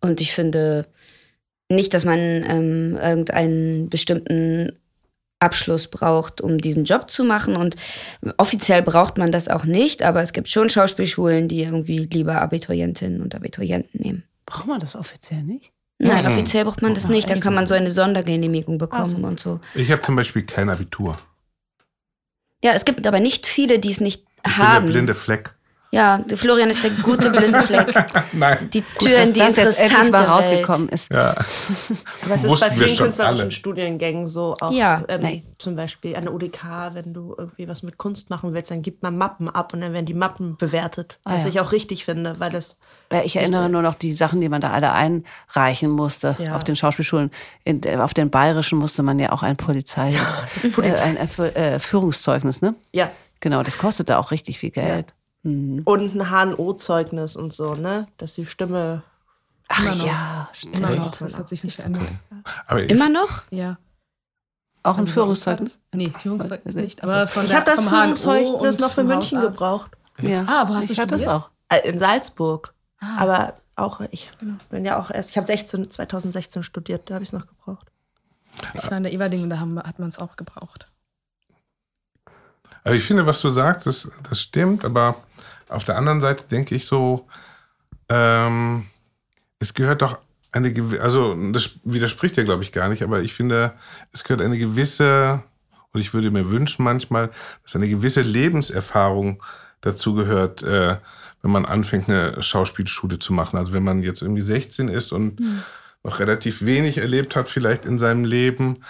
Und 0.01 0.23
ich 0.23 0.33
finde 0.33 0.87
nicht, 1.68 1.93
dass 1.93 2.07
man 2.07 2.18
ähm, 2.18 2.97
irgendeinen 2.97 3.91
bestimmten 3.91 4.73
Abschluss 5.39 5.89
braucht, 5.89 6.41
um 6.41 6.59
diesen 6.59 6.85
Job 6.85 7.11
zu 7.11 7.25
machen. 7.25 7.57
Und 7.57 7.77
offiziell 8.39 8.83
braucht 8.83 9.18
man 9.18 9.33
das 9.33 9.49
auch 9.49 9.64
nicht, 9.64 10.03
aber 10.03 10.23
es 10.23 10.33
gibt 10.33 10.49
schon 10.49 10.71
Schauspielschulen, 10.71 11.47
die 11.47 11.62
irgendwie 11.62 11.99
lieber 11.99 12.41
Abiturientinnen 12.41 13.21
und 13.21 13.35
Abiturienten 13.35 14.01
nehmen. 14.01 14.30
Braucht 14.51 14.66
man 14.66 14.80
das 14.80 14.96
offiziell 14.96 15.42
nicht? 15.42 15.72
Nein, 15.98 16.24
Mhm. 16.24 16.32
offiziell 16.32 16.64
braucht 16.64 16.82
man 16.82 16.94
das 16.94 17.09
nicht. 17.09 17.28
Dann 17.30 17.40
kann 17.40 17.55
man 17.55 17.66
so 17.66 17.74
eine 17.74 17.90
Sondergenehmigung 17.90 18.78
bekommen 18.78 19.24
und 19.24 19.38
so. 19.38 19.61
Ich 19.74 19.90
habe 19.92 20.01
zum 20.03 20.16
Beispiel 20.16 20.42
kein 20.44 20.68
Abitur. 20.70 21.18
Ja, 22.62 22.72
es 22.72 22.84
gibt 22.84 23.07
aber 23.07 23.20
nicht 23.20 23.46
viele, 23.46 23.78
die 23.78 23.90
es 23.90 24.01
nicht 24.01 24.24
Ich 24.36 24.42
bin 24.42 24.57
haben. 24.59 24.86
der 24.86 24.92
blinde 24.92 25.14
Fleck. 25.14 25.55
Ja, 25.93 26.18
der 26.18 26.38
Florian 26.38 26.70
ist 26.70 26.84
der 26.84 26.93
gute 26.93 27.30
blinde 27.30 27.62
Fleck. 27.62 27.93
Nein. 28.32 28.70
Die 28.72 28.82
Gut, 28.82 28.99
Tür 29.09 29.16
dass 29.16 29.28
in 29.28 29.34
die 29.34 29.41
das 29.41 29.57
jetzt 29.57 29.80
endlich 29.80 30.11
mal 30.12 30.20
Welt. 30.20 30.30
rausgekommen 30.30 30.88
ist. 30.88 31.12
Ja. 31.12 31.30
Aber 32.24 32.34
es 32.34 32.45
ist 32.45 32.61
bei 32.61 32.70
vielen 32.70 32.88
schon 32.95 33.05
künstlerischen 33.07 33.41
alle. 33.43 33.51
Studiengängen 33.51 34.28
so, 34.28 34.55
auch 34.61 34.70
Ja, 34.70 35.03
ähm, 35.09 35.43
zum 35.59 35.74
Beispiel 35.74 36.14
an 36.14 36.22
der 36.22 36.32
UDK, 36.32 36.91
wenn 36.93 37.12
du 37.12 37.34
irgendwie 37.36 37.66
was 37.66 37.82
mit 37.82 37.99
Kunst 37.99 38.30
machen 38.30 38.55
willst, 38.55 38.70
dann 38.70 38.82
gibt 38.82 39.03
man 39.03 39.18
Mappen 39.18 39.49
ab 39.49 39.72
und 39.74 39.80
dann 39.80 39.93
werden 39.93 40.07
die 40.07 40.14
Mappen 40.14 40.57
bewertet. 40.57 41.18
Ah, 41.24 41.34
was 41.34 41.43
ja. 41.43 41.49
ich 41.49 41.61
auch 41.61 41.72
richtig 41.72 42.05
finde, 42.05 42.38
weil 42.38 42.53
das 42.53 42.76
Ja, 43.12 43.22
Ich 43.24 43.34
erinnere 43.34 43.68
nur 43.68 43.82
noch 43.82 43.97
die 43.97 44.12
Sachen, 44.14 44.41
die 44.41 44.49
man 44.49 44.61
da 44.61 44.70
alle 44.70 44.93
einreichen 44.93 45.91
musste 45.91 46.36
Ja. 46.38 46.55
auf 46.55 46.62
den 46.62 46.76
Schauspielschulen. 46.76 47.32
In, 47.64 47.82
äh, 47.82 47.97
auf 47.97 48.14
den 48.14 48.30
bayerischen 48.30 48.78
musste 48.78 49.03
man 49.03 49.18
ja 49.18 49.32
auch 49.32 49.43
ein 49.43 49.57
Polizei, 49.57 50.14
Polizei. 50.72 51.14
Äh, 51.14 51.18
ein 51.18 51.55
äh, 51.57 51.78
Führungszeugnis, 51.80 52.62
ne? 52.62 52.76
Ja. 52.93 53.11
Genau, 53.41 53.64
das 53.64 53.76
kostete 53.76 54.18
auch 54.18 54.30
richtig 54.30 54.61
viel 54.61 54.70
Geld. 54.70 55.14
Mhm. 55.43 55.82
und 55.84 56.14
ein 56.14 56.30
HNO-Zeugnis 56.30 57.36
und 57.36 57.53
so, 57.53 57.74
ne? 57.74 58.07
Dass 58.18 58.34
die 58.34 58.47
Stimme. 58.47 59.03
Ach 59.68 59.80
Immer 59.84 59.95
noch. 59.95 60.05
ja, 60.07 60.49
Immer 60.72 60.88
stimmt. 60.88 60.99
noch. 61.07 61.16
Das 61.18 61.38
hat 61.38 61.49
sich 61.49 61.64
nicht 61.64 61.76
verändert. 61.76 62.09
Aber 62.66 62.82
ich, 62.82 62.91
Immer 62.91 63.09
noch? 63.09 63.43
Ja. 63.51 63.78
Auch 64.82 64.95
ein 64.97 65.01
Also 65.01 65.05
bei 65.05 65.05
uns 65.05 65.11
Führungszeugnis? 65.45 65.78
Nee, 65.93 66.12
Führungszeugnis 66.18 66.74
nicht. 66.74 67.03
Aber 67.05 67.26
von 67.28 67.45
Ich 67.47 67.55
habe 67.55 67.66
das 67.66 67.80
Führungszeugnis 67.82 68.78
noch 68.78 68.91
für 68.91 69.05
München 69.05 69.38
Hausarzt. 69.38 69.59
gebraucht. 69.59 69.91
Ja. 70.22 70.45
Ah, 70.47 70.68
wo 70.68 70.74
hast 70.74 70.91
ich 70.91 70.97
du 70.97 71.03
hatte 71.03 71.12
das 71.12 71.22
studiert? 71.22 71.43
auch. 71.43 71.51
Äh, 71.68 71.88
In 71.88 71.99
Salzburg. 71.99 72.74
Ah. 73.01 73.16
Aber 73.18 73.55
auch, 73.76 74.01
ich 74.11 74.30
bin 74.70 74.84
ja 74.84 74.99
auch 74.99 75.11
erst, 75.11 75.30
ich 75.30 75.36
habe 75.38 75.47
16, 75.47 75.91
2016 75.91 76.62
studiert, 76.62 77.09
da 77.09 77.14
habe 77.14 77.24
ich 77.24 77.30
es 77.30 77.32
noch 77.32 77.47
gebraucht. 77.47 77.86
Ich 78.74 78.91
war 78.91 78.97
in 78.99 79.05
der 79.05 79.12
Everding 79.14 79.45
und 79.45 79.51
da 79.51 79.59
haben, 79.61 79.78
hat 79.78 79.99
man 79.99 80.09
es 80.09 80.18
auch 80.18 80.36
gebraucht. 80.36 80.88
aber 82.84 82.95
ich 82.95 83.03
finde, 83.05 83.24
was 83.26 83.41
du 83.41 83.51
sagst, 83.51 83.86
das, 83.86 84.11
das 84.28 84.41
stimmt, 84.41 84.84
aber 84.84 85.16
auf 85.71 85.85
der 85.85 85.97
anderen 85.97 86.21
Seite 86.21 86.45
denke 86.51 86.75
ich 86.75 86.87
so, 86.87 87.27
ähm, 88.09 88.87
es 89.59 89.75
gehört 89.75 90.03
doch 90.03 90.18
eine 90.53 90.73
gewisse, 90.73 91.03
also 91.03 91.35
das 91.53 91.79
widerspricht 91.85 92.37
ja, 92.37 92.43
glaube 92.43 92.62
ich, 92.62 92.73
gar 92.73 92.89
nicht, 92.89 93.03
aber 93.03 93.21
ich 93.21 93.35
finde, 93.35 93.73
es 94.12 94.25
gehört 94.25 94.43
eine 94.43 94.59
gewisse, 94.59 95.43
und 95.93 96.01
ich 96.01 96.12
würde 96.12 96.31
mir 96.31 96.51
wünschen 96.51 96.85
manchmal, 96.85 97.31
dass 97.62 97.77
eine 97.77 97.89
gewisse 97.89 98.23
Lebenserfahrung 98.23 99.43
dazu 99.81 100.14
gehört, 100.14 100.62
äh, 100.62 100.97
wenn 101.43 101.51
man 101.51 101.64
anfängt, 101.64 102.09
eine 102.09 102.43
Schauspielschule 102.43 103.18
zu 103.18 103.33
machen. 103.33 103.57
Also 103.57 103.73
wenn 103.73 103.83
man 103.83 104.03
jetzt 104.03 104.23
irgendwie 104.23 104.43
16 104.43 104.89
ist 104.89 105.12
und 105.12 105.41
noch 106.03 106.18
relativ 106.18 106.64
wenig 106.64 106.99
erlebt 106.99 107.35
hat, 107.37 107.49
vielleicht 107.49 107.87
in 107.87 107.99
seinem 107.99 108.25
Leben, 108.25 108.83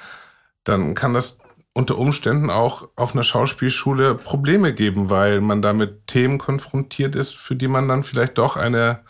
dann 0.64 0.94
kann 0.94 1.14
das 1.14 1.36
unter 1.72 1.98
Umständen 1.98 2.50
auch 2.50 2.88
auf 2.96 3.14
einer 3.14 3.24
Schauspielschule 3.24 4.14
Probleme 4.14 4.74
geben, 4.74 5.08
weil 5.08 5.40
man 5.40 5.62
da 5.62 5.72
mit 5.72 6.06
Themen 6.06 6.38
konfrontiert 6.38 7.14
ist, 7.14 7.34
für 7.34 7.54
die 7.54 7.68
man 7.68 7.88
dann 7.88 8.04
vielleicht 8.04 8.38
doch 8.38 8.56
eine, 8.56 9.00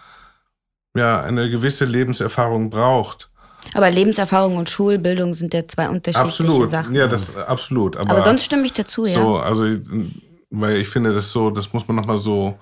ja, 0.95 1.23
eine 1.23 1.49
gewisse 1.51 1.87
Lebenserfahrung 1.87 2.71
braucht. 2.71 3.29
Aber 3.75 3.91
Lebenserfahrung 3.91 4.57
und 4.57 4.69
Schulbildung 4.69 5.35
sind 5.35 5.55
ja 5.55 5.67
zwei 5.67 5.89
unterschiedliche 5.89 6.45
Absolut. 6.45 6.69
Sachen. 6.69 6.95
Ja, 6.95 7.07
das 7.07 7.35
absolut. 7.37 7.97
Aber, 7.97 8.11
Aber 8.11 8.21
sonst 8.21 8.45
stimme 8.45 8.65
ich 8.67 8.73
dazu, 8.73 9.05
ja. 9.05 9.15
So, 9.15 9.39
also, 9.39 9.65
weil 10.51 10.77
ich 10.77 10.89
finde 10.89 11.15
das 11.15 11.31
so, 11.31 11.51
das 11.51 11.73
muss 11.73 11.87
man 11.87 11.97
nochmal 11.97 12.19
so, 12.19 12.59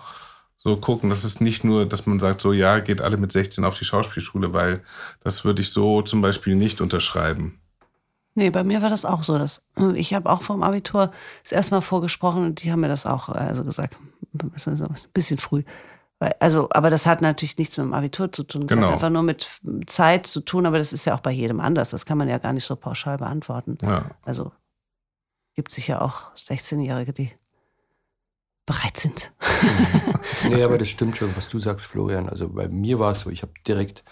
so 0.58 0.76
gucken. 0.76 1.10
Das 1.10 1.24
ist 1.24 1.40
nicht 1.40 1.64
nur, 1.64 1.86
dass 1.86 2.06
man 2.06 2.18
sagt, 2.18 2.40
so, 2.40 2.52
ja, 2.52 2.80
geht 2.80 3.00
alle 3.00 3.16
mit 3.16 3.32
16 3.32 3.64
auf 3.64 3.78
die 3.78 3.84
Schauspielschule, 3.84 4.52
weil 4.52 4.82
das 5.22 5.44
würde 5.44 5.62
ich 5.62 5.70
so 5.70 6.02
zum 6.02 6.20
Beispiel 6.20 6.56
nicht 6.56 6.80
unterschreiben. 6.80 7.57
Nee, 8.38 8.50
bei 8.50 8.62
mir 8.62 8.82
war 8.82 8.88
das 8.88 9.04
auch 9.04 9.24
so. 9.24 9.36
Dass, 9.36 9.62
äh, 9.76 9.92
ich 9.96 10.14
habe 10.14 10.30
auch 10.30 10.42
vom 10.42 10.62
Abitur 10.62 11.10
das 11.42 11.50
erste 11.50 11.74
Mal 11.74 11.80
vorgesprochen 11.80 12.44
und 12.46 12.62
die 12.62 12.70
haben 12.70 12.78
mir 12.78 12.88
das 12.88 13.04
auch 13.04 13.28
äh, 13.30 13.32
also 13.32 13.64
gesagt. 13.64 13.98
Ein 14.40 14.52
bisschen, 15.12 15.38
früh. 15.38 15.64
Also, 16.38 16.68
aber 16.70 16.88
das 16.88 17.04
hat 17.04 17.20
natürlich 17.20 17.58
nichts 17.58 17.76
mit 17.76 17.86
dem 17.86 17.94
Abitur 17.94 18.30
zu 18.30 18.44
tun. 18.44 18.62
Das 18.68 18.76
Genau. 18.76 18.86
hat 18.86 18.94
einfach 18.94 19.10
nur 19.10 19.24
mit 19.24 19.48
Zeit 19.86 20.28
zu 20.28 20.40
tun, 20.40 20.66
aber 20.66 20.78
das 20.78 20.92
ist 20.92 21.04
ja 21.04 21.16
auch 21.16 21.20
bei 21.20 21.32
jedem 21.32 21.58
anders. 21.58 21.90
Das 21.90 22.06
kann 22.06 22.16
man 22.16 22.28
ja 22.28 22.38
gar 22.38 22.52
nicht 22.52 22.64
so 22.64 22.76
pauschal 22.76 23.18
beantworten. 23.18 23.76
Ja. 23.82 24.04
Also 24.24 24.52
gibt 25.56 25.72
sicher 25.72 26.00
auch 26.02 26.32
16-Jährige, 26.36 27.12
die 27.12 27.32
bereit 28.66 28.96
sind. 28.96 29.32
Nee, 30.48 30.62
aber 30.62 30.78
das 30.78 30.88
stimmt 30.88 31.16
schon, 31.16 31.34
was 31.36 31.48
du 31.48 31.58
sagst, 31.58 31.86
Florian. 31.86 32.28
Also 32.28 32.48
bei 32.50 32.68
mir 32.68 33.00
war 33.00 33.10
es 33.10 33.20
so, 33.20 33.30
ich 33.30 33.42
habe 33.42 33.52
direkt, 33.66 34.04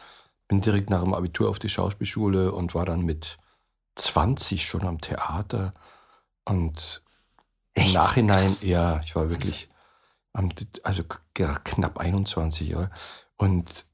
bin 0.48 0.60
direkt 0.60 0.90
nach 0.90 1.02
dem 1.04 1.14
Abitur 1.14 1.48
auf 1.48 1.60
die 1.60 1.68
Schauspielschule 1.68 2.50
und 2.52 2.74
war 2.74 2.84
dann 2.84 3.02
mit 3.02 3.38
20 3.97 4.64
schon 4.66 4.86
am 4.86 5.01
Theater. 5.01 5.74
Und 6.44 7.03
im 7.74 7.82
Echt? 7.84 7.94
Nachhinein, 7.94 8.47
Krass. 8.47 8.62
ja, 8.62 9.01
ich 9.05 9.16
war 9.16 9.28
wirklich 9.30 9.68
am, 10.32 10.51
also 10.84 11.03
knapp 11.34 11.99
21 11.99 12.68
Jahre. 12.68 12.90
Und 13.36 13.86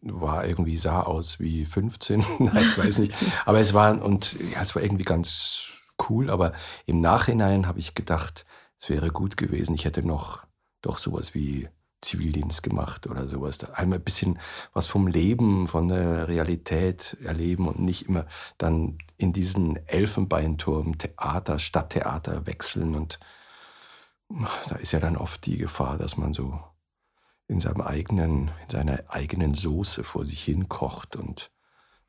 war 0.00 0.46
irgendwie, 0.46 0.76
sah 0.76 1.02
aus 1.02 1.38
wie 1.40 1.64
15, 1.64 2.24
nein, 2.38 2.64
ich 2.72 2.78
weiß 2.78 2.98
nicht. 2.98 3.14
Aber 3.44 3.60
es 3.60 3.74
war, 3.74 4.00
und 4.02 4.32
ja, 4.52 4.62
es 4.62 4.74
war 4.74 4.82
irgendwie 4.82 5.04
ganz 5.04 5.80
cool. 6.08 6.30
Aber 6.30 6.52
im 6.86 7.00
Nachhinein 7.00 7.66
habe 7.66 7.78
ich 7.78 7.94
gedacht, 7.94 8.44
es 8.78 8.88
wäre 8.88 9.10
gut 9.10 9.36
gewesen. 9.36 9.74
Ich 9.74 9.84
hätte 9.84 10.06
noch 10.06 10.44
doch 10.80 10.98
sowas 10.98 11.34
wie 11.34 11.68
Zivildienst 12.02 12.62
gemacht 12.62 13.06
oder 13.06 13.26
sowas. 13.26 13.62
Einmal 13.70 13.98
ein 13.98 14.04
bisschen 14.04 14.38
was 14.72 14.86
vom 14.86 15.06
Leben, 15.06 15.66
von 15.66 15.88
der 15.88 16.28
Realität 16.28 17.16
erleben 17.22 17.68
und 17.68 17.78
nicht 17.78 18.08
immer 18.08 18.26
dann 18.58 18.98
in 19.16 19.32
diesen 19.32 19.76
Elfenbeinturm, 19.86 20.98
Theater, 20.98 21.58
Stadttheater 21.58 22.46
wechseln. 22.46 22.94
Und 22.94 23.20
da 24.68 24.76
ist 24.76 24.92
ja 24.92 25.00
dann 25.00 25.16
oft 25.16 25.46
die 25.46 25.58
Gefahr, 25.58 25.96
dass 25.96 26.16
man 26.16 26.32
so 26.32 26.60
in 27.48 27.60
seinem 27.60 27.82
eigenen, 27.82 28.50
in 28.62 28.68
seiner 28.68 29.04
eigenen 29.08 29.54
Soße 29.54 30.04
vor 30.04 30.26
sich 30.26 30.42
hin 30.42 30.68
kocht 30.68 31.16
und 31.16 31.50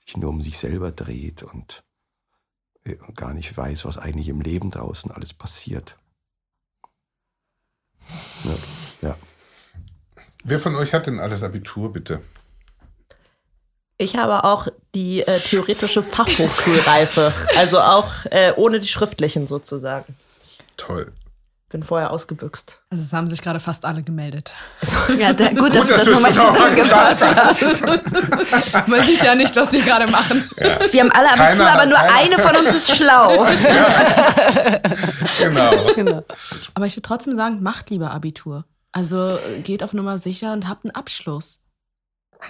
sich 0.05 0.17
nur 0.17 0.29
um 0.29 0.41
sich 0.41 0.57
selber 0.57 0.91
dreht 0.91 1.43
und 1.43 1.83
äh, 2.83 2.97
gar 3.15 3.33
nicht 3.33 3.55
weiß, 3.55 3.85
was 3.85 3.97
eigentlich 3.97 4.29
im 4.29 4.41
Leben 4.41 4.71
draußen 4.71 5.11
alles 5.11 5.33
passiert. 5.33 5.97
Ja. 8.43 9.09
ja. 9.09 9.17
Wer 10.43 10.59
von 10.59 10.75
euch 10.75 10.93
hat 10.93 11.07
denn 11.07 11.19
alles 11.19 11.43
Abitur, 11.43 11.93
bitte? 11.93 12.19
Ich 13.97 14.15
habe 14.17 14.43
auch 14.43 14.67
die 14.95 15.21
äh, 15.21 15.39
theoretische 15.39 16.03
Fachhochschulreife, 16.03 17.31
also 17.57 17.79
auch 17.79 18.07
äh, 18.31 18.51
ohne 18.55 18.79
die 18.79 18.87
schriftlichen 18.87 19.47
sozusagen. 19.47 20.15
Toll. 20.77 21.11
Bin 21.69 21.81
vorher 21.83 22.11
ausgebüxt. 22.11 22.81
Also 22.91 23.03
es 23.03 23.13
haben 23.13 23.27
sich 23.27 23.41
gerade 23.41 23.59
fast 23.59 23.85
alle 23.85 24.03
gemeldet. 24.03 24.51
Ja, 25.17 25.31
da, 25.33 25.49
gut, 25.49 25.75
dass 25.75 25.87
Gut, 25.87 25.91
du 25.91 25.95
das 25.95 26.03
dass 26.03 26.03
du 26.05 26.11
es 26.11 26.15
nochmal 26.19 26.31
genau 26.33 26.53
zusammengefasst 26.53 27.23
hast. 27.23 28.87
Man 28.87 29.01
sieht 29.03 29.23
ja 29.23 29.35
nicht, 29.35 29.55
was 29.55 29.71
wir 29.71 29.83
gerade 29.83 30.09
machen. 30.11 30.49
Wir 30.57 31.01
haben 31.01 31.11
alle 31.11 31.29
Abitur, 31.31 31.65
Keiner 31.65 31.71
aber 31.71 31.85
nur 31.85 31.97
keiner- 31.97 32.13
eine 32.15 32.37
von 32.39 32.55
uns 32.57 32.75
ist 32.75 32.95
schlau. 32.95 33.45
Genau. 35.95 36.23
Aber 36.73 36.85
ich 36.85 36.95
würde 36.95 37.01
trotzdem 37.07 37.35
sagen, 37.35 37.61
macht 37.61 37.89
lieber 37.89 38.11
Abitur. 38.11 38.65
Also 38.93 39.37
geht 39.63 39.83
auf 39.83 39.93
Nummer 39.93 40.17
sicher 40.19 40.53
und 40.53 40.69
habt 40.69 40.85
einen 40.85 40.95
Abschluss. 40.95 41.59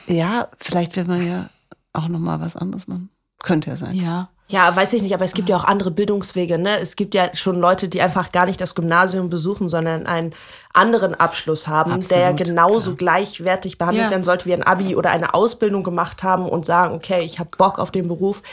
Ja, 0.07 0.49
vielleicht 0.59 0.95
will 0.95 1.05
man 1.05 1.25
ja 1.25 1.49
auch 1.93 2.07
noch 2.07 2.19
mal 2.19 2.39
was 2.39 2.55
anderes 2.55 2.87
machen. 2.87 3.09
Könnte 3.41 3.69
ja 3.71 3.75
sein. 3.75 3.95
Ja. 3.95 4.29
Ja, 4.49 4.75
weiß 4.75 4.93
ich 4.93 5.01
nicht, 5.01 5.13
aber 5.13 5.23
es 5.25 5.33
gibt 5.33 5.47
ja 5.49 5.55
auch 5.55 5.63
andere 5.63 5.89
Bildungswege. 5.89 6.59
Ne? 6.59 6.77
Es 6.77 6.95
gibt 6.95 7.15
ja 7.15 7.33
schon 7.33 7.59
Leute, 7.59 7.87
die 7.87 8.01
einfach 8.01 8.31
gar 8.31 8.45
nicht 8.45 8.59
das 8.59 8.75
Gymnasium 8.75 9.29
besuchen, 9.29 9.69
sondern 9.69 10.05
einen 10.05 10.35
anderen 10.73 11.15
Abschluss 11.15 11.67
haben, 11.67 12.01
der 12.09 12.19
ja 12.19 12.29
Absolut, 12.29 12.47
genauso 12.47 12.95
gleichwertig 12.95 13.77
behandelt 13.77 14.05
Ja. 14.05 14.11
werden 14.11 14.23
sollte 14.25 14.45
wie 14.45 14.53
ein 14.53 14.61
Abi 14.63 14.95
oder 14.95 15.11
eine 15.11 15.33
Ausbildung 15.33 15.83
gemacht 15.83 16.23
haben 16.23 16.47
und 16.47 16.65
sagen, 16.65 16.93
okay, 16.93 17.23
ich 17.23 17.39
habe 17.39 17.49
Bock 17.57 17.79
auf 17.79 17.89
den 17.89 18.07
Beruf, 18.09 18.43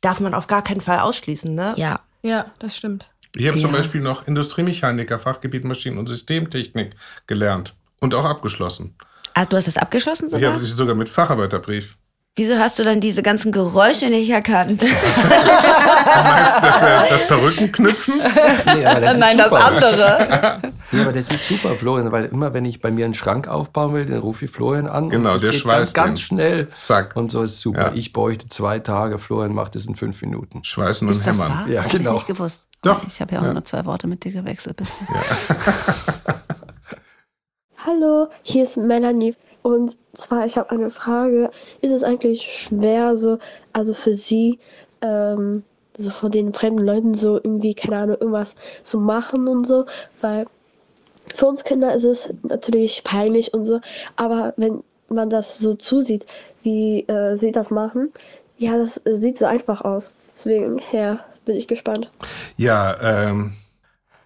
darf 0.00 0.18
man 0.18 0.34
auf 0.34 0.46
gar 0.46 0.62
keinen 0.62 0.80
Fall 0.80 1.00
ausschließen. 1.00 1.54
Ne? 1.54 1.74
Ja. 1.76 2.00
Ja, 2.22 2.46
das 2.58 2.74
stimmt. 2.74 3.10
Ich 3.36 3.46
habe 3.48 3.58
zum 3.58 3.72
Ja. 3.72 3.78
Beispiel 3.78 4.00
noch 4.00 4.26
Industriemechaniker, 4.28 5.18
Fachgebiet 5.18 5.64
Maschinen- 5.64 5.98
und 5.98 6.06
Systemtechnik 6.06 6.94
gelernt 7.26 7.74
und 8.00 8.14
auch 8.14 8.24
abgeschlossen. 8.24 8.94
Ah, 9.34 9.44
du 9.44 9.56
hast 9.56 9.66
das 9.66 9.76
abgeschlossen 9.76 10.26
Ich 10.26 10.30
sogar? 10.32 10.52
habe 10.54 10.62
sie 10.64 10.72
sogar 10.72 10.94
mit 10.94 11.08
Facharbeiterbrief. 11.08 11.96
Wieso 12.36 12.58
hast 12.58 12.80
du 12.80 12.82
dann 12.82 13.00
diese 13.00 13.22
ganzen 13.22 13.52
Geräusche 13.52 14.06
nicht 14.06 14.28
erkannt? 14.30 14.82
Du 16.04 16.22
meinst 16.22 16.62
das, 16.62 16.82
äh, 16.82 17.08
das 17.08 17.26
Perückenknüpfen? 17.26 18.14
Nee, 18.18 18.84
aber 18.86 19.00
das 19.00 19.14
ist 19.14 19.20
Nein, 19.20 19.38
das 19.38 19.48
super. 19.50 19.64
andere. 19.64 20.72
Ja, 20.92 21.02
aber 21.02 21.12
das 21.12 21.30
ist 21.30 21.48
super, 21.48 21.76
Florian, 21.78 22.12
weil 22.12 22.26
immer, 22.26 22.52
wenn 22.52 22.64
ich 22.66 22.80
bei 22.80 22.90
mir 22.90 23.04
einen 23.06 23.14
Schrank 23.14 23.48
aufbauen 23.48 23.94
will, 23.94 24.04
dann 24.04 24.18
rufe 24.18 24.44
ich 24.44 24.50
Florian 24.50 24.86
an. 24.86 25.08
Genau, 25.08 25.30
und 25.30 25.34
das 25.36 25.42
der 25.42 25.50
geht 25.52 25.60
schweißt 25.60 25.96
dann 25.96 26.04
ganz 26.06 26.20
den. 26.20 26.24
schnell. 26.24 26.68
Zack. 26.80 27.16
Und 27.16 27.30
so 27.32 27.42
ist 27.42 27.60
super. 27.60 27.86
Ja. 27.88 27.92
Ich 27.94 28.12
bräuchte 28.12 28.48
zwei 28.48 28.78
Tage, 28.78 29.18
Florian 29.18 29.54
macht 29.54 29.74
es 29.76 29.86
in 29.86 29.96
fünf 29.96 30.20
Minuten. 30.22 30.62
Schweißen 30.62 31.08
und 31.08 31.12
Ist 31.14 31.26
das 31.26 31.36
hämmern. 31.38 31.50
wahr? 31.58 31.68
Ja, 31.68 31.76
das 31.82 31.84
hab 31.86 31.92
genau. 31.92 32.10
ich 32.10 32.14
nicht 32.16 32.26
gewusst. 32.26 32.66
Doch. 32.82 33.00
Ich 33.08 33.20
habe 33.20 33.34
ja 33.34 33.40
auch 33.40 33.44
Ja. 33.44 33.52
nur 33.54 33.64
zwei 33.64 33.84
Worte 33.86 34.06
mit 34.06 34.22
dir 34.24 34.32
gewechselt 34.32 34.76
bisher. 34.76 35.06
Hallo, 37.84 38.28
hier 38.42 38.62
ist 38.62 38.76
Melanie. 38.76 39.34
Und 39.64 39.96
zwar, 40.12 40.44
ich 40.44 40.58
habe 40.58 40.70
eine 40.70 40.90
Frage. 40.90 41.50
Ist 41.80 41.90
es 41.90 42.02
eigentlich 42.02 42.42
schwer, 42.42 43.16
so, 43.16 43.38
also 43.72 43.94
für 43.94 44.14
Sie, 44.14 44.58
ähm, 45.00 45.62
so 45.96 46.10
von 46.10 46.30
den 46.30 46.52
fremden 46.52 46.84
Leuten 46.84 47.14
so 47.14 47.36
irgendwie, 47.36 47.72
keine 47.72 47.96
Ahnung, 47.96 48.16
irgendwas 48.20 48.56
zu 48.82 49.00
machen 49.00 49.48
und 49.48 49.66
so? 49.66 49.86
Weil 50.20 50.44
für 51.34 51.46
uns 51.46 51.64
Kinder 51.64 51.94
ist 51.94 52.04
es 52.04 52.34
natürlich 52.42 53.04
peinlich 53.04 53.54
und 53.54 53.64
so, 53.64 53.80
aber 54.16 54.52
wenn 54.58 54.84
man 55.08 55.30
das 55.30 55.58
so 55.58 55.72
zusieht, 55.72 56.26
wie 56.62 57.00
äh, 57.08 57.36
sie 57.36 57.50
das 57.50 57.70
machen, 57.70 58.10
ja, 58.58 58.76
das 58.76 58.98
äh, 59.06 59.16
sieht 59.16 59.38
so 59.38 59.46
einfach 59.46 59.80
aus. 59.80 60.10
Deswegen, 60.34 60.78
ja, 60.92 61.24
bin 61.46 61.56
ich 61.56 61.68
gespannt. 61.68 62.10
Ja, 62.58 62.98
ähm, 63.00 63.54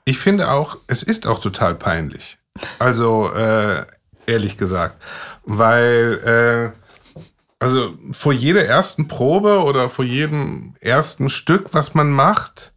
ich 0.04 0.18
finde 0.18 0.50
auch, 0.50 0.78
es 0.88 1.04
ist 1.04 1.28
auch 1.28 1.38
total 1.38 1.76
peinlich. 1.76 2.38
Also, 2.80 3.30
äh, 3.32 3.84
ehrlich 4.28 4.56
gesagt. 4.56 5.02
Weil, 5.44 6.74
äh, 6.74 7.22
also 7.58 7.94
vor 8.12 8.32
jeder 8.32 8.64
ersten 8.64 9.08
Probe 9.08 9.62
oder 9.62 9.88
vor 9.90 10.04
jedem 10.04 10.74
ersten 10.80 11.28
Stück, 11.28 11.74
was 11.74 11.94
man 11.94 12.10
macht, 12.10 12.72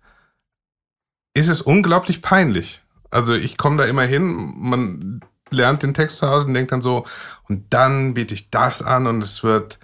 ist 1.33 1.49
es 1.49 1.61
unglaublich 1.61 2.21
peinlich. 2.21 2.81
Also 3.11 3.33
ich 3.33 3.57
komme 3.57 3.77
da 3.77 3.83
immer 3.83 4.03
hin, 4.03 4.53
man 4.57 5.21
lernt 5.49 5.83
den 5.83 5.93
Text 5.93 6.17
zu 6.17 6.29
Hause 6.29 6.47
und 6.47 6.53
denkt 6.53 6.71
dann 6.71 6.81
so, 6.81 7.05
und 7.47 7.73
dann 7.73 8.13
biete 8.13 8.33
ich 8.33 8.49
das 8.49 8.81
an 8.81 9.05
und 9.05 9.21
es 9.21 9.43
wird 9.43 9.79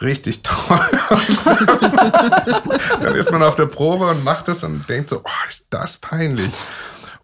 richtig 0.00 0.42
toll. 0.44 0.88
dann 3.00 3.14
ist 3.16 3.30
man 3.32 3.42
auf 3.42 3.56
der 3.56 3.66
Probe 3.66 4.06
und 4.06 4.24
macht 4.24 4.48
es 4.48 4.62
und 4.62 4.88
denkt 4.88 5.10
so, 5.10 5.20
oh, 5.24 5.48
ist 5.48 5.66
das 5.70 5.96
peinlich. 5.96 6.52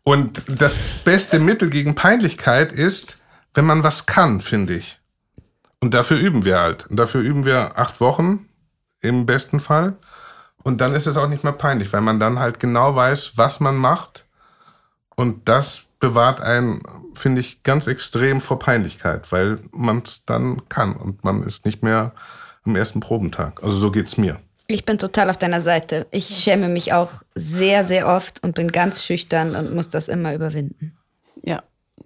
Und 0.02 0.42
das 0.48 0.78
beste 1.04 1.38
Mittel 1.38 1.70
gegen 1.70 1.94
Peinlichkeit 1.94 2.72
ist, 2.72 3.19
wenn 3.54 3.64
man 3.64 3.82
was 3.82 4.06
kann, 4.06 4.40
finde 4.40 4.74
ich. 4.74 5.00
Und 5.80 5.94
dafür 5.94 6.18
üben 6.18 6.44
wir 6.44 6.60
halt. 6.60 6.86
Und 6.86 6.96
dafür 6.96 7.20
üben 7.20 7.44
wir 7.44 7.78
acht 7.78 8.00
Wochen 8.00 8.48
im 9.00 9.26
besten 9.26 9.60
Fall. 9.60 9.96
Und 10.62 10.80
dann 10.80 10.94
ist 10.94 11.06
es 11.06 11.16
auch 11.16 11.28
nicht 11.28 11.42
mehr 11.42 11.54
peinlich, 11.54 11.92
weil 11.92 12.02
man 12.02 12.20
dann 12.20 12.38
halt 12.38 12.60
genau 12.60 12.94
weiß, 12.94 13.32
was 13.36 13.60
man 13.60 13.76
macht. 13.76 14.26
Und 15.16 15.48
das 15.48 15.88
bewahrt 16.00 16.40
einen, 16.40 16.82
finde 17.14 17.40
ich, 17.40 17.62
ganz 17.62 17.86
extrem 17.86 18.40
vor 18.40 18.58
Peinlichkeit, 18.58 19.32
weil 19.32 19.58
man 19.70 19.98
es 19.98 20.24
dann 20.24 20.68
kann 20.68 20.96
und 20.96 21.24
man 21.24 21.42
ist 21.42 21.64
nicht 21.64 21.82
mehr 21.82 22.12
am 22.64 22.76
ersten 22.76 23.00
Probentag. 23.00 23.62
Also 23.62 23.76
so 23.76 23.90
geht's 23.90 24.16
mir. 24.16 24.40
Ich 24.66 24.84
bin 24.84 24.98
total 24.98 25.30
auf 25.30 25.36
deiner 25.36 25.60
Seite. 25.60 26.06
Ich 26.10 26.28
schäme 26.28 26.68
mich 26.68 26.92
auch 26.92 27.10
sehr, 27.34 27.84
sehr 27.84 28.06
oft 28.06 28.42
und 28.42 28.54
bin 28.54 28.70
ganz 28.70 29.02
schüchtern 29.02 29.56
und 29.56 29.74
muss 29.74 29.88
das 29.88 30.08
immer 30.08 30.34
überwinden. 30.34 30.96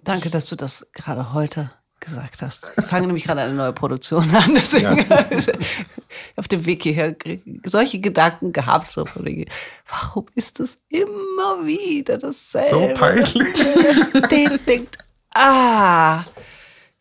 Ja, 0.05 0.13
danke, 0.13 0.29
dass 0.29 0.45
du 0.47 0.55
das 0.55 0.85
gerade 0.93 1.33
heute 1.33 1.71
gesagt 1.99 2.41
hast. 2.41 2.71
Ich 2.77 2.85
fange 2.85 3.07
nämlich 3.07 3.23
gerade 3.23 3.41
eine 3.41 3.53
neue 3.55 3.73
Produktion 3.73 4.23
an. 4.35 4.53
Deswegen 4.53 5.05
auf 6.35 6.47
dem 6.47 6.65
Weg 6.65 6.83
hierher 6.83 7.15
solche 7.63 7.99
Gedanken 7.99 8.53
gehabt. 8.53 8.87
So, 8.87 9.05
warum 9.89 10.25
ist 10.35 10.59
es 10.59 10.77
immer 10.89 11.65
wieder 11.65 12.19
dasselbe? 12.19 12.69
So 12.69 12.93
peinlich. 12.93 13.33
steht, 14.27 14.67
denkt, 14.67 14.97
ah. 15.33 16.23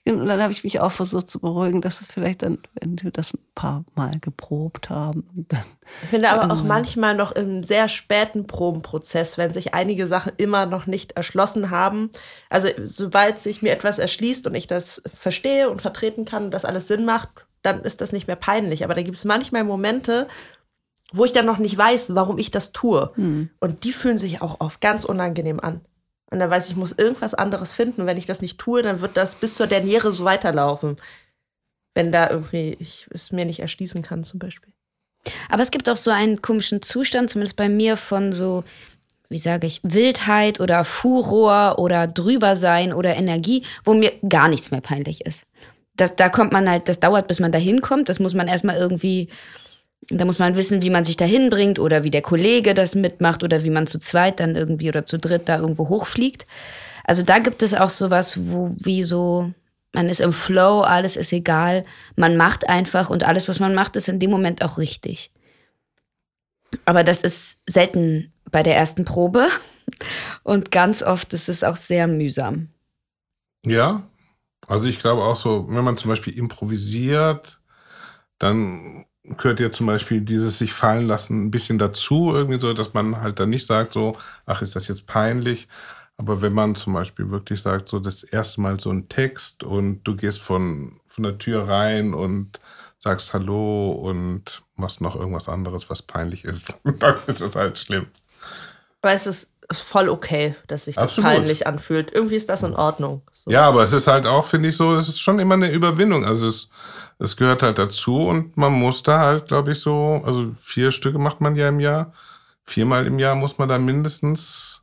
Und 0.06 0.26
dann 0.26 0.42
habe 0.42 0.52
ich 0.52 0.64
mich 0.64 0.80
auch 0.80 0.92
versucht 0.92 1.28
zu 1.28 1.40
beruhigen, 1.40 1.80
dass 1.80 2.02
es 2.02 2.08
vielleicht 2.08 2.42
dann, 2.42 2.58
wenn 2.78 3.02
wir 3.02 3.10
das 3.10 3.32
ein 3.32 3.40
paar 3.54 3.84
Mal 3.94 4.12
geprobt 4.20 4.90
haben, 4.90 5.46
dann 5.48 5.64
Ich 6.02 6.10
finde 6.10 6.28
aber 6.28 6.52
auch 6.52 6.60
Ähm. 6.60 6.68
manchmal 6.68 7.14
noch 7.14 7.32
im 7.32 7.64
sehr 7.64 7.88
späten 7.88 8.46
Probenprozess, 8.46 9.38
wenn 9.38 9.52
sich 9.52 9.72
einige 9.72 10.06
Sachen 10.06 10.32
immer 10.36 10.66
noch 10.66 10.86
nicht 10.86 11.12
erschlossen 11.12 11.70
haben. 11.70 12.10
Also 12.50 12.68
sobald 12.84 13.38
sich 13.38 13.62
mir 13.62 13.72
etwas 13.72 13.98
erschließt 13.98 14.46
und 14.46 14.54
ich 14.54 14.66
das 14.66 15.00
verstehe 15.06 15.70
und 15.70 15.80
vertreten 15.80 16.26
kann 16.26 16.44
und 16.44 16.50
das 16.50 16.66
alles 16.66 16.86
Sinn 16.86 17.06
macht, 17.06 17.30
dann 17.62 17.82
ist 17.82 18.02
das 18.02 18.12
nicht 18.12 18.26
mehr 18.26 18.36
peinlich. 18.36 18.84
Aber 18.84 18.94
da 18.94 19.02
gibt 19.02 19.16
es 19.16 19.24
manchmal 19.24 19.64
Momente, 19.64 20.28
wo 21.12 21.24
ich 21.24 21.32
dann 21.32 21.46
noch 21.46 21.58
nicht 21.58 21.78
weiß, 21.78 22.14
warum 22.14 22.36
ich 22.36 22.50
das 22.50 22.72
tue. 22.72 23.10
Hm. 23.14 23.48
Und 23.58 23.84
die 23.84 23.92
fühlen 23.92 24.18
sich 24.18 24.42
auch 24.42 24.60
oft 24.60 24.82
ganz 24.82 25.04
unangenehm 25.04 25.60
an. 25.60 25.80
Und 26.30 26.40
dann 26.40 26.50
weiß 26.50 26.66
ich, 26.66 26.72
ich 26.72 26.76
muss 26.76 26.92
irgendwas 26.92 27.34
anderes 27.34 27.72
finden. 27.72 28.06
Wenn 28.06 28.16
ich 28.16 28.26
das 28.26 28.42
nicht 28.42 28.58
tue, 28.58 28.82
dann 28.82 29.00
wird 29.00 29.16
das 29.16 29.36
bis 29.36 29.54
zur 29.54 29.66
Derniere 29.66 30.12
so 30.12 30.24
weiterlaufen. 30.24 30.96
Wenn 31.94 32.10
da 32.10 32.28
irgendwie 32.28 32.76
ich 32.80 33.06
es 33.10 33.30
mir 33.30 33.44
nicht 33.44 33.60
erschließen 33.60 34.02
kann, 34.02 34.24
zum 34.24 34.38
Beispiel. 34.38 34.72
Aber 35.48 35.62
es 35.62 35.70
gibt 35.70 35.88
auch 35.88 35.96
so 35.96 36.10
einen 36.10 36.42
komischen 36.42 36.82
Zustand, 36.82 37.30
zumindest 37.30 37.56
bei 37.56 37.68
mir, 37.68 37.96
von 37.96 38.32
so, 38.32 38.64
wie 39.28 39.38
sage 39.38 39.66
ich, 39.66 39.80
Wildheit 39.82 40.60
oder 40.60 40.84
Furor 40.84 41.78
oder 41.78 42.06
drüber 42.06 42.56
sein 42.56 42.92
oder 42.92 43.16
Energie, 43.16 43.64
wo 43.84 43.94
mir 43.94 44.12
gar 44.28 44.48
nichts 44.48 44.70
mehr 44.70 44.80
peinlich 44.80 45.24
ist. 45.24 45.46
Das, 45.96 46.16
da 46.16 46.28
kommt 46.28 46.52
man 46.52 46.68
halt, 46.68 46.88
das 46.88 47.00
dauert, 47.00 47.28
bis 47.28 47.38
man 47.38 47.52
da 47.52 47.58
hinkommt. 47.58 48.08
Das 48.08 48.18
muss 48.18 48.34
man 48.34 48.48
erstmal 48.48 48.76
irgendwie, 48.76 49.28
da 50.08 50.24
muss 50.24 50.38
man 50.38 50.54
wissen, 50.56 50.82
wie 50.82 50.90
man 50.90 51.04
sich 51.04 51.16
da 51.16 51.24
hinbringt 51.24 51.78
oder 51.78 52.04
wie 52.04 52.10
der 52.10 52.22
Kollege 52.22 52.74
das 52.74 52.94
mitmacht 52.94 53.42
oder 53.42 53.64
wie 53.64 53.70
man 53.70 53.86
zu 53.86 53.98
zweit 53.98 54.40
dann 54.40 54.56
irgendwie 54.56 54.88
oder 54.88 55.06
zu 55.06 55.18
dritt 55.18 55.48
da 55.48 55.58
irgendwo 55.58 55.88
hochfliegt. 55.88 56.46
Also 57.04 57.22
da 57.22 57.38
gibt 57.38 57.62
es 57.62 57.74
auch 57.74 57.90
sowas, 57.90 58.50
wo 58.50 58.74
wie 58.78 59.04
so, 59.04 59.52
man 59.92 60.08
ist 60.08 60.20
im 60.20 60.32
Flow, 60.32 60.80
alles 60.80 61.16
ist 61.16 61.32
egal, 61.32 61.84
man 62.16 62.36
macht 62.36 62.68
einfach 62.68 63.10
und 63.10 63.22
alles, 63.22 63.48
was 63.48 63.60
man 63.60 63.74
macht, 63.74 63.96
ist 63.96 64.08
in 64.08 64.20
dem 64.20 64.30
Moment 64.30 64.62
auch 64.62 64.78
richtig. 64.78 65.30
Aber 66.84 67.04
das 67.04 67.22
ist 67.22 67.58
selten 67.66 68.32
bei 68.50 68.62
der 68.62 68.76
ersten 68.76 69.04
Probe 69.04 69.48
und 70.42 70.70
ganz 70.70 71.02
oft 71.02 71.32
ist 71.32 71.48
es 71.48 71.62
auch 71.62 71.76
sehr 71.76 72.06
mühsam. 72.06 72.68
Ja, 73.64 74.02
also 74.66 74.88
ich 74.88 74.98
glaube 74.98 75.22
auch 75.22 75.36
so, 75.36 75.66
wenn 75.68 75.84
man 75.84 75.96
zum 75.96 76.08
Beispiel 76.08 76.36
improvisiert, 76.36 77.60
dann 78.38 79.06
gehört 79.24 79.60
ja 79.60 79.72
zum 79.72 79.86
Beispiel 79.86 80.20
dieses 80.20 80.58
sich 80.58 80.72
fallen 80.72 81.06
lassen 81.06 81.46
ein 81.46 81.50
bisschen 81.50 81.78
dazu, 81.78 82.32
irgendwie 82.32 82.60
so, 82.60 82.72
dass 82.74 82.92
man 82.92 83.20
halt 83.20 83.40
dann 83.40 83.50
nicht 83.50 83.66
sagt 83.66 83.94
so, 83.94 84.16
ach, 84.46 84.62
ist 84.62 84.76
das 84.76 84.88
jetzt 84.88 85.06
peinlich? 85.06 85.68
Aber 86.16 86.42
wenn 86.42 86.52
man 86.52 86.74
zum 86.76 86.92
Beispiel 86.92 87.30
wirklich 87.30 87.62
sagt, 87.62 87.88
so 87.88 87.98
das 87.98 88.22
erste 88.22 88.60
Mal 88.60 88.78
so 88.78 88.90
ein 88.90 89.08
Text 89.08 89.64
und 89.64 90.04
du 90.04 90.14
gehst 90.14 90.40
von, 90.40 91.00
von 91.08 91.24
der 91.24 91.38
Tür 91.38 91.68
rein 91.68 92.14
und 92.14 92.60
sagst 92.98 93.34
Hallo 93.34 93.92
und 93.92 94.62
machst 94.76 95.00
noch 95.00 95.16
irgendwas 95.16 95.48
anderes, 95.48 95.90
was 95.90 96.02
peinlich 96.02 96.44
ist, 96.44 96.76
dann 96.98 97.16
ist 97.26 97.40
es 97.40 97.56
halt 97.56 97.78
schlimm. 97.78 98.06
Aber 99.02 99.12
es 99.12 99.26
ist 99.26 99.48
voll 99.70 100.08
okay, 100.08 100.54
dass 100.68 100.84
sich 100.84 100.94
das 100.94 101.04
Absolut. 101.04 101.30
peinlich 101.30 101.66
anfühlt. 101.66 102.12
Irgendwie 102.12 102.36
ist 102.36 102.48
das 102.48 102.62
in 102.62 102.74
Ordnung. 102.74 103.22
So. 103.32 103.50
Ja, 103.50 103.62
aber 103.62 103.82
es 103.84 103.92
ist 103.92 104.06
halt 104.06 104.26
auch, 104.26 104.46
finde 104.46 104.68
ich, 104.68 104.76
so, 104.76 104.94
es 104.94 105.08
ist 105.08 105.20
schon 105.20 105.38
immer 105.38 105.54
eine 105.54 105.70
Überwindung. 105.70 106.24
Also 106.24 106.48
es, 106.48 106.68
es 107.18 107.36
gehört 107.36 107.62
halt 107.62 107.78
dazu 107.78 108.26
und 108.26 108.56
man 108.56 108.72
muss 108.72 109.02
da 109.02 109.20
halt, 109.20 109.48
glaube 109.48 109.72
ich, 109.72 109.80
so, 109.80 110.22
also 110.24 110.52
vier 110.56 110.92
Stücke 110.92 111.18
macht 111.18 111.40
man 111.40 111.56
ja 111.56 111.68
im 111.68 111.80
Jahr. 111.80 112.12
Viermal 112.64 113.06
im 113.06 113.18
Jahr 113.18 113.34
muss 113.34 113.58
man 113.58 113.68
da 113.68 113.78
mindestens 113.78 114.82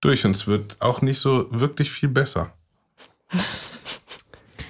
durch 0.00 0.24
und 0.24 0.36
es 0.36 0.46
wird 0.46 0.76
auch 0.80 1.02
nicht 1.02 1.18
so 1.18 1.46
wirklich 1.50 1.90
viel 1.90 2.08
besser. 2.08 2.52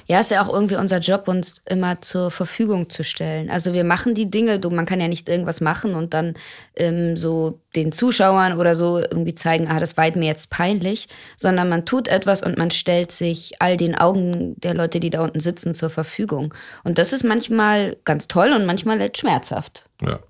Ja, 0.08 0.20
ist 0.20 0.30
ja 0.30 0.42
auch 0.42 0.52
irgendwie 0.52 0.76
unser 0.76 1.00
Job, 1.00 1.28
uns 1.28 1.60
immer 1.66 2.00
zur 2.00 2.30
Verfügung 2.30 2.88
zu 2.88 3.04
stellen. 3.04 3.50
Also 3.50 3.74
wir 3.74 3.84
machen 3.84 4.14
die 4.14 4.30
Dinge, 4.30 4.58
du, 4.58 4.70
man 4.70 4.86
kann 4.86 5.02
ja 5.02 5.06
nicht 5.06 5.28
irgendwas 5.28 5.60
machen 5.60 5.94
und 5.94 6.14
dann 6.14 6.32
ähm, 6.76 7.14
so 7.14 7.60
den 7.76 7.92
Zuschauern 7.92 8.58
oder 8.58 8.74
so 8.74 8.98
irgendwie 8.98 9.34
zeigen, 9.34 9.68
ah, 9.68 9.78
das 9.80 9.98
war 9.98 10.10
mir 10.16 10.24
jetzt 10.26 10.48
peinlich, 10.48 11.08
sondern 11.36 11.68
man 11.68 11.84
tut 11.84 12.08
etwas 12.08 12.42
und 12.42 12.56
man 12.56 12.70
stellt 12.70 13.12
sich 13.12 13.60
all 13.60 13.76
den 13.76 13.94
Augen 13.94 14.58
der 14.58 14.72
Leute, 14.72 14.98
die 14.98 15.10
da 15.10 15.22
unten 15.22 15.40
sitzen, 15.40 15.74
zur 15.74 15.90
Verfügung. 15.90 16.54
Und 16.84 16.96
das 16.96 17.12
ist 17.12 17.22
manchmal 17.22 17.98
ganz 18.04 18.28
toll 18.28 18.54
und 18.54 18.64
manchmal 18.64 18.98
halt 18.98 19.18
schmerzhaft. 19.18 19.90
Ja. 20.00 20.20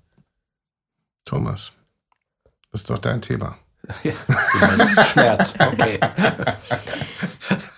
Thomas, 1.23 1.71
das 2.73 2.81
ist 2.81 2.89
doch 2.89 2.99
dein 2.99 3.21
Thema. 3.21 3.57
Ja, 4.03 5.03
Schmerz, 5.05 5.55
okay. 5.57 5.99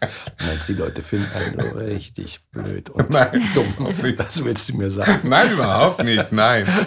Meinst, 0.46 0.68
die 0.68 0.74
Leute 0.74 1.02
finden 1.02 1.28
einen 1.34 1.60
so 1.60 1.76
richtig 1.78 2.40
blöd 2.52 2.90
und 2.90 3.10
Nein. 3.10 3.42
dumm. 3.54 3.74
Das 4.16 4.44
willst 4.44 4.68
du 4.68 4.76
mir 4.76 4.90
sagen? 4.90 5.28
Nein, 5.28 5.52
überhaupt 5.52 6.02
nicht. 6.04 6.30
Nein. 6.32 6.86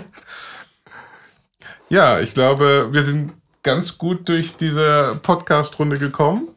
Ja, 1.90 2.20
ich 2.20 2.34
glaube, 2.34 2.90
wir 2.92 3.04
sind 3.04 3.34
ganz 3.64 3.98
gut 3.98 4.28
durch 4.30 4.56
diese 4.56 5.20
Podcast-Runde 5.22 5.98
gekommen. 6.00 6.48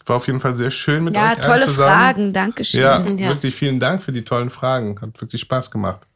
Es 0.00 0.08
war 0.08 0.16
auf 0.16 0.26
jeden 0.28 0.40
Fall 0.40 0.54
sehr 0.54 0.70
schön 0.70 1.04
mit 1.04 1.14
Ja, 1.14 1.24
euch 1.24 1.28
allen 1.30 1.40
tolle 1.40 1.66
zusammen. 1.66 1.92
Fragen, 1.92 2.32
Dankeschön. 2.32 2.80
Ja, 2.80 3.00
Ja. 3.00 3.28
wirklich 3.28 3.54
vielen 3.54 3.80
Dank 3.80 4.02
für 4.02 4.12
die 4.12 4.24
tollen 4.24 4.50
Fragen. 4.50 4.98
Hat 5.00 5.20
wirklich 5.20 5.40
Spaß 5.40 5.70
gemacht. 5.70 6.06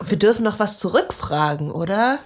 Wir 0.00 0.18
dürfen 0.18 0.44
noch 0.44 0.58
was 0.58 0.78
zurückfragen, 0.78 1.70
oder? 1.70 2.18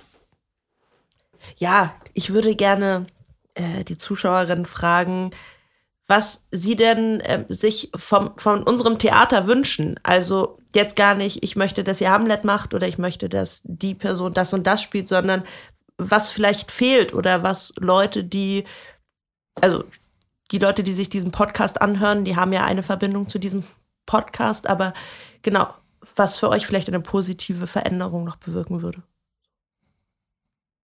Ja, 1.56 1.94
ich 2.12 2.32
würde 2.34 2.54
gerne 2.54 3.06
äh, 3.54 3.84
die 3.84 3.96
Zuschauerin 3.96 4.66
fragen, 4.66 5.30
was 6.10 6.44
sie 6.50 6.74
denn 6.74 7.20
äh, 7.20 7.44
sich 7.50 7.88
vom, 7.94 8.36
von 8.36 8.64
unserem 8.64 8.98
Theater 8.98 9.46
wünschen. 9.46 9.94
Also 10.02 10.58
jetzt 10.74 10.96
gar 10.96 11.14
nicht, 11.14 11.44
ich 11.44 11.54
möchte, 11.54 11.84
dass 11.84 12.00
ihr 12.00 12.10
Hamlet 12.10 12.44
macht 12.44 12.74
oder 12.74 12.88
ich 12.88 12.98
möchte, 12.98 13.28
dass 13.28 13.62
die 13.62 13.94
Person 13.94 14.34
das 14.34 14.52
und 14.52 14.66
das 14.66 14.82
spielt, 14.82 15.08
sondern 15.08 15.44
was 15.98 16.32
vielleicht 16.32 16.72
fehlt 16.72 17.14
oder 17.14 17.44
was 17.44 17.72
Leute, 17.78 18.24
die, 18.24 18.64
also 19.60 19.84
die 20.50 20.58
Leute, 20.58 20.82
die 20.82 20.92
sich 20.92 21.10
diesen 21.10 21.30
Podcast 21.30 21.80
anhören, 21.80 22.24
die 22.24 22.34
haben 22.34 22.52
ja 22.52 22.64
eine 22.64 22.82
Verbindung 22.82 23.28
zu 23.28 23.38
diesem 23.38 23.62
Podcast, 24.04 24.66
aber 24.66 24.94
genau, 25.42 25.72
was 26.16 26.36
für 26.36 26.48
euch 26.48 26.66
vielleicht 26.66 26.88
eine 26.88 26.98
positive 26.98 27.68
Veränderung 27.68 28.24
noch 28.24 28.36
bewirken 28.36 28.82
würde. 28.82 29.04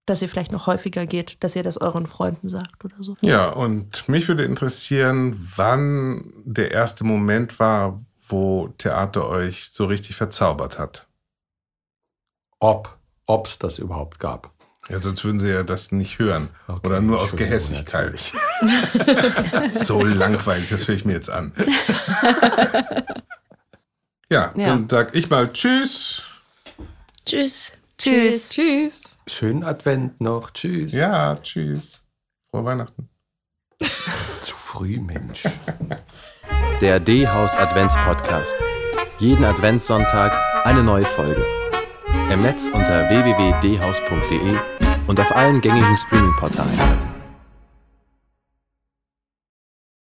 Dass 0.06 0.22
ihr 0.22 0.28
vielleicht 0.28 0.52
noch 0.52 0.66
häufiger 0.66 1.04
geht, 1.06 1.36
dass 1.42 1.56
ihr 1.56 1.62
das 1.64 1.76
euren 1.76 2.06
Freunden 2.06 2.48
sagt 2.48 2.84
oder 2.84 2.96
so. 3.00 3.16
Ja, 3.20 3.48
und 3.48 4.08
mich 4.08 4.28
würde 4.28 4.44
interessieren, 4.44 5.36
wann 5.56 6.32
der 6.44 6.70
erste 6.70 7.04
Moment 7.04 7.58
war, 7.58 8.00
wo 8.28 8.68
Theater 8.78 9.28
euch 9.28 9.70
so 9.72 9.84
richtig 9.86 10.16
verzaubert 10.16 10.78
hat. 10.78 11.06
Ob, 12.60 12.96
ob 13.26 13.46
es 13.46 13.58
das 13.58 13.78
überhaupt 13.78 14.18
gab. 14.20 14.52
Ja, 14.88 15.00
sonst 15.00 15.24
würden 15.24 15.40
sie 15.40 15.48
ja 15.48 15.64
das 15.64 15.90
nicht 15.90 16.20
hören. 16.20 16.48
Oder 16.84 17.00
nur 17.00 17.20
aus 17.20 17.34
Gehässigkeit. 17.34 18.32
so 19.72 20.02
langweilig, 20.04 20.68
das 20.70 20.86
höre 20.86 20.94
ich 20.94 21.04
mir 21.04 21.14
jetzt 21.14 21.30
an. 21.30 21.52
Ja, 24.28 24.52
Ja. 24.56 24.66
dann 24.70 24.88
sag 24.88 25.14
ich 25.14 25.30
mal 25.30 25.52
Tschüss. 25.52 26.22
Tschüss. 27.24 27.70
Tschüss. 27.98 28.50
Tschüss. 28.50 29.18
Schönen 29.26 29.64
Advent 29.64 30.20
noch. 30.20 30.50
Tschüss. 30.50 30.92
Ja, 30.92 31.36
tschüss. 31.36 32.02
Frohe 32.50 32.64
Weihnachten. 32.64 33.08
Zu 34.40 34.56
früh, 34.56 35.00
Mensch. 35.00 35.44
Der 36.80 37.00
D-Haus 37.00 37.56
Advents-Podcast. 37.56 38.56
Jeden 39.18 39.44
Adventssonntag 39.44 40.32
eine 40.64 40.82
neue 40.82 41.04
Folge. 41.04 41.44
Im 42.30 42.40
Netz 42.40 42.68
unter 42.72 43.08
www.dhaus.de 43.08 44.56
und 45.06 45.20
auf 45.20 45.34
allen 45.34 45.60
gängigen 45.60 45.96
Streaming-Portalen. 45.96 47.15